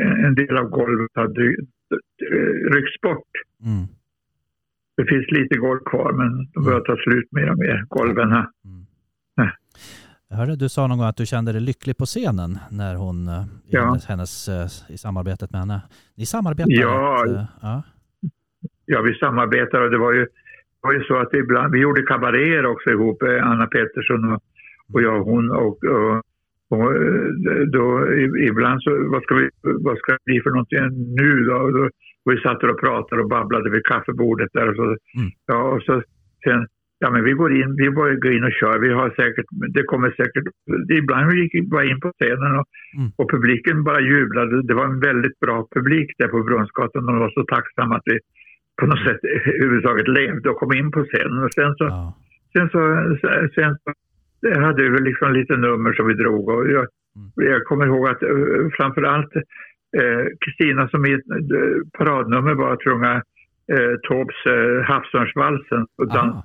eh, 0.00 0.24
en 0.26 0.34
del 0.34 0.56
av 0.56 0.64
golvet 0.68 1.10
hade 1.14 1.42
eh, 1.44 2.74
ryckts 2.74 3.00
bort. 3.02 3.32
Mm. 3.64 3.84
Det 4.96 5.04
finns 5.12 5.26
lite 5.30 5.58
golv 5.58 5.80
kvar, 5.90 6.12
men 6.12 6.30
de 6.54 6.64
börjar 6.64 6.80
ta 6.80 6.96
slut 7.04 7.28
mer 7.32 7.50
och 7.50 7.58
mer, 7.58 7.84
golven. 7.88 8.30
här. 8.32 8.46
Mm. 8.64 8.86
Hörde 10.30 10.56
du 10.56 10.68
sa 10.68 10.86
någon 10.86 10.98
gång 10.98 11.06
att 11.06 11.16
du 11.16 11.26
kände 11.26 11.52
dig 11.52 11.60
lycklig 11.60 11.96
på 11.96 12.04
scenen 12.06 12.58
när 12.70 12.94
hon, 12.94 13.28
eh, 13.28 13.42
i 13.42 13.74
Ja. 13.76 13.84
hennes, 13.84 14.06
hennes, 14.06 14.48
eh, 14.48 14.94
i 14.94 14.98
samarbetet 14.98 15.50
med 15.50 15.60
henne. 15.60 15.80
Ni 16.16 16.26
samarbetar 16.26 16.70
Ja. 16.72 17.24
eh, 17.26 17.44
ja. 17.62 17.82
Ja, 18.86 19.02
vi 19.02 19.14
samarbetar 19.14 19.80
och 19.80 19.90
det 19.90 19.98
var 19.98 20.12
ju, 20.12 20.20
det 20.20 20.82
var 20.88 20.92
ju 20.92 21.02
så 21.04 21.16
att 21.18 21.34
ibland, 21.34 21.72
vi 21.72 21.78
gjorde 21.80 22.02
kabaréer 22.02 22.66
också 22.66 22.90
ihop, 22.90 23.22
eh, 23.22 23.46
Anna 23.50 23.66
Pettersson 23.66 24.32
och, 24.32 24.42
och 24.92 25.02
jag 25.02 25.20
och 25.20 25.26
hon. 25.26 25.50
Och, 25.50 25.78
och, 25.94 26.16
och 26.74 26.92
då, 27.76 28.12
ibland 28.50 28.82
så, 28.82 28.90
vad 29.12 29.22
ska, 29.22 29.34
vi, 29.34 29.48
vad 29.62 29.98
ska 29.98 30.12
det 30.12 30.24
bli 30.24 30.40
för 30.40 30.50
någonting 30.50 31.14
nu 31.20 31.44
då? 31.44 31.54
Och 31.56 31.72
då 31.72 31.88
och 32.24 32.32
vi 32.32 32.40
satt 32.40 32.62
och 32.62 32.80
pratade 32.80 33.22
och 33.22 33.28
babblade 33.28 33.70
vid 33.70 33.84
kaffebordet 33.86 34.50
där 34.52 34.68
och 34.70 34.76
så. 34.76 34.82
Mm. 34.84 35.30
Ja, 35.46 35.62
och 35.74 35.82
så 35.82 36.02
sen, 36.44 36.66
ja 37.02 37.10
men 37.10 37.24
vi 37.24 37.32
går 37.40 37.52
in, 37.60 37.70
vi 37.76 37.90
bara 37.90 38.14
går 38.14 38.32
in 38.32 38.44
och 38.44 38.52
kör. 38.60 38.78
Vi 38.78 38.92
har 38.92 39.08
säkert, 39.10 39.46
det 39.76 39.82
kommer 39.82 40.10
säkert, 40.10 40.44
ibland 40.98 41.32
gick 41.32 41.54
vi 41.54 41.62
bara 41.62 41.84
in 41.84 42.00
på 42.00 42.12
scenen 42.12 42.52
och, 42.60 42.66
Mm. 42.98 43.10
och 43.18 43.30
publiken 43.30 43.84
bara 43.84 44.00
jublade. 44.00 44.62
Det 44.68 44.74
var 44.74 44.84
en 44.84 45.00
väldigt 45.00 45.40
bra 45.40 45.56
publik 45.74 46.08
där 46.18 46.28
på 46.28 46.42
Brunnsgatan 46.42 47.06
de 47.06 47.18
var 47.18 47.30
så 47.30 47.44
tacksamma 47.44 47.96
att 47.96 48.02
vi 48.12 48.18
på 48.80 48.86
något 48.86 49.04
sätt 49.06 49.20
överhuvudtaget 49.24 50.08
levde 50.08 50.50
och 50.50 50.56
kom 50.56 50.72
in 50.72 50.90
på 50.90 51.04
scenen. 51.04 51.42
Och 51.44 51.52
sen 51.54 51.74
så, 51.78 51.84
Ja. 51.84 52.16
sen 52.52 52.68
så, 52.70 52.80
sen 53.54 53.76
så 53.84 53.92
det 54.42 54.58
hade 54.60 54.82
vi 54.90 54.98
liksom 54.98 55.32
lite 55.32 55.56
nummer 55.56 55.92
som 55.92 56.06
vi 56.06 56.14
drog. 56.14 56.48
Och 56.48 56.70
jag, 56.70 56.86
Mm. 57.16 57.50
jag 57.52 57.64
kommer 57.64 57.86
ihåg 57.86 58.08
att 58.08 58.22
uh, 58.22 58.68
framförallt 58.76 59.36
eh, 60.00 60.24
Kristina 60.44 60.88
som 60.88 61.06
i 61.06 61.12
eh, 61.12 61.18
paradnummer 61.98 62.54
var 62.54 62.72
att 62.72 62.84
sjunga 62.84 63.14
uh, 63.72 63.94
Taubes 64.08 64.40
uh, 64.46 64.80
Havsörnsvalsen 64.82 65.86
och 65.98 66.06
Ah. 66.10 66.42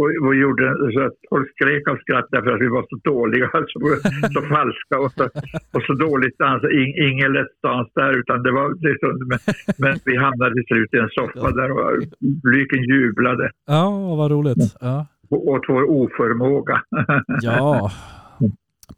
Och, 0.00 0.26
och 0.26 0.34
gjorde 0.34 0.64
så 0.94 1.00
att 1.06 1.18
folk 1.30 1.48
skrek 1.54 1.88
av 1.88 1.96
skratt 1.96 2.28
därför 2.30 2.50
att 2.54 2.60
vi 2.60 2.68
var 2.68 2.84
så 2.90 2.96
dåliga, 3.10 3.48
så, 3.72 3.78
så 4.34 4.40
falska 4.54 4.94
och 5.04 5.12
så, 5.12 5.24
och 5.76 5.82
så 5.86 5.92
dåligt 5.92 6.38
dansade. 6.38 6.74
In, 6.80 6.90
ingen 7.08 7.32
lätt 7.32 7.54
dans 7.62 7.88
där 7.94 8.12
utan 8.20 8.42
det 8.42 8.52
var 8.52 8.68
liksom, 8.88 9.10
men, 9.30 9.38
men 9.78 9.98
vi 10.04 10.16
hamnade 10.16 10.54
till 10.54 10.66
slut 10.66 10.94
i 10.94 10.98
en 10.98 11.08
soffa 11.18 11.50
där 11.50 11.70
och 11.70 12.02
publiken 12.44 12.82
jublade 12.82 13.50
ja, 13.66 14.14
vad 14.16 14.30
roligt. 14.30 14.76
Ja. 14.80 15.06
åt 15.30 15.64
vår 15.68 15.90
oförmåga. 15.90 16.82
ja. 17.42 17.90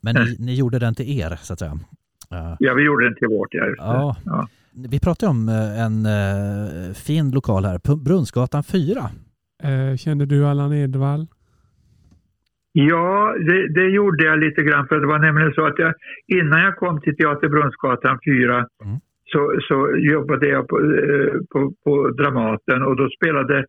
Men 0.01 0.15
ni, 0.15 0.37
ni 0.39 0.55
gjorde 0.55 0.79
den 0.79 0.95
till 0.95 1.21
er, 1.21 1.39
så 1.43 1.53
att 1.53 1.59
säga. 1.59 1.79
Ja. 2.31 2.57
Ja, 2.59 2.75
vi 2.75 2.85
gjorde 2.85 3.05
den 3.05 3.15
till 3.15 3.29
vårt, 3.29 3.55
ja. 3.55 3.67
Ja. 3.77 4.17
Ja. 4.25 4.49
Vi 4.73 5.01
pratade 5.01 5.31
om 5.31 5.49
eh, 5.49 5.81
en 5.81 6.07
eh, 6.07 6.95
fin 6.95 7.31
lokal 7.31 7.65
här, 7.65 7.97
Brunnsgatan 7.97 8.65
4. 8.65 9.11
Eh, 9.63 9.97
kände 9.97 10.27
du 10.27 10.47
Allan 10.47 10.73
Edwall? 10.73 11.27
Ja, 12.73 13.35
det, 13.47 13.69
det 13.75 13.89
gjorde 13.89 14.25
jag 14.25 14.39
lite 14.39 14.63
grann. 14.63 14.89
För 14.89 15.01
det 15.01 15.07
var 15.07 15.19
nämligen 15.19 15.53
så 15.53 15.67
att 15.67 15.79
jag, 15.79 15.95
innan 16.27 16.61
jag 16.61 16.77
kom 16.77 17.01
till 17.01 17.17
Teater 17.17 17.49
Brunnsgatan 17.49 18.19
4 18.25 18.67
Mm. 18.85 18.99
så, 19.25 19.59
så 19.69 19.97
jobbade 19.97 20.49
jag 20.49 20.69
på, 20.69 20.77
eh, 20.79 21.33
på, 21.53 21.73
på 21.85 22.11
Dramaten 22.11 22.83
och 22.83 22.97
då 22.97 23.09
spelade 23.11 23.65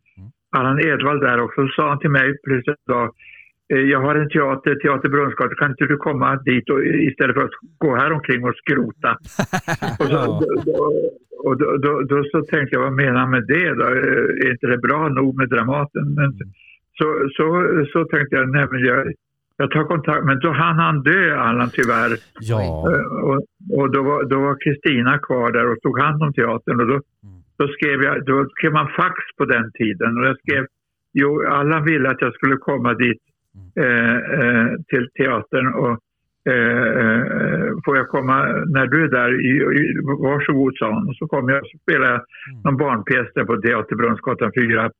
Allan 0.57 0.79
Edwall 0.79 1.19
där 1.19 1.41
också. 1.41 1.61
Så 1.67 1.71
sa 1.75 1.89
han 1.89 1.99
till 1.99 2.09
mig 2.09 2.37
plötsligt 2.43 2.77
en 2.87 2.93
dag, 2.93 3.09
eh, 3.73 3.79
jag 3.79 3.99
har 4.01 4.15
en 4.15 4.29
teater, 4.29 4.75
Teater 4.75 5.09
Brunnsgatan, 5.09 5.55
kan 5.55 5.71
inte 5.71 5.85
du 5.85 5.97
komma 5.97 6.35
dit 6.35 6.69
och, 6.69 6.85
istället 6.85 7.35
för 7.35 7.43
att 7.43 7.57
gå 7.77 7.95
här 7.95 8.11
omkring 8.11 8.43
och 8.43 8.55
skrota? 8.55 9.11
Och, 9.99 10.05
så, 10.05 10.43
då, 10.65 10.75
och 11.45 11.57
då, 11.57 11.77
då, 11.77 12.01
då 12.01 12.23
så 12.31 12.41
tänkte 12.41 12.75
jag, 12.75 12.81
vad 12.81 12.93
menar 12.93 13.19
han 13.19 13.31
med 13.31 13.45
det 13.47 13.69
då? 13.73 13.83
Eh, 13.83 14.45
Är 14.45 14.51
inte 14.51 14.67
det 14.67 14.77
bra 14.77 15.09
nog 15.09 15.37
med 15.37 15.49
Dramaten? 15.49 16.13
Men, 16.15 16.29
så, 16.97 17.29
så, 17.35 17.45
så 17.93 18.05
tänkte 18.05 18.35
jag, 18.35 18.49
nej 18.49 18.67
men 18.71 18.79
jag, 18.85 19.13
jag 19.57 19.71
tar 19.71 19.83
kontakt, 19.83 20.25
men 20.25 20.39
då 20.39 20.51
hann 20.51 20.75
han 20.79 21.03
dö 21.03 21.35
Allan 21.37 21.69
tyvärr. 21.73 22.11
Ja, 22.39 22.61
Eh, 22.91 23.05
Och, 23.29 23.39
och 23.79 23.91
då 23.91 24.03
var 24.03 24.23
då 24.23 24.39
var 24.39 24.55
Kristina 24.63 25.17
kvar 25.17 25.51
där 25.51 25.71
och 25.71 25.81
tog 25.81 25.99
hand 25.99 26.23
om 26.23 26.33
teatern. 26.33 26.79
Och 26.81 26.87
då, 26.87 27.01
då 27.57 27.67
skrev 27.67 28.03
jag, 28.03 28.25
då 28.25 28.45
skrev 28.49 28.71
man 28.73 28.87
fax 28.87 29.15
på 29.37 29.45
den 29.45 29.71
tiden. 29.71 30.17
Och 30.17 30.25
jag 30.25 30.37
skrev, 30.39 30.65
jo 31.13 31.43
Allan 31.47 31.83
ville 31.85 32.09
att 32.09 32.21
jag 32.21 32.33
skulle 32.33 32.55
komma 32.57 32.93
dit 32.93 33.21
eh, 33.75 34.15
eh, 34.39 34.67
till 34.89 35.09
teatern. 35.17 35.67
Och 35.73 35.99
eh, 36.49 36.87
eh, 37.01 37.69
får 37.85 37.97
jag 37.97 38.07
komma 38.09 38.37
när 38.75 38.87
du 38.87 39.03
är 39.03 39.07
där, 39.07 39.31
i, 39.49 39.51
i, 39.79 39.83
varsågod 40.23 40.73
sa 40.77 40.93
han. 40.93 41.07
Och 41.09 41.15
så 41.15 41.27
kom 41.27 41.49
jag 41.49 41.61
och 41.61 41.81
spelade 41.81 42.21
någon 42.63 42.77
barnpjäs 42.77 43.27
där 43.35 43.45
på 43.45 43.61
Teater 43.61 43.95
Brunnsgatan 43.95 44.51
4 44.59 44.91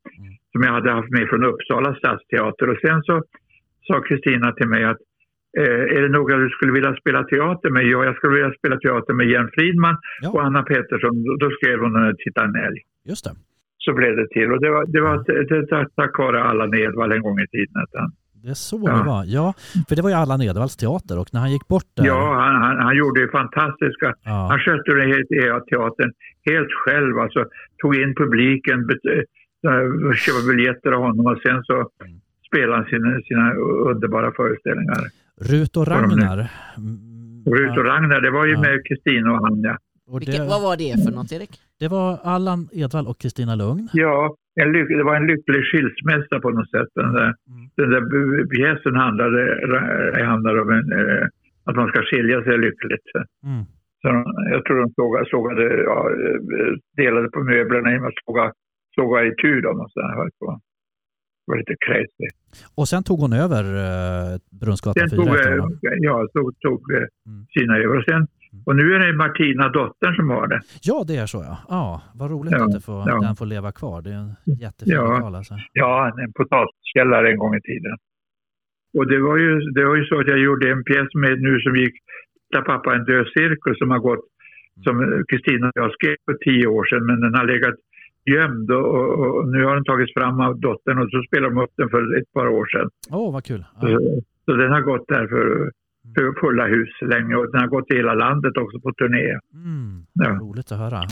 som 0.52 0.62
jag 0.62 0.72
hade 0.72 0.90
haft 0.92 1.10
med 1.10 1.28
från 1.28 1.44
Uppsala 1.44 1.94
stadsteater 1.94 2.68
och 2.68 2.78
sen 2.80 3.02
så 3.02 3.22
sa 3.86 4.00
Kristina 4.00 4.52
till 4.52 4.68
mig 4.68 4.84
att 4.84 4.98
Eh, 5.58 5.96
är 5.96 6.02
det 6.02 6.08
några 6.08 6.36
du 6.36 6.48
skulle 6.50 6.72
vilja 6.72 6.94
spela 6.94 7.24
teater 7.24 7.70
med? 7.70 7.82
Ja, 7.84 8.04
jag 8.04 8.16
skulle 8.16 8.34
vilja 8.34 8.52
spela 8.58 8.76
teater 8.76 9.14
med 9.14 9.26
Jens 9.26 9.50
Fridman 9.54 9.96
Ja. 10.22 10.30
och 10.30 10.42
Anna 10.44 10.62
Pettersson. 10.62 11.24
Då- 11.40 11.50
skrev 11.50 11.78
hon 11.80 11.96
eh, 12.06 12.12
Titta 12.24 12.44
en 12.44 12.54
älg. 12.56 12.80
just 13.08 13.24
det. 13.24 13.30
Så 13.78 13.92
blev 13.92 14.16
det 14.16 14.28
till. 14.28 14.52
Och 14.52 14.60
det 14.60 14.70
var, 14.70 14.84
det 14.86 15.00
var 15.00 15.14
tack 15.96 16.18
vare 16.18 16.42
Allan 16.42 16.74
Edwall 16.74 17.12
en 17.12 17.22
gång 17.22 17.38
i 17.40 17.46
tiden. 17.46 17.76
Att 17.82 17.90
han, 18.00 18.10
Det 18.42 18.50
är 18.50 18.54
så 18.70 18.80
Ja. 18.86 18.96
det 18.96 19.02
var. 19.12 19.24
Ja, 19.26 19.54
för 19.88 19.96
det 19.96 20.02
var 20.02 20.10
ju 20.10 20.16
Allan 20.16 20.42
Edwalls 20.42 20.76
teater 20.76 21.18
och 21.18 21.28
när 21.32 21.40
han 21.40 21.52
gick 21.52 21.68
bort 21.68 21.84
där. 21.96 22.04
ja, 22.06 22.34
han, 22.44 22.54
han, 22.62 22.76
han 22.86 22.96
gjorde 22.96 23.20
ju 23.20 23.28
fantastiska... 23.30 24.14
Ja. 24.24 24.46
Han 24.50 24.58
skötte 24.58 24.90
den 24.94 25.08
helt, 25.12 25.28
teatern 25.70 26.12
helt 26.50 26.72
själv. 26.84 27.18
Alltså, 27.18 27.44
tog 27.82 27.96
in 27.96 28.14
publiken, 28.22 28.86
bet, 28.86 28.98
äh, 29.04 30.12
köpte 30.24 30.46
biljetter 30.48 30.92
av 30.92 31.00
honom 31.02 31.26
och 31.26 31.38
sen 31.46 31.58
så 31.64 31.88
spelade 32.48 32.76
han 32.76 32.84
sina, 32.92 33.20
sina 33.28 33.52
underbara 33.90 34.32
föreställningar. 34.36 35.02
Rut 35.50 35.76
och 35.76 35.86
Ragnar. 35.88 36.38
Mm, 36.76 36.98
Rut 37.56 37.78
och 37.78 37.84
Ragnar, 37.84 38.20
det 38.20 38.30
var 38.30 38.44
ju 38.46 38.52
Ja. 38.52 38.60
med 38.60 38.86
Kristina 38.88 39.32
och 39.32 39.46
Anja. 39.46 39.78
Och 40.10 40.20
Vilket, 40.20 40.36
det, 40.36 40.46
vad 40.54 40.62
var 40.66 40.76
det 40.82 40.92
för 41.04 41.12
något 41.18 41.32
Erik? 41.32 41.52
det 41.80 41.88
var 41.96 42.08
Allan 42.34 42.60
Edwall 42.82 43.06
och 43.10 43.18
Kristina 43.22 43.54
Lugn. 43.62 43.88
Ja, 43.92 44.36
en 44.62 44.72
lyck, 44.72 44.88
det 44.88 45.04
var 45.10 45.16
en 45.20 45.26
lycklig 45.32 45.62
skilsmässa 45.70 46.36
på 46.44 46.50
något 46.50 46.70
sätt. 46.74 46.88
Den 46.94 47.12
där, 47.18 47.30
den 47.80 47.88
där 47.94 48.02
pjäsen 48.54 48.96
handlade, 49.04 49.40
handlade 50.32 50.58
om 50.64 50.70
en, 50.78 50.88
eh, 51.00 51.24
att 51.68 51.76
man 51.76 51.88
ska 51.88 51.98
skilja 52.10 52.38
sig 52.44 52.58
lyckligt. 52.66 53.06
Mm. 53.48 53.64
Så 54.00 54.06
de- 54.14 54.32
jag 54.54 54.64
tror 54.64 54.76
de 54.84 54.88
sågade, 55.00 55.24
sågade 55.34 55.64
ja, 55.90 55.98
eh, 56.10 56.72
delade 57.02 57.28
på 57.34 57.40
möblerna 57.52 57.88
genom 57.92 58.06
att 58.06 58.20
såga, 58.24 58.52
såga 58.94 59.18
i 59.24 59.32
tur 59.42 59.62
dem. 59.62 59.80
Och 59.80 59.90
så 59.92 60.00
här. 60.00 60.30
Det 61.46 61.52
var 61.52 61.56
lite 61.58 61.76
crazy. 61.86 62.28
Och 62.78 62.88
sen 62.88 63.02
tog 63.02 63.18
hon 63.24 63.32
över 63.32 63.62
uh, 63.64 64.38
Brunnsgatan 64.60 65.08
Sen 65.08 65.18
4 65.18 65.26
tog, 65.26 65.34
efter 65.34 65.52
eh, 65.52 65.60
honom. 65.62 65.78
ja, 66.08 66.26
tog, 66.34 66.46
tog 66.66 66.80
eh, 66.92 66.98
Mm. 66.98 67.46
Kina 67.54 67.72
över. 67.84 67.96
Och, 67.98 68.04
sen, 68.10 68.22
och 68.66 68.76
nu 68.76 68.94
är 68.94 68.98
det 69.06 69.12
Martina, 69.16 69.68
dottern, 69.68 70.14
som 70.14 70.30
har 70.30 70.46
det. 70.46 70.60
Ja, 70.82 71.04
det 71.06 71.16
är 71.16 71.26
så 71.26 71.38
ja. 71.38 71.58
Ja, 71.68 72.02
vad 72.14 72.30
roligt 72.30 72.52
Ja, 72.52 72.64
att 72.64 72.72
det 72.72 72.80
får, 72.80 72.98
ja. 73.08 73.20
den 73.20 73.36
får 73.36 73.46
leva 73.46 73.72
kvar. 73.72 74.02
Det 74.02 74.10
är 74.10 74.14
en 74.14 74.34
jättefin 74.60 74.94
Ja. 74.94 75.02
lokal 75.14 75.34
alltså. 75.34 75.54
Ja, 75.72 76.12
en 76.24 76.32
potatiskällare 76.32 77.30
en 77.30 77.38
gång 77.38 77.54
i 77.54 77.60
tiden. 77.60 77.96
Och 78.98 79.06
det 79.10 79.18
var 79.20 79.36
ju, 79.36 79.60
det 79.60 79.84
var 79.84 79.96
ju 79.96 80.04
så 80.04 80.20
att 80.20 80.28
jag 80.28 80.38
gjorde 80.38 80.70
en 80.70 80.84
pjäs 80.84 81.14
med 81.14 81.40
nu 81.42 81.60
som 81.60 81.76
gick 81.76 81.94
Där 82.52 82.62
pappa 82.62 82.94
en 82.94 83.04
död 83.04 83.26
cirkus 83.36 83.78
som 83.78 83.90
har 83.90 83.98
gått, 83.98 84.24
som 84.84 85.24
Kristina 85.28 85.66
och 85.66 85.72
jag 85.82 85.92
skrev 85.92 86.16
för 86.24 86.34
tio 86.44 86.66
år 86.66 86.84
sedan, 86.84 87.06
men 87.06 87.20
den 87.20 87.34
har 87.34 87.44
legat 87.44 87.74
gömd 88.34 88.70
och, 88.70 88.86
och, 88.94 89.36
och 89.38 89.48
nu 89.48 89.64
har 89.64 89.74
den 89.74 89.84
tagits 89.84 90.12
fram 90.14 90.40
av 90.40 90.60
dottern 90.60 90.98
och 90.98 91.10
så 91.10 91.22
spelade 91.28 91.54
de 91.54 91.60
upp 91.64 91.70
den 91.76 91.88
för 91.88 92.18
ett 92.18 92.32
par 92.32 92.46
år 92.48 92.66
sedan. 92.66 92.88
Åh, 93.10 93.32
vad 93.32 93.44
kul. 93.44 93.64
Ja. 93.74 93.80
Så, 93.88 94.20
så 94.44 94.52
den 94.52 94.72
har 94.72 94.80
gått 94.80 95.08
där 95.08 95.26
för 95.26 95.72
fulla 96.40 96.66
hus 96.66 96.88
länge 97.02 97.34
och 97.34 97.52
den 97.52 97.60
har 97.60 97.68
gått 97.68 97.90
i 97.92 97.96
hela 97.96 98.14
landet 98.14 98.56
också 98.56 98.80
på 98.80 98.92
turné. 98.92 99.38
Mm, 99.54 100.06
Ja. 100.14 100.28
roligt 100.30 100.72
att 100.72 100.78
höra. 100.78 101.02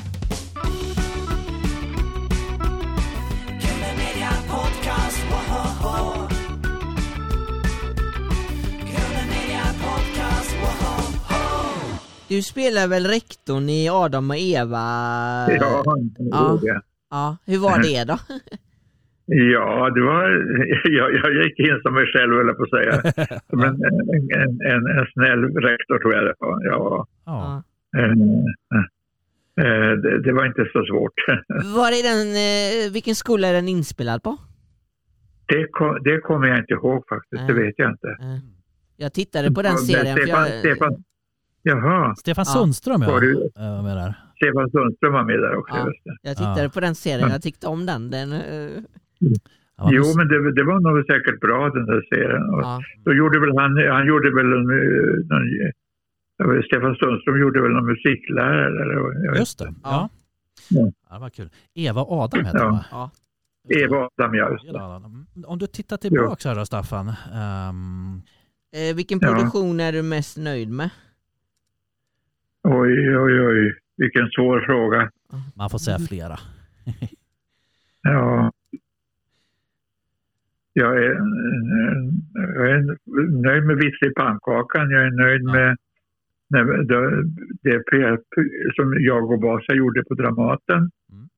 Du 12.29 12.43
spelar 12.43 12.89
väl 12.89 13.07
rektorn 13.07 13.69
i 13.69 13.89
Adam 13.89 14.31
och 14.31 14.37
Eva? 14.37 14.79
Ja, 15.49 15.83
Ja. 16.19 16.59
ja. 16.63 16.81
Ja, 17.11 17.37
hur 17.47 17.59
var 17.59 17.79
det 17.83 18.05
då? 18.05 18.19
Ja 19.31 19.91
det 19.91 20.01
var, 20.03 20.25
jag, 20.99 21.15
jag 21.15 21.45
gick 21.45 21.59
in 21.59 21.81
som 21.83 21.95
mig 21.95 22.07
själv, 22.07 22.33
höll 22.35 22.47
jag 22.47 22.57
på 22.57 22.63
att 22.63 22.71
säga. 22.71 22.93
Som 23.51 23.61
en, 23.61 23.75
en, 23.85 24.61
en, 24.73 24.87
en, 24.99 25.07
snäll 25.13 25.43
rektor 25.45 25.99
tror 25.99 26.15
jag 26.15 26.25
det 26.25 26.35
var. 26.39 26.65
Ja, 26.65 27.07
Ja. 27.25 27.63
eh, 27.99 28.11
eh, 29.67 29.91
det, 30.03 30.23
det 30.23 30.33
var 30.33 30.47
inte 30.47 30.65
så 30.73 30.85
svårt. 30.87 31.13
Var 31.77 31.89
är 31.89 32.03
den, 32.11 32.27
eh, 32.87 32.93
vilken 32.93 33.15
skola 33.15 33.49
är 33.49 33.53
den 33.53 33.69
inspelad 33.69 34.23
på? 34.23 34.37
Det, 35.47 35.67
kom, 35.71 35.99
det 36.05 36.19
kommer 36.21 36.47
jag 36.49 36.59
inte 36.59 36.73
ihåg 36.75 37.05
faktiskt, 37.09 37.47
det 37.49 37.55
Nej. 37.55 37.65
vet 37.65 37.75
jag 37.79 37.91
inte. 37.91 38.09
Eh, 38.09 38.39
Jag 38.97 39.13
tittade 39.13 39.51
på 39.53 39.63
den 39.63 39.77
serien. 39.79 40.17
Stefan, 40.17 40.41
jag, 40.51 40.59
Stefan, 40.61 41.05
jaha, 41.63 42.15
Stefan. 42.15 42.45
Sundström 42.47 43.03
ja, 43.03 43.11
Var 43.11 43.21
du- 43.21 43.51
eh, 43.59 43.83
med 43.83 43.97
där. 43.97 44.15
Stefan 44.37 44.71
Sundström 44.71 45.13
var 45.13 45.25
med 45.25 45.39
där 45.41 45.57
också. 45.57 45.75
Ja. 45.77 45.85
det. 45.85 46.17
jag 46.23 46.37
tittade 46.37 46.63
Ja. 46.63 46.69
på 46.69 46.81
den 46.81 46.95
serien, 46.95 47.31
jag 47.31 47.43
tyckte 47.43 47.67
om 47.67 47.87
den. 47.87 48.11
den 48.11 48.33
eh, 48.33 48.41
Jo, 49.21 50.05
men- 50.07 50.17
men 50.17 50.29
det, 50.29 50.53
det 50.55 50.65
var 50.65 50.81
nog 50.81 51.07
säkert 51.07 51.41
bra 51.41 51.71
den 51.71 51.87
där 51.87 52.03
serien. 52.11 52.43
Och 52.55 52.61
ja. 52.63 52.81
Då 53.05 53.13
gjorde 53.15 53.41
väl 53.41 53.59
han, 53.59 53.71
han 53.97 54.07
gjorde 54.07 54.35
väl 54.35 54.47
en, 54.47 54.63
någon, 55.31 55.47
jag 56.37 56.49
vet, 56.55 56.65
Stefan 56.65 56.95
Sundström 56.97 57.41
gjorde 57.41 57.63
väl 57.63 57.71
någon 57.71 57.87
musiklärare. 57.87 58.83
Eller, 58.83 58.95
vad- 59.01 59.25
jag 59.25 59.31
vet. 59.31 59.41
Just 59.41 59.59
det. 59.59 59.75
Ja. 59.83 60.09
Ja. 60.71 60.91
Ja, 61.09 61.15
det 61.15 61.21
var 61.21 61.31
kul. 61.31 61.51
Eva 61.75 62.01
Adam 62.09 62.45
heter 62.45 62.59
Ja. 62.59 62.71
va? 62.71 62.85
Ja. 62.91 63.11
Eva 63.77 63.97
Adam, 64.19 64.35
ja. 64.35 64.97
Mm. 64.97 65.27
Om 65.47 65.59
du 65.59 65.67
tittar 65.67 65.97
tillbaka 65.97 66.49
här 66.49 66.57
då 66.57 66.65
Staffan. 66.67 67.09
ehm, 67.35 68.23
Eh, 68.73 68.97
vilken 68.97 69.19
Ja. 69.23 69.29
produktion 69.29 69.81
är 69.81 69.93
du 69.93 70.03
mest 70.03 70.37
nöjd 70.39 70.71
med? 70.71 70.91
Oj, 72.63 73.17
oj, 73.19 73.41
oj. 73.47 73.79
Vilken 73.97 74.29
svår 74.31 74.61
fråga. 74.61 75.11
man 75.55 75.71
får 75.71 75.79
säga 75.79 75.99
flera. 75.99 76.39
Ja. 78.03 78.53
Jag 80.79 80.97
är, 81.05 81.15
jag 82.57 82.71
är 82.71 82.81
nöjd 83.43 83.65
med 83.65 83.79
pannkakan. 84.17 84.91
Jag 84.91 85.03
är 85.07 85.11
nöjd 85.11 85.45
med 85.45 85.77
med 86.51 86.67
det, 86.87 87.01
det 87.63 87.85
som 88.77 88.97
jag 89.01 89.31
och 89.31 89.43
Vasa 89.43 89.75
gjorde 89.75 90.05
på 90.05 90.15
Dramaten. 90.15 90.79
Mm. 90.79 91.29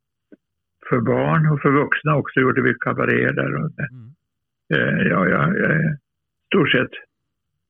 För 0.89 1.01
barn 1.01 1.47
och 1.53 1.61
för 1.63 1.71
vuxna 1.71 2.17
också 2.17 2.41
gjorde 2.41 2.63
vi 2.63 2.75
kabaré 2.81 3.33
där. 3.33 3.55
Och. 3.55 3.71
Mm. 3.81 4.11
Eh, 4.75 5.07
Ja, 5.13 5.29
jag, 5.29 5.57
är 5.57 5.93
i 5.93 5.97
stort 6.47 6.71
sett 6.71 6.91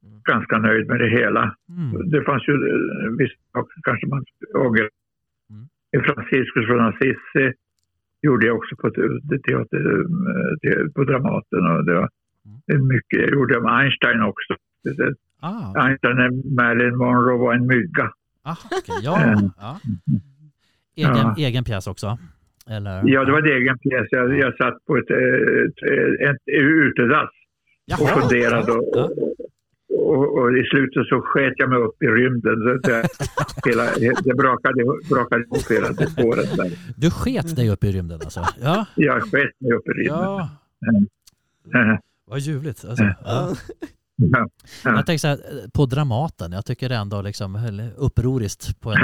Mm. 0.04 0.20
ganska 0.24 0.58
nöjd 0.58 0.86
med 0.88 0.98
det 1.00 1.08
hela. 1.08 1.56
Mm. 1.68 2.10
Det 2.10 2.22
fanns 2.22 2.48
ju 2.48 2.52
eh, 2.52 3.10
vissa 3.18 3.36
saker 3.52 3.74
kanske 3.82 4.06
man 4.06 4.24
ångrar. 4.54 4.88
Mm. 5.50 6.04
Franciscus 6.04 6.66
från 6.66 6.80
Assisi 6.80 7.52
gjorde 8.22 8.46
jag 8.46 8.56
också 8.56 8.76
på, 8.76 8.90
te- 8.90 9.38
teater, 9.48 10.00
eh, 10.66 10.86
på 10.94 11.04
Dramaten. 11.04 11.66
Och 11.76 11.84
det 11.84 11.94
var 11.94 12.08
Mm. 12.70 12.88
mycket. 12.88 13.20
Jag 13.20 13.30
gjorde 13.30 13.58
om 13.58 13.66
Einstein 13.66 14.22
också. 14.22 14.54
Ah, 15.40 15.82
Einstein 15.86 16.16
när 16.16 16.54
Marilyn 16.56 16.96
Monroe 16.96 17.38
var 17.38 17.54
en 17.54 17.66
mygga. 17.66 18.12
ah, 18.42 18.56
okej. 18.64 18.94
ja. 19.02 19.22
Mm. 19.22 19.50
ja. 19.60 19.78
Egen, 20.96 21.16
Ja. 21.16 21.34
egen 21.38 21.64
pjäs 21.64 21.86
också? 21.86 22.18
Eller? 22.70 23.02
Ja, 23.04 23.24
det 23.24 23.32
var 23.32 23.38
en 23.38 23.56
egen 23.62 23.78
pjäs. 23.78 24.06
Jag, 24.10 24.38
jag 24.38 24.56
satt 24.56 24.84
på 24.86 24.96
ett, 24.96 25.10
eh, 25.10 26.28
ett, 26.30 26.30
ett 26.30 26.42
utedass 26.46 27.30
och 28.00 28.08
funderade. 28.08 28.72
Och, 28.72 28.84
Ja. 28.94 29.08
Och, 29.98 30.38
och 30.38 30.50
i 30.58 30.62
slutet 30.70 31.06
så 31.06 31.20
sket 31.24 31.52
jag 31.56 31.70
mig 31.70 31.78
upp 31.78 32.02
i 32.02 32.06
rymden. 32.06 32.56
Så 32.84 32.90
jag, 32.90 33.06
hela, 33.70 33.84
det 34.24 34.34
brakade, 34.34 34.84
brakade 35.10 35.42
ihop 35.44 35.70
hela 35.70 35.88
det 35.92 36.06
spåret 36.10 36.56
där. 36.56 36.70
Du 36.96 37.10
sket 37.10 37.56
dig 37.56 37.70
upp 37.70 37.84
i 37.84 37.92
rymden 37.92 38.20
alltså? 38.24 38.44
Ja. 38.62 38.86
Jag 38.94 39.22
sket 39.22 39.60
mig 39.60 39.72
upp 39.72 39.88
i 39.88 39.90
rymden. 39.90 40.18
ja. 40.18 40.48
Eh, 41.74 41.98
Vad 42.24 42.38
ljuvligt. 42.38 42.84
Alltså, 42.84 43.04
ja. 43.04 43.14
Ja. 43.24 43.54
Ja. 44.32 44.48
Jag 44.84 45.06
tänker 45.06 45.18
så 45.18 45.28
här, 45.28 45.38
på 45.72 45.86
Dramaten, 45.86 46.52
jag 46.52 46.64
tycker 46.66 46.88
det 46.88 46.94
ändå 46.96 47.22
liksom 47.22 47.80
upproriskt 47.96 48.80
på 48.80 48.90
en 48.90 48.98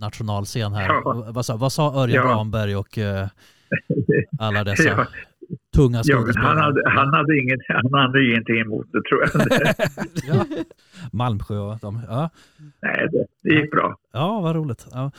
nationalscen 0.00 0.72
här. 0.72 0.86
Ja. 0.88 1.26
Vad, 1.34 1.46
sa, 1.46 1.56
vad 1.56 1.72
sa 1.72 2.02
Örjan 2.02 2.26
Ja. 2.26 2.32
Ramberg 2.32 2.76
och 2.76 2.98
eh, 2.98 3.26
alla 4.38 4.64
dessa 4.64 5.06
Ja. 5.70 5.76
tunga 5.82 6.00
Ja, 6.04 6.16
skådespelare? 6.18 6.48
han, 6.48 6.58
hade, 6.58 6.82
han, 6.90 7.14
hade 7.14 7.38
inget, 7.38 7.60
han 7.68 7.94
hade 8.00 8.24
ingenting 8.30 8.60
emot 8.60 8.86
det 8.92 9.02
tror 9.08 9.20
jag. 9.22 9.30
ja. 10.36 10.44
Malmsjö 11.12 11.58
och 11.58 11.78
de. 11.82 12.00
Ja. 12.08 12.30
Nej, 12.82 13.08
det, 13.12 13.26
det 13.42 13.54
gick 13.54 13.70
bra. 13.70 13.96
ja, 14.12 14.40
vad 14.40 14.56
roligt. 14.56 14.86
Ja. 14.92 15.10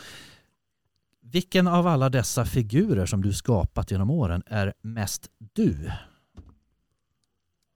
Vilken 1.33 1.67
av 1.67 1.87
alla 1.87 2.09
dessa 2.09 2.45
figurer 2.45 3.05
som 3.05 3.21
du 3.21 3.33
skapat 3.33 3.91
genom 3.91 4.09
åren 4.09 4.41
är 4.47 4.73
mest 4.81 5.27
du? 5.53 5.75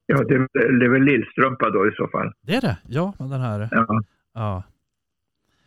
Ja, 0.06 0.18
det, 0.24 0.48
det 0.54 0.86
är 0.86 0.90
väl 0.90 1.02
Lillstrumpa 1.04 1.70
då 1.70 1.88
i 1.88 1.92
så 1.96 2.08
fall. 2.08 2.32
Det 2.42 2.56
är 2.56 2.62
det? 2.62 2.78
Ja, 2.88 3.14
den 3.18 3.42
här. 3.42 3.68
Ja, 3.72 4.02
Ja. 4.34 4.64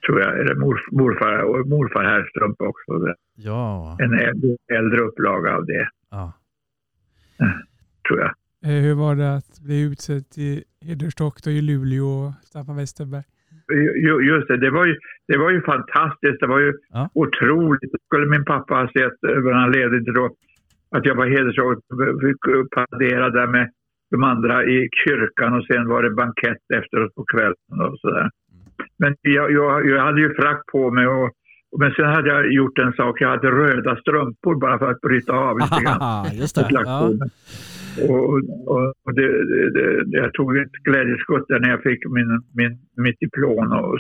tror 0.07 0.21
jag. 0.21 0.41
Eller 0.41 0.55
morf, 0.55 0.81
morfar 0.93 1.65
morfar 1.69 2.05
Herrstrumpa 2.05 2.65
också. 2.65 2.99
Det- 2.99 3.15
Ja. 3.39 3.97
En 4.01 4.15
äldre, 4.19 4.57
äldre 4.73 5.01
upplaga 5.01 5.57
av 5.57 5.67
det, 5.67 5.89
ja. 6.11 6.33
Tror 8.09 8.19
jag. 8.21 8.31
Eh, 8.67 8.83
Hur 8.83 8.95
var 8.95 9.15
det 9.17 9.35
att 9.37 9.61
bli 9.67 9.83
utsedd 9.83 10.31
till 10.31 10.63
hedersdoktor 10.87 11.53
i 11.53 11.61
Luleå, 11.63 12.33
Staffan 12.43 12.77
Westerberg? 12.77 13.23
Ju- 14.05 14.21
Just 14.31 14.49
det, 14.49 14.57
det 14.57 14.71
var, 14.71 14.87
ju, 14.87 14.97
det 15.29 15.39
var 15.39 15.51
ju 15.51 15.63
fantastiskt. 15.63 16.41
Det 16.41 16.47
var 16.47 16.61
ju 16.61 16.73
Ja. 16.91 17.09
otroligt. 17.15 17.81
Skulle 18.07 18.27
min 18.27 18.45
pappa 18.45 18.75
ha 18.75 18.87
sett, 18.87 19.19
eh, 19.31 19.39
när 19.43 19.53
han 19.53 19.73
levde 19.73 19.97
inte 19.99 20.11
då, 20.13 20.35
att 20.91 21.05
jag 21.07 21.15
var 21.15 21.27
hedersdoktor, 21.27 21.97
där 23.31 23.47
med 23.47 23.71
de 24.11 24.23
andra 24.23 24.65
i 24.65 24.89
kyrkan 25.07 25.55
och 25.55 25.65
sen 25.67 25.89
var 25.89 26.03
det 26.03 26.11
bankett 26.11 26.63
efteråt 26.75 27.15
på 27.15 27.25
kvällen 27.25 27.81
och 27.91 27.99
sådär. 27.99 28.31
Men 28.99 29.17
jag, 29.21 29.53
jag, 29.53 29.87
jag 29.89 30.03
hade 30.05 30.21
ju 30.21 30.35
frack 30.35 30.63
på 30.73 30.91
mig 30.91 31.07
och, 31.07 31.31
men 31.79 31.91
sen 31.93 32.05
hade 32.07 32.29
jag 32.29 32.53
gjort 32.53 32.79
en 32.79 32.93
sak. 32.93 33.21
Jag 33.21 33.29
hade 33.29 33.51
röda 33.51 33.97
strumpor 33.97 34.61
bara 34.61 34.79
för 34.79 34.91
att 34.91 35.01
bryta 35.01 35.33
av 35.33 35.59
lite 35.59 35.81
grann. 35.85 36.27
Just 36.41 36.55
det. 36.57 36.67
Ja. 36.71 37.11
Och, 38.09 38.35
och, 38.67 38.95
och 39.05 39.15
det, 39.15 39.27
det, 39.75 40.17
jag 40.19 40.33
tog 40.33 40.57
ett 40.57 40.73
glädjeskutt 40.73 41.49
där 41.49 41.61
när 41.61 41.69
jag 41.71 41.83
fick 41.83 42.01
min, 42.11 42.43
min, 42.55 42.79
mitt 42.97 43.21
diplom. 43.21 43.73
Och, 43.73 43.99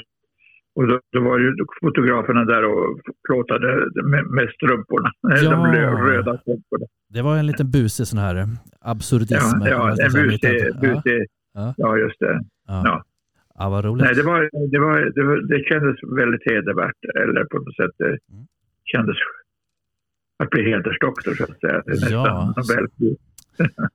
och 0.76 0.86
då, 0.88 1.00
då 1.12 1.20
var 1.20 1.38
ju 1.38 1.54
fotograferna 1.80 2.44
där 2.44 2.64
och 2.64 3.00
plåtade 3.28 3.68
med, 4.04 4.26
med 4.26 4.48
strumporna. 4.54 5.10
De 5.22 5.44
Ja. 5.44 5.72
rö- 5.74 6.06
röda 6.06 6.38
strumporna. 6.38 6.86
Det 7.14 7.22
var 7.22 7.36
en 7.36 7.46
liten 7.46 7.70
busig 7.70 8.06
sån 8.06 8.18
här 8.18 8.46
absurdism. 8.80 9.58
Ja, 9.60 9.68
ja, 9.68 9.90
en 9.90 10.12
busig, 10.12 10.80
busig 10.80 11.26
Ja. 11.54 11.74
ja 11.76 11.96
just 11.96 12.18
det. 12.20 12.40
Ja. 12.66 13.02
Ja. 13.58 13.64
Ja, 13.64 13.68
vad 13.70 13.84
roligt. 13.84 14.04
Nej, 14.04 14.14
det, 14.14 14.22
var, 14.22 14.40
det, 14.72 14.78
var, 14.78 15.00
det, 15.16 15.22
var, 15.24 15.36
det 15.36 15.64
kändes 15.70 15.96
väldigt 16.20 16.44
hedervärt, 16.50 17.00
eller 17.22 17.44
på 17.44 17.56
något 17.58 17.76
sätt 17.76 17.94
det 17.98 18.08
Mm. 18.32 18.46
kändes 18.84 19.16
att 20.42 20.50
bli 20.50 20.62
hedersdoktor 20.70 21.34
så 21.34 21.44
att 21.44 21.60
säga. 21.60 21.82
Det 21.86 22.06
är 22.06 22.12
Ja. 22.12 22.54
nästan 22.56 22.76
Nobelpris. 22.76 23.18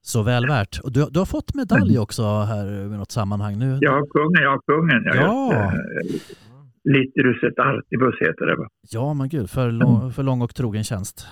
Så 0.02 0.24
väl 0.24 0.48
värt. 0.48 0.80
Och 0.84 0.92
du, 0.92 1.06
du 1.12 1.20
har 1.20 1.26
fått 1.26 1.56
medalj 1.56 2.00
också 2.00 2.24
här 2.24 2.66
i 2.86 2.98
något 2.98 3.12
sammanhang 3.12 3.60
nu. 3.60 3.78
Ja, 3.82 4.06
kungen, 4.14 4.44
ja, 4.44 4.62
kungen. 4.68 5.04
Ja, 5.06 5.14
Ja. 5.16 5.74
Liturus 6.84 7.44
et 7.44 7.60
artibus 7.60 8.16
heter 8.20 8.46
det 8.46 8.56
va? 8.56 8.68
Ja, 8.92 9.14
men 9.14 9.30
gud, 9.30 9.50
för 9.50 9.72
lång, 9.72 10.12
för 10.12 10.24
lång 10.24 10.42
och 10.42 10.56
trogen 10.56 10.84
tjänst. 10.84 11.28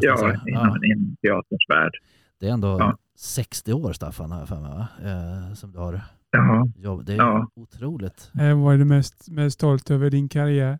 Ja, 0.00 0.16
säga. 0.16 0.40
inom, 0.48 0.84
inom 0.84 1.16
teaterns 1.22 1.64
värld. 1.68 1.92
Det 2.40 2.48
är 2.48 2.52
ändå 2.52 2.76
Ja. 2.80 2.96
60 3.18 3.72
år, 3.72 3.92
Staffan, 3.92 4.30
jag 4.30 4.48
för 4.48 4.60
mig, 4.60 4.70
va? 4.70 4.88
Eh, 5.04 5.54
som 5.54 5.72
du 5.72 5.78
har 5.78 6.00
Ja, 6.36 6.66
jobb. 6.76 7.04
Det 7.04 7.12
är 7.12 7.16
Ja. 7.16 7.48
otroligt. 7.56 8.30
Eh, 8.40 8.62
Vad 8.64 8.74
är 8.74 8.78
du 8.78 8.84
mest, 8.84 9.30
mest 9.30 9.54
stolt 9.54 9.90
över 9.90 10.10
din 10.10 10.28
karriär? 10.28 10.78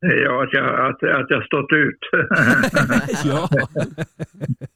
ja 0.00 0.42
att, 0.42 0.52
jag, 0.52 0.88
att, 0.90 1.20
att 1.20 1.30
jag 1.30 1.44
stått 1.44 1.72
ut. 1.72 1.98
ja. 3.24 3.48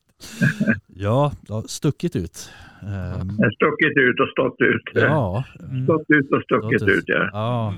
ja, 0.88 1.32
du 1.46 1.52
har 1.52 1.62
stuckit 1.62 2.16
ut. 2.16 2.50
Ehm, 2.82 3.28
Jag 3.38 3.52
stuckit 3.54 3.96
ut 3.96 4.20
och 4.20 4.28
stått 4.28 4.60
ut. 4.60 4.82
ja. 4.94 5.44
Stått 5.84 6.04
ut 6.08 6.32
och 6.32 6.42
stuckit 6.42 6.80
Stått 6.80 6.88
ut. 6.88 6.98
ut, 6.98 7.04
ja. 7.06 7.28
ja. 7.32 7.74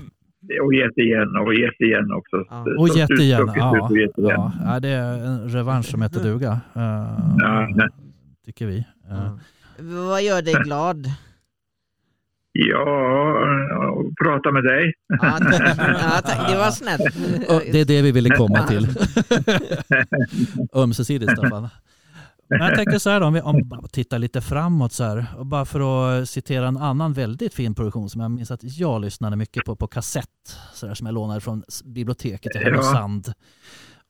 Och 0.63 0.73
gett 0.73 0.97
igen 0.97 1.35
och 1.35 1.53
gett 1.53 1.81
igen 1.81 2.11
också. 2.13 2.45
Ja. 2.49 2.65
Och 2.77 2.87
gett 2.87 3.11
ut, 3.11 3.19
igen. 3.19 3.37
stuckit 3.37 3.55
ut 3.57 3.61
Ja. 3.79 3.87
och 3.89 3.97
gett 3.97 4.17
igen. 4.17 4.31
Ja. 4.37 4.51
Ja, 4.65 4.79
det 4.79 4.89
är 4.89 5.25
en 5.27 5.49
revansch 5.49 5.85
som 5.85 6.01
heter 6.01 6.23
duga. 6.23 6.51
Eh, 6.75 6.81
Ja, 7.39 7.67
nej. 7.75 7.87
tycker 8.45 8.65
vi. 8.67 8.77
Eh, 9.09 9.31
Vad 10.07 10.23
gör 10.23 10.41
dig 10.41 10.53
glad? 10.63 11.07
Ja, 12.69 13.89
och 13.89 14.05
prata 14.23 14.51
med 14.51 14.63
dig. 14.63 14.93
Ja, 15.21 15.39
det, 15.39 15.75
ja, 15.77 16.21
tack, 16.25 16.51
det 16.51 16.57
var 16.57 16.71
snällt. 16.71 17.01
det 17.71 17.79
är 17.81 17.85
det 17.85 18.01
vi 18.01 18.11
ville 18.11 18.29
komma 18.29 18.67
till. 18.67 18.87
Ömsesidigt, 20.73 21.31
Staffan. 21.31 21.67
Men 22.49 22.59
jag 22.61 22.75
tänker 22.75 22.97
så 22.97 23.09
här 23.09 23.19
då, 23.19 23.25
om 23.25 23.33
vi 23.33 23.41
om 23.41 23.87
tittar 23.91 24.19
lite 24.19 24.41
framåt 24.41 24.93
så 24.93 25.03
här. 25.03 25.25
Och 25.37 25.45
bara 25.45 25.65
för 25.65 25.79
att 26.21 26.29
citera 26.29 26.67
en 26.67 26.77
annan 26.77 27.13
väldigt 27.13 27.53
fin 27.53 27.75
produktion 27.75 28.09
som 28.09 28.21
jag 28.21 28.31
minns 28.31 28.51
att 28.51 28.59
jag 28.63 29.01
lyssnade 29.01 29.35
mycket 29.35 29.65
på 29.65 29.75
på 29.75 29.87
kassett. 29.87 30.25
Så 30.73 30.85
där, 30.87 30.93
som 30.93 31.05
jag 31.07 31.13
lånade 31.13 31.41
från 31.41 31.63
biblioteket 31.85 32.55
i 32.55 32.57
Ja. 32.59 32.63
Härnösand. 32.63 33.33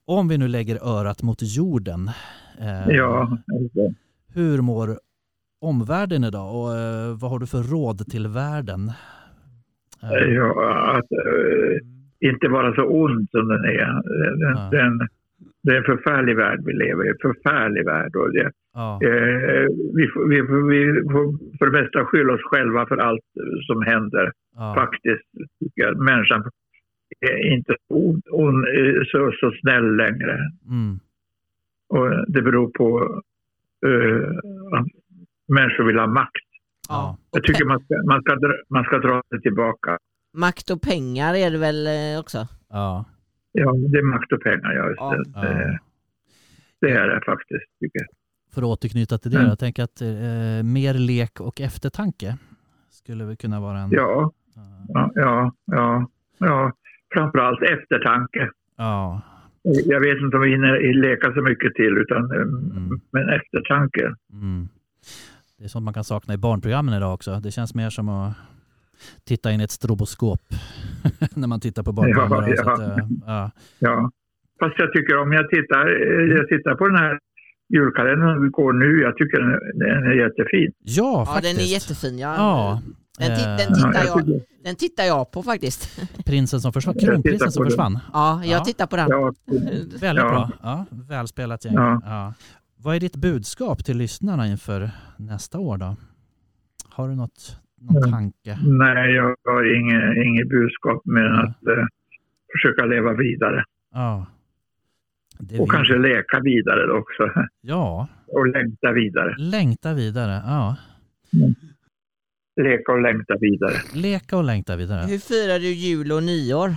Om 0.07 0.27
vi 0.27 0.37
nu 0.37 0.47
lägger 0.47 0.83
örat 0.87 1.21
mot 1.21 1.37
jorden. 1.41 2.11
Eh, 2.59 2.95
Ja, 2.95 3.37
Hur 4.33 4.61
mår 4.61 4.99
omvärlden 5.61 6.23
idag 6.23 6.55
och 6.55 6.75
eh, 6.77 7.17
vad 7.21 7.31
har 7.31 7.39
du 7.39 7.47
för 7.47 7.63
råd 7.63 7.97
till 8.11 8.27
världen? 8.27 8.91
Eh, 10.03 10.27
ja 10.33 10.79
att 10.97 11.11
äh, 11.11 12.29
inte 12.29 12.47
vara 12.49 12.75
så 12.75 12.83
ond 12.83 13.29
som 13.31 13.47
den 13.47 13.63
är. 13.65 13.93
Den, 14.37 14.55
Ja. 14.57 14.69
den, 14.71 15.07
det 15.63 15.71
är 15.71 15.77
en 15.77 15.83
förfärlig 15.83 16.35
värld 16.35 16.59
vi 16.65 16.73
lever 16.73 17.05
i. 17.05 17.09
En 17.09 17.15
förfärlig 17.21 17.85
värld. 17.85 18.15
Och 18.15 18.33
det, 18.33 18.51
ja, 18.73 18.99
eh, 19.03 19.67
vi, 19.95 20.07
får, 20.07 20.27
vi, 20.29 20.41
vi 20.41 21.01
får 21.11 21.57
för 21.57 21.65
det 21.65 21.81
mesta 21.81 22.05
skylla 22.05 22.33
oss 22.33 22.41
själva 22.43 22.85
för 22.85 22.97
allt 22.97 23.21
som 23.67 23.81
händer. 23.81 24.31
ja, 24.55 24.73
Faktiskt 24.75 25.27
tycker 25.59 25.81
jag. 25.81 25.97
Människan 25.99 26.43
är 27.19 27.53
inte 27.53 27.75
ond, 28.29 28.65
eh, 28.65 29.01
så, 29.11 29.31
så 29.39 29.51
snäll 29.61 29.95
längre. 29.95 30.39
mm, 30.69 30.99
Och 31.89 32.31
det 32.31 32.41
beror 32.41 32.67
på 32.71 33.21
eh, 33.85 34.29
människor 35.49 35.83
vill 35.83 35.99
ha 35.99 36.07
makt. 36.07 36.45
ja, 36.89 37.17
Jag 37.31 37.43
tycker 37.43 37.65
man 37.65 37.79
ska, 37.79 37.93
man 38.07 38.21
ska, 38.21 38.35
dra, 38.35 38.53
man 38.69 38.83
ska 38.83 38.97
dra 38.97 39.21
sig 39.29 39.41
tillbaka. 39.41 39.97
Makt 40.33 40.69
och 40.69 40.81
pengar 40.81 41.33
är 41.35 41.51
det 41.51 41.57
väl 41.57 41.87
eh, 41.87 42.19
också? 42.19 42.47
ja, 42.69 43.05
Ja, 43.51 43.71
det 43.91 43.97
är 43.97 44.03
makt 44.03 44.31
och 44.31 44.41
pengar. 44.41 44.71
Ja, 44.73 44.87
just 44.89 44.99
Ja. 44.99 45.11
det. 45.11 45.23
ja. 45.35 45.41
Det, 45.41 45.79
det 46.81 46.91
är 46.91 47.07
det 47.07 47.21
faktiskt, 47.25 47.65
tycker 47.79 47.99
jag. 47.99 48.07
För 48.53 48.61
att 48.61 48.67
återknyta 48.67 49.17
till 49.17 49.31
det, 49.31 49.37
Mm. 49.37 49.49
jag 49.49 49.59
tänker 49.59 49.83
att 49.83 50.01
eh, 50.01 50.63
mer 50.63 50.93
lek 50.93 51.39
och 51.41 51.61
eftertanke 51.61 52.37
skulle 52.89 53.25
väl 53.25 53.35
kunna 53.37 53.59
vara 53.59 53.77
en... 53.79 53.89
Ja, 53.91 54.31
Ja. 54.55 54.61
ja, 54.93 55.11
ja, 55.15 55.51
ja, 55.65 56.07
ja. 56.37 56.71
Framförallt 57.13 57.61
eftertanke. 57.61 58.49
ja. 58.77 59.21
Jag 59.63 59.99
vet 59.99 60.17
inte 60.17 60.37
om 60.37 60.43
vi 60.43 60.49
hinner 60.49 60.93
leka 61.01 61.33
så 61.33 61.41
mycket 61.41 61.73
till, 61.75 61.97
utan, 61.97 62.31
eh, 62.31 62.41
Mm. 62.41 62.99
men 63.11 63.29
eftertanke. 63.29 64.15
Mm. 64.33 64.67
Det 65.59 65.65
är 65.65 65.67
sånt 65.69 65.83
man 65.85 65.93
kan 65.93 66.03
sakna 66.03 66.33
i 66.33 66.37
barnprogrammen 66.37 66.93
idag 66.93 67.13
också. 67.13 67.39
Det 67.39 67.51
känns 67.51 67.75
mer 67.75 67.89
som 67.89 68.09
att 68.09 68.33
titta 69.23 69.51
in 69.51 69.61
i 69.61 69.63
ett 69.63 69.71
stroboskop 69.71 70.41
när 71.35 71.47
man 71.47 71.59
tittar 71.59 71.83
på 71.83 71.91
barnprogram. 71.91 72.31
Ja, 72.47 72.53
ja. 72.65 72.73
att, 72.73 72.79
eh, 72.79 73.05
ja. 73.25 73.51
Ja. 73.79 74.11
Fast 74.59 74.75
jag 74.77 74.93
tycker 74.93 75.17
om 75.17 75.31
jag 75.33 75.49
tittar, 75.49 75.85
eh, 75.87 76.37
jag 76.37 76.47
tittar 76.47 76.75
på 76.75 76.87
den 76.87 76.97
här 76.97 77.19
julkalendern 77.73 78.35
som 78.35 78.51
går 78.51 78.73
nu, 78.73 79.01
jag 79.01 79.17
tycker 79.17 79.39
den 79.39 79.49
är, 79.49 79.93
den 79.93 80.03
är 80.11 80.15
jättefin. 80.23 80.71
ja, 80.79 81.03
Ja, 81.19 81.25
faktiskt. 81.25 81.55
den 81.57 81.65
är 81.65 81.69
jättefin. 81.73 82.19
Ja. 82.19 82.35
Ja, 82.37 82.81
Den, 83.19 83.37
ti- 83.37 83.51
eh, 83.51 83.57
den, 83.57 83.75
tittar 83.75 84.05
jag 84.05 84.41
den 84.63 84.75
tittar 84.75 85.03
jag 85.03 85.31
på 85.31 85.43
faktiskt. 85.43 86.01
prinsen 86.25 86.61
som 86.61 86.73
försvann. 86.73 86.95
Kronprinsen 86.99 87.51
som 87.51 87.63
den. 87.63 87.69
försvann. 87.71 87.99
Ja, 88.13 88.41
jag 88.45 88.59
Ja. 88.59 88.65
tittar 88.65 88.87
på 88.87 88.95
den. 88.95 89.07
Ja, 89.09 89.33
Väldigt 89.99 90.23
Ja. 90.23 90.29
bra. 90.29 90.51
Ja, 90.63 90.85
välspelat 90.91 91.65
gäng. 91.65 91.73
Ja. 91.73 92.01
Ja. 92.05 92.33
Vad 92.81 92.95
är 92.95 92.99
ditt 92.99 93.15
budskap 93.15 93.85
till 93.85 93.97
lyssnarna 93.97 94.47
inför 94.47 94.91
nästa 95.19 95.59
år 95.59 95.77
då? 95.77 95.95
Har 96.89 97.07
du 97.09 97.15
något, 97.15 97.57
någon 97.81 98.01
Ja. 98.05 98.11
tanke? 98.11 98.57
nej, 98.63 99.11
jag 99.13 99.35
har 99.43 99.75
inget, 99.75 100.25
inget 100.25 100.49
budskap 100.49 101.05
mer 101.05 101.21
än 101.25 101.33
Ja. 101.35 101.43
att 101.43 101.67
eh, 101.77 101.85
försöka 102.53 102.85
leva 102.85 103.13
vidare. 103.13 103.63
Ja. 103.93 104.25
Det 105.39 105.55
Och 105.59 105.61
vill- 105.65 105.71
kanske 105.71 105.97
leka 105.97 106.39
vidare 106.39 106.85
då 106.87 106.93
också. 106.93 107.31
Ja, 107.61 108.07
Och 108.27 108.47
längta 108.47 108.91
vidare. 108.91 109.35
längta 109.37 109.93
vidare. 109.93 110.41
Ja. 110.45 110.75
Leka 112.61 112.91
och 112.91 113.01
längta 113.01 113.35
vidare. 113.41 113.73
Leka 113.93 114.37
och 114.37 114.43
längta 114.43 114.75
vidare. 114.75 115.05
Hur 115.07 115.17
firar 115.17 115.59
du 115.59 115.67
jul 115.73 116.11
och 116.11 116.23
nyår? 116.23 116.75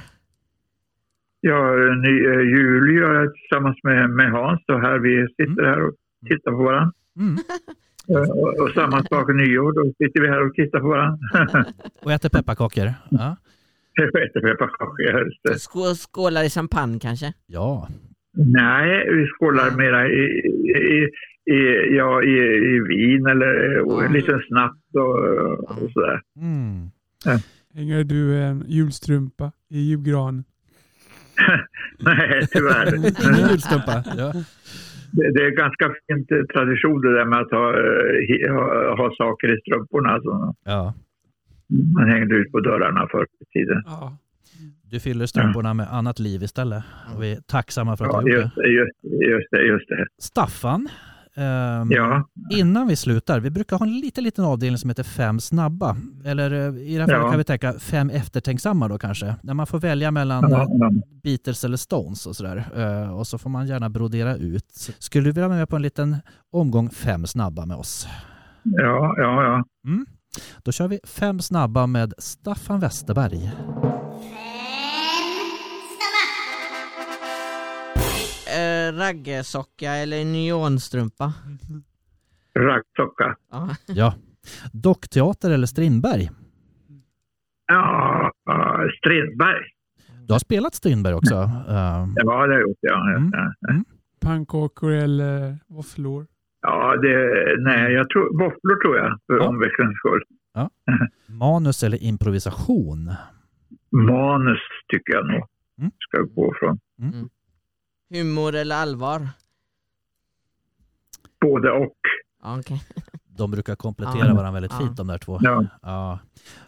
Ja, 1.40 1.70
ny, 2.02 2.24
eh, 2.26 2.40
jul 2.40 2.94
gör 2.96 3.14
jag 3.14 3.34
tillsammans 3.34 3.78
med, 3.82 4.10
med 4.10 4.30
Hans 4.30 4.60
och 4.68 4.80
här 4.80 4.98
vi 4.98 5.26
sitter 5.28 5.62
här 5.64 5.80
och 5.86 5.94
tittar 6.28 6.50
på 6.50 6.62
varandra. 6.64 6.92
Mm. 7.16 7.34
Och, 8.08 8.60
och 8.60 8.70
samma 8.74 9.02
sak 9.10 9.34
nyår, 9.34 9.72
då 9.72 9.92
sitter 9.98 10.20
vi 10.20 10.28
här 10.28 10.46
och 10.46 10.54
tittar 10.54 10.80
på 10.80 10.88
varandra. 10.88 11.64
Och 12.02 12.12
äter 12.12 12.28
pepparkakor. 12.28 12.92
Ja. 13.10 13.36
Äter 14.02 14.40
pepparkakor. 14.40 15.30
Skå- 15.58 15.94
Skålar 15.94 16.44
i 16.44 16.50
champagne 16.50 16.98
kanske? 17.00 17.32
ja. 17.46 17.88
Nej, 18.34 19.10
vi 19.16 19.26
skålar 19.26 19.70
mera 19.76 20.08
i, 20.08 20.22
i, 20.22 21.08
i, 21.52 21.96
ja, 21.96 22.22
i, 22.22 22.36
i 22.76 22.80
vin 22.88 23.26
eller 23.26 23.78
och 23.78 24.04
en 24.04 24.12
liten 24.12 24.40
snaps 24.48 24.78
och, 24.94 25.18
och 25.82 25.90
sådär. 25.92 26.20
Mm. 26.36 26.90
Hänger 27.74 28.04
du 28.04 28.38
en 28.38 28.64
julstrumpa 28.68 29.52
i 29.70 29.78
julgranen? 29.90 30.44
Nej, 31.98 32.46
tyvärr. 32.52 32.94
Ingen 32.96 33.48
julstumpa. 33.50 34.04
Ja. 34.18 34.32
Det, 35.12 35.44
är 35.46 35.50
ganska 35.50 35.94
fint 36.06 36.28
tradition 36.54 37.00
det 37.00 37.14
där 37.18 37.24
med 37.24 37.38
att 37.38 37.50
ha, 37.50 37.66
eh, 37.70 38.54
ha, 38.54 38.96
ha 38.96 39.14
saker 39.16 39.56
i 39.56 39.60
strumporna. 39.60 40.08
Alltså. 40.08 40.54
ja. 40.64 40.94
Man 41.96 42.08
hängde 42.08 42.34
ut 42.34 42.52
på 42.52 42.60
dörrarna 42.60 43.08
förr 43.10 43.26
i 43.40 43.58
tiden. 43.58 43.82
Ja. 43.86 44.16
Du 44.90 45.00
fyller 45.00 45.26
strumporna 45.26 45.74
med 45.74 45.86
annat 45.90 46.18
liv 46.18 46.42
istället. 46.42 46.84
Och 47.16 47.22
vi 47.22 47.32
är 47.32 47.36
tacksamma 47.36 47.96
för 47.96 48.04
att 48.04 48.10
Ja, 48.12 48.20
du 48.20 48.32
gjorde 48.32 48.50
det. 48.56 48.62
det. 48.62 48.68
Just, 48.68 48.98
just 49.30 49.50
det, 49.50 49.62
just 49.62 49.88
det. 49.88 50.06
Staffan, 50.18 50.88
ehm, 51.36 51.90
Ja, 51.92 52.28
innan 52.50 52.86
vi 52.86 52.96
slutar, 52.96 53.40
vi 53.40 53.50
brukar 53.50 53.78
ha 53.78 53.86
en 53.86 53.92
liten, 54.00 54.24
liten 54.24 54.44
avdelning 54.44 54.78
som 54.78 54.90
heter 54.90 55.02
fem 55.02 55.40
snabba. 55.40 55.96
Eller 56.24 56.50
eh, 56.52 56.82
i 56.82 56.94
det 56.96 57.00
här 57.00 57.06
fallet 57.08 57.22
Ja. 57.24 57.28
kan 57.30 57.38
vi 57.38 57.44
tänka 57.44 57.72
fem 57.78 58.10
eftertänksamma 58.10 58.88
då 58.88 58.98
kanske. 58.98 59.34
När 59.42 59.54
man 59.54 59.66
får 59.66 59.78
välja 59.80 60.10
mellan 60.10 60.50
ja, 60.50 60.62
eh. 60.62 60.90
Beatles 61.22 61.64
eller 61.64 61.76
Stones 61.76 62.26
och 62.26 62.36
sådär. 62.36 62.64
Eh, 62.76 63.10
Och 63.12 63.26
så 63.26 63.38
får 63.38 63.50
man 63.50 63.66
gärna 63.66 63.90
brodera 63.90 64.36
ut. 64.36 64.94
Skulle 64.98 65.24
du 65.24 65.32
vilja 65.32 65.48
vara 65.48 65.58
med 65.58 65.68
på 65.68 65.76
en 65.76 65.82
liten 65.82 66.16
omgång 66.52 66.90
fem 66.90 67.26
snabba 67.26 67.66
med 67.66 67.76
oss? 67.76 68.06
ja, 68.62 69.14
ja, 69.18 69.42
ja. 69.44 69.64
Mm. 69.90 70.06
Då 70.62 70.72
kör 70.72 70.88
vi 70.88 71.00
fem 71.04 71.40
snabba 71.40 71.86
med 71.86 72.14
Staffan 72.18 72.80
Westerberg. 72.80 73.52
Raggsocka 78.98 79.90
eller 79.92 80.24
nyonstrumpa? 80.24 81.32
Raggtocka. 82.58 83.36
Ja. 83.50 83.68
Ja. 83.86 84.14
Dockteater 84.72 85.50
eller 85.50 85.66
Strindberg? 85.66 86.30
Ja, 87.66 88.30
ja, 88.44 88.80
Strindberg. 88.98 89.62
Du 90.26 90.32
har 90.34 90.38
spelat 90.38 90.74
Strindberg 90.74 91.14
också. 91.14 91.34
Ja, 91.68 92.08
det 92.16 92.30
har 92.30 92.48
jag 92.48 92.60
gjort. 92.60 92.78
Ja, 92.80 93.10
Mm. 93.16 93.30
ja. 93.32 93.82
Pannkakor 94.20 94.92
eller 94.92 95.58
våfflor? 95.66 96.26
ja 96.62 96.96
det, 96.96 97.16
nej, 97.58 97.92
jag 97.92 98.10
tror, 98.10 98.38
våfflor 98.38 98.82
tror 98.82 98.96
jag, 98.96 99.18
för 99.26 99.34
Ja. 99.36 99.48
omväxlings 99.48 99.96
skull. 99.98 100.22
manus 101.38 101.82
eller 101.82 102.02
improvisation? 102.02 103.10
Manus 103.92 104.58
tycker 104.88 105.12
jag 105.12 105.26
nog 105.26 105.46
Mm. 105.78 105.90
ska 105.98 106.18
gå 106.22 106.54
från. 106.60 106.78
Humor 108.12 108.54
eller 108.54 108.76
allvar? 108.76 109.28
Både 111.40 111.70
och. 111.70 111.96
Ja, 112.42 112.58
okej. 112.58 112.82
De 113.36 113.50
brukar 113.50 113.76
komplettera 113.76 114.26
Ja. 114.26 114.34
varandra 114.34 114.50
väldigt 114.60 114.72
Ja. 114.72 114.78
fint 114.78 114.96
de 114.96 115.06
där 115.06 115.18
två. 115.18 115.38
Ja, 115.42 115.64
Ja. 115.82 116.18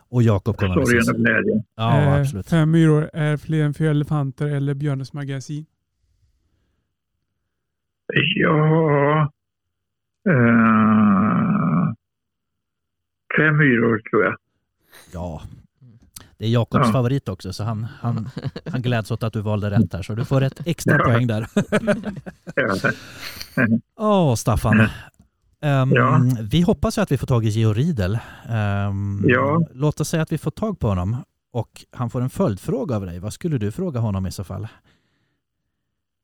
Och 0.09 0.23
Jakob 0.23 0.57
kommer 0.57 0.77
med 0.77 1.17
glädjen. 1.17 1.63
Ja, 1.75 2.01
Eh, 2.01 2.21
absolut. 2.21 2.49
Fem 2.49 2.71
myror 2.71 3.11
är 3.13 3.37
fler 3.37 3.65
än 3.65 3.75
fyra 3.75 3.91
elefanter 3.91 4.47
eller 4.47 4.75
Björnes 4.75 5.13
magasin? 5.13 5.67
Ja... 8.37 9.33
Eh, 10.29 11.95
fem 13.37 13.57
myror 13.57 13.99
tror 14.11 14.25
jag. 14.25 14.37
Ja. 15.13 15.43
Det 16.45 16.49
är 16.49 16.53
Jakobs 16.53 16.87
Ja. 16.87 16.93
favorit 16.93 17.29
också, 17.29 17.53
så 17.53 17.65
han, 17.65 17.87
han, 18.01 18.29
han 18.73 18.83
gläds 18.83 19.11
åt 19.11 19.23
att 19.23 19.33
du 19.33 19.41
valde 19.41 19.71
rätt 19.71 19.93
här. 19.93 20.03
Så 20.03 20.15
du 20.15 20.25
får 20.25 20.43
ett 20.43 20.67
extra 20.67 20.95
Ja. 20.99 21.05
poäng 21.05 21.27
där. 21.27 21.47
Ja. 22.55 22.75
Åh, 23.97 24.35
Staffan. 24.35 24.81
Ehm, 25.61 25.93
Ja. 25.93 26.21
Vi 26.51 26.63
hoppas 26.63 26.99
ju 26.99 27.03
att 27.03 27.13
vi 27.13 27.19
får 27.19 27.27
tag 27.27 27.45
i 27.45 27.49
Geo 27.49 27.73
Riedel. 27.73 28.19
Ja. 29.27 29.61
Låt 29.73 30.01
oss 30.01 30.09
säga 30.09 30.23
att 30.23 30.33
vi 30.33 30.39
får 30.39 30.51
tag 30.51 30.79
på 30.79 30.89
honom 30.89 31.17
och 31.53 31.85
han 31.91 32.11
får 32.11 32.21
en 32.21 32.31
följdfråga 32.31 32.97
av 32.97 33.07
dig. 33.07 33.19
Vad 33.19 33.33
skulle 33.33 33.59
du 33.59 33.71
fråga 33.73 34.01
honom 34.01 34.27
i 34.27 34.31
så 34.31 34.45
fall? 34.45 34.69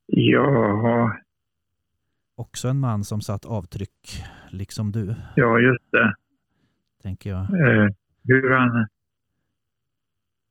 ja, 0.06 1.12
Också 2.36 2.68
en 2.68 2.80
man 2.80 3.04
som 3.04 3.20
satt 3.20 3.44
avtryck, 3.44 4.24
liksom 4.50 4.92
du, 4.92 5.14
ja, 5.36 5.58
just 5.58 5.84
det. 5.92 6.14
tänker 7.02 7.30
jag. 7.30 7.40
Eh, 7.40 7.88
hur 8.24 8.50
han... 8.50 8.86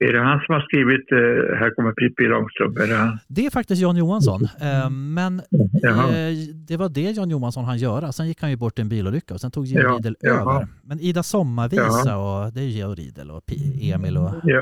Är 0.02 0.14
det 0.14 0.20
han 0.20 0.40
som 0.40 0.54
har 0.56 0.62
skrivit 0.62 1.12
eh, 1.12 1.58
Här 1.60 1.70
kommer 1.76 1.92
Pippi 1.92 2.24
Långstrump? 2.24 2.78
Är 2.80 2.88
det 2.88 2.96
han? 2.96 3.18
Det 3.28 3.46
är 3.46 3.50
faktiskt 3.50 3.82
Jan 3.82 3.96
Johansson, 3.98 4.42
Ehm, 4.62 5.14
men 5.14 5.40
eh, 5.40 6.32
det 6.68 6.78
var 6.78 6.90
det 6.90 7.02
Jan 7.12 7.30
Johansson 7.30 7.66
han 7.66 7.78
göra. 7.78 8.12
Sen 8.12 8.28
gick 8.28 8.42
han 8.42 8.50
ju 8.50 8.56
bort 8.58 8.80
i 8.80 8.82
en 8.82 8.90
bilolycka 8.90 9.34
och 9.34 9.42
sen 9.42 9.52
tog 9.52 9.66
Geo 9.66 9.82
Ja, 9.84 9.90
Riedel 9.90 10.16
jaha. 10.20 10.54
över. 10.56 10.68
Men 10.84 11.00
Ida 11.00 11.24
Sommarvisa 11.24 12.18
och 12.18 12.54
det 12.54 12.62
är 12.62 12.66
Geo 12.66 12.94
Riedel 12.96 13.32
och 13.32 13.46
P- 13.46 13.92
Emil 13.92 14.18
och... 14.18 14.30
Ja, 14.44 14.62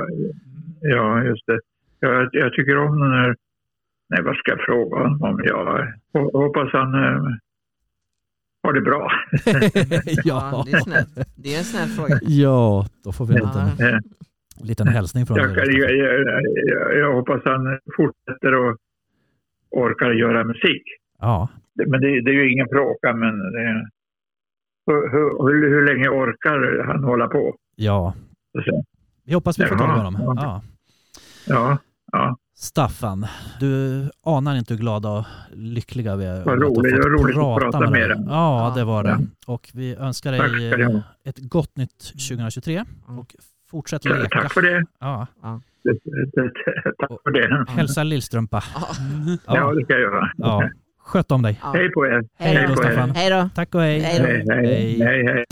ja, 0.82 1.24
just 1.24 1.46
det. 1.48 1.60
Jag, 2.00 2.30
jag 2.32 2.54
tycker 2.54 2.78
om 2.78 3.00
den 3.00 3.12
här... 3.12 3.36
Nej, 4.10 4.24
vad 4.24 4.36
ska 4.36 4.52
jag 4.52 4.60
fråga 4.60 4.98
honom 4.98 5.24
om? 5.24 5.42
Jag 5.46 5.68
ho- 6.14 6.32
hoppas 6.44 6.70
han 6.74 6.94
eh, 6.94 7.22
har 8.64 8.74
det 8.74 8.82
bra. 8.82 9.12
Ja, 10.24 10.64
det 10.66 10.72
är 10.72 10.80
snällt. 10.82 11.10
Det 11.36 11.54
är 11.56 11.58
en 11.60 11.64
snäll 11.64 11.88
fråga. 11.90 12.20
Ja, 12.22 12.86
då 13.04 13.12
får 13.12 13.26
vi 13.26 13.36
Ja. 13.36 13.68
Eh, 13.88 14.00
liten 14.64 14.88
hälsning 14.88 15.26
från 15.26 15.38
Jag, 15.38 15.56
dig. 15.56 15.78
jag, 15.78 15.92
jag, 15.98 16.98
jag, 17.00 17.14
hoppas 17.14 17.42
han 17.46 17.80
fortsätter 17.96 18.54
och 18.56 18.78
orkar 19.72 20.12
göra 20.12 20.44
musik. 20.44 20.84
Ja, 21.20 21.48
Men 21.74 22.02
det, 22.02 22.22
det 22.22 22.32
är 22.32 22.34
ju 22.34 22.52
ingen 22.52 22.68
fråga, 22.72 23.14
men 23.14 23.38
det, 23.52 23.90
hur, 24.88 25.12
hur, 25.12 25.70
hur 25.70 25.86
länge 25.86 26.10
orkar 26.10 26.84
han 26.88 27.04
hålla 27.04 27.28
på? 27.28 27.56
ja. 27.76 28.14
Vi 29.26 29.34
hoppas 29.34 29.60
vi 29.60 29.66
får 29.66 29.76
tag 29.76 29.88
i 29.98 30.02
honom. 30.02 30.18
ja. 30.38 30.62
Ja. 31.48 31.78
Ja. 32.12 32.38
Staffan, 32.56 33.26
du 33.60 34.02
anar 34.24 34.56
inte 34.56 34.74
hur 34.74 34.82
glada 34.82 35.10
och 35.10 35.26
lyckliga 35.54 36.16
vi 36.16 36.26
är. 36.26 36.44
Vad 36.46 36.62
roligt, 36.62 36.96
det 36.96 37.02
var 37.02 37.10
roligt 37.10 37.38
att 37.38 37.60
prata 37.72 37.80
dig. 37.80 37.92
med 37.92 38.10
dig. 38.10 38.26
Ja, 38.30 38.74
det 38.76 38.84
var 38.84 39.04
det. 39.04 39.10
Ja. 39.10 39.54
Och 39.54 39.70
vi 39.74 39.96
önskar 39.96 40.38
Tack 40.38 40.48
ska 40.50 40.58
dig 40.58 40.84
ha. 40.84 41.02
ett 41.24 41.38
gott 41.40 41.76
nytt 41.78 42.00
2023 42.00 42.84
och 43.20 43.36
fortsätt 43.72 44.06
leka. 44.06 44.42
Tack 44.42 44.54
för 44.54 44.62
det. 44.62 44.86
Ja. 45.00 45.28
Tack 47.00 47.10
för 47.24 47.32
det. 47.32 47.72
Hälsa 47.72 48.04
Lillstrumpa. 48.04 48.64
Ja. 48.76 48.88
Ja, 49.56 49.74
det 49.74 49.84
ska 49.84 49.94
jag 49.94 50.02
göra. 50.02 50.32
Ja. 50.38 50.70
Sköt 51.00 51.32
om 51.32 51.42
dig. 51.42 51.60
Ja. 51.64 51.72
Hej 51.74 51.92
på 51.92 52.06
er. 52.06 52.24
Hej 52.40 52.68
då, 52.68 52.76
då, 52.76 52.82
Staffan. 52.82 53.10
Hej 53.10 53.30
då. 53.30 53.50
Tack 53.56 53.76
och 53.76 53.82
hej. 53.82 54.00
Hej 54.00 54.20
då. 54.20 54.54
Hej, 54.54 54.66
hej, 54.66 55.00
hej, 55.00 55.26
hej. 55.26 55.46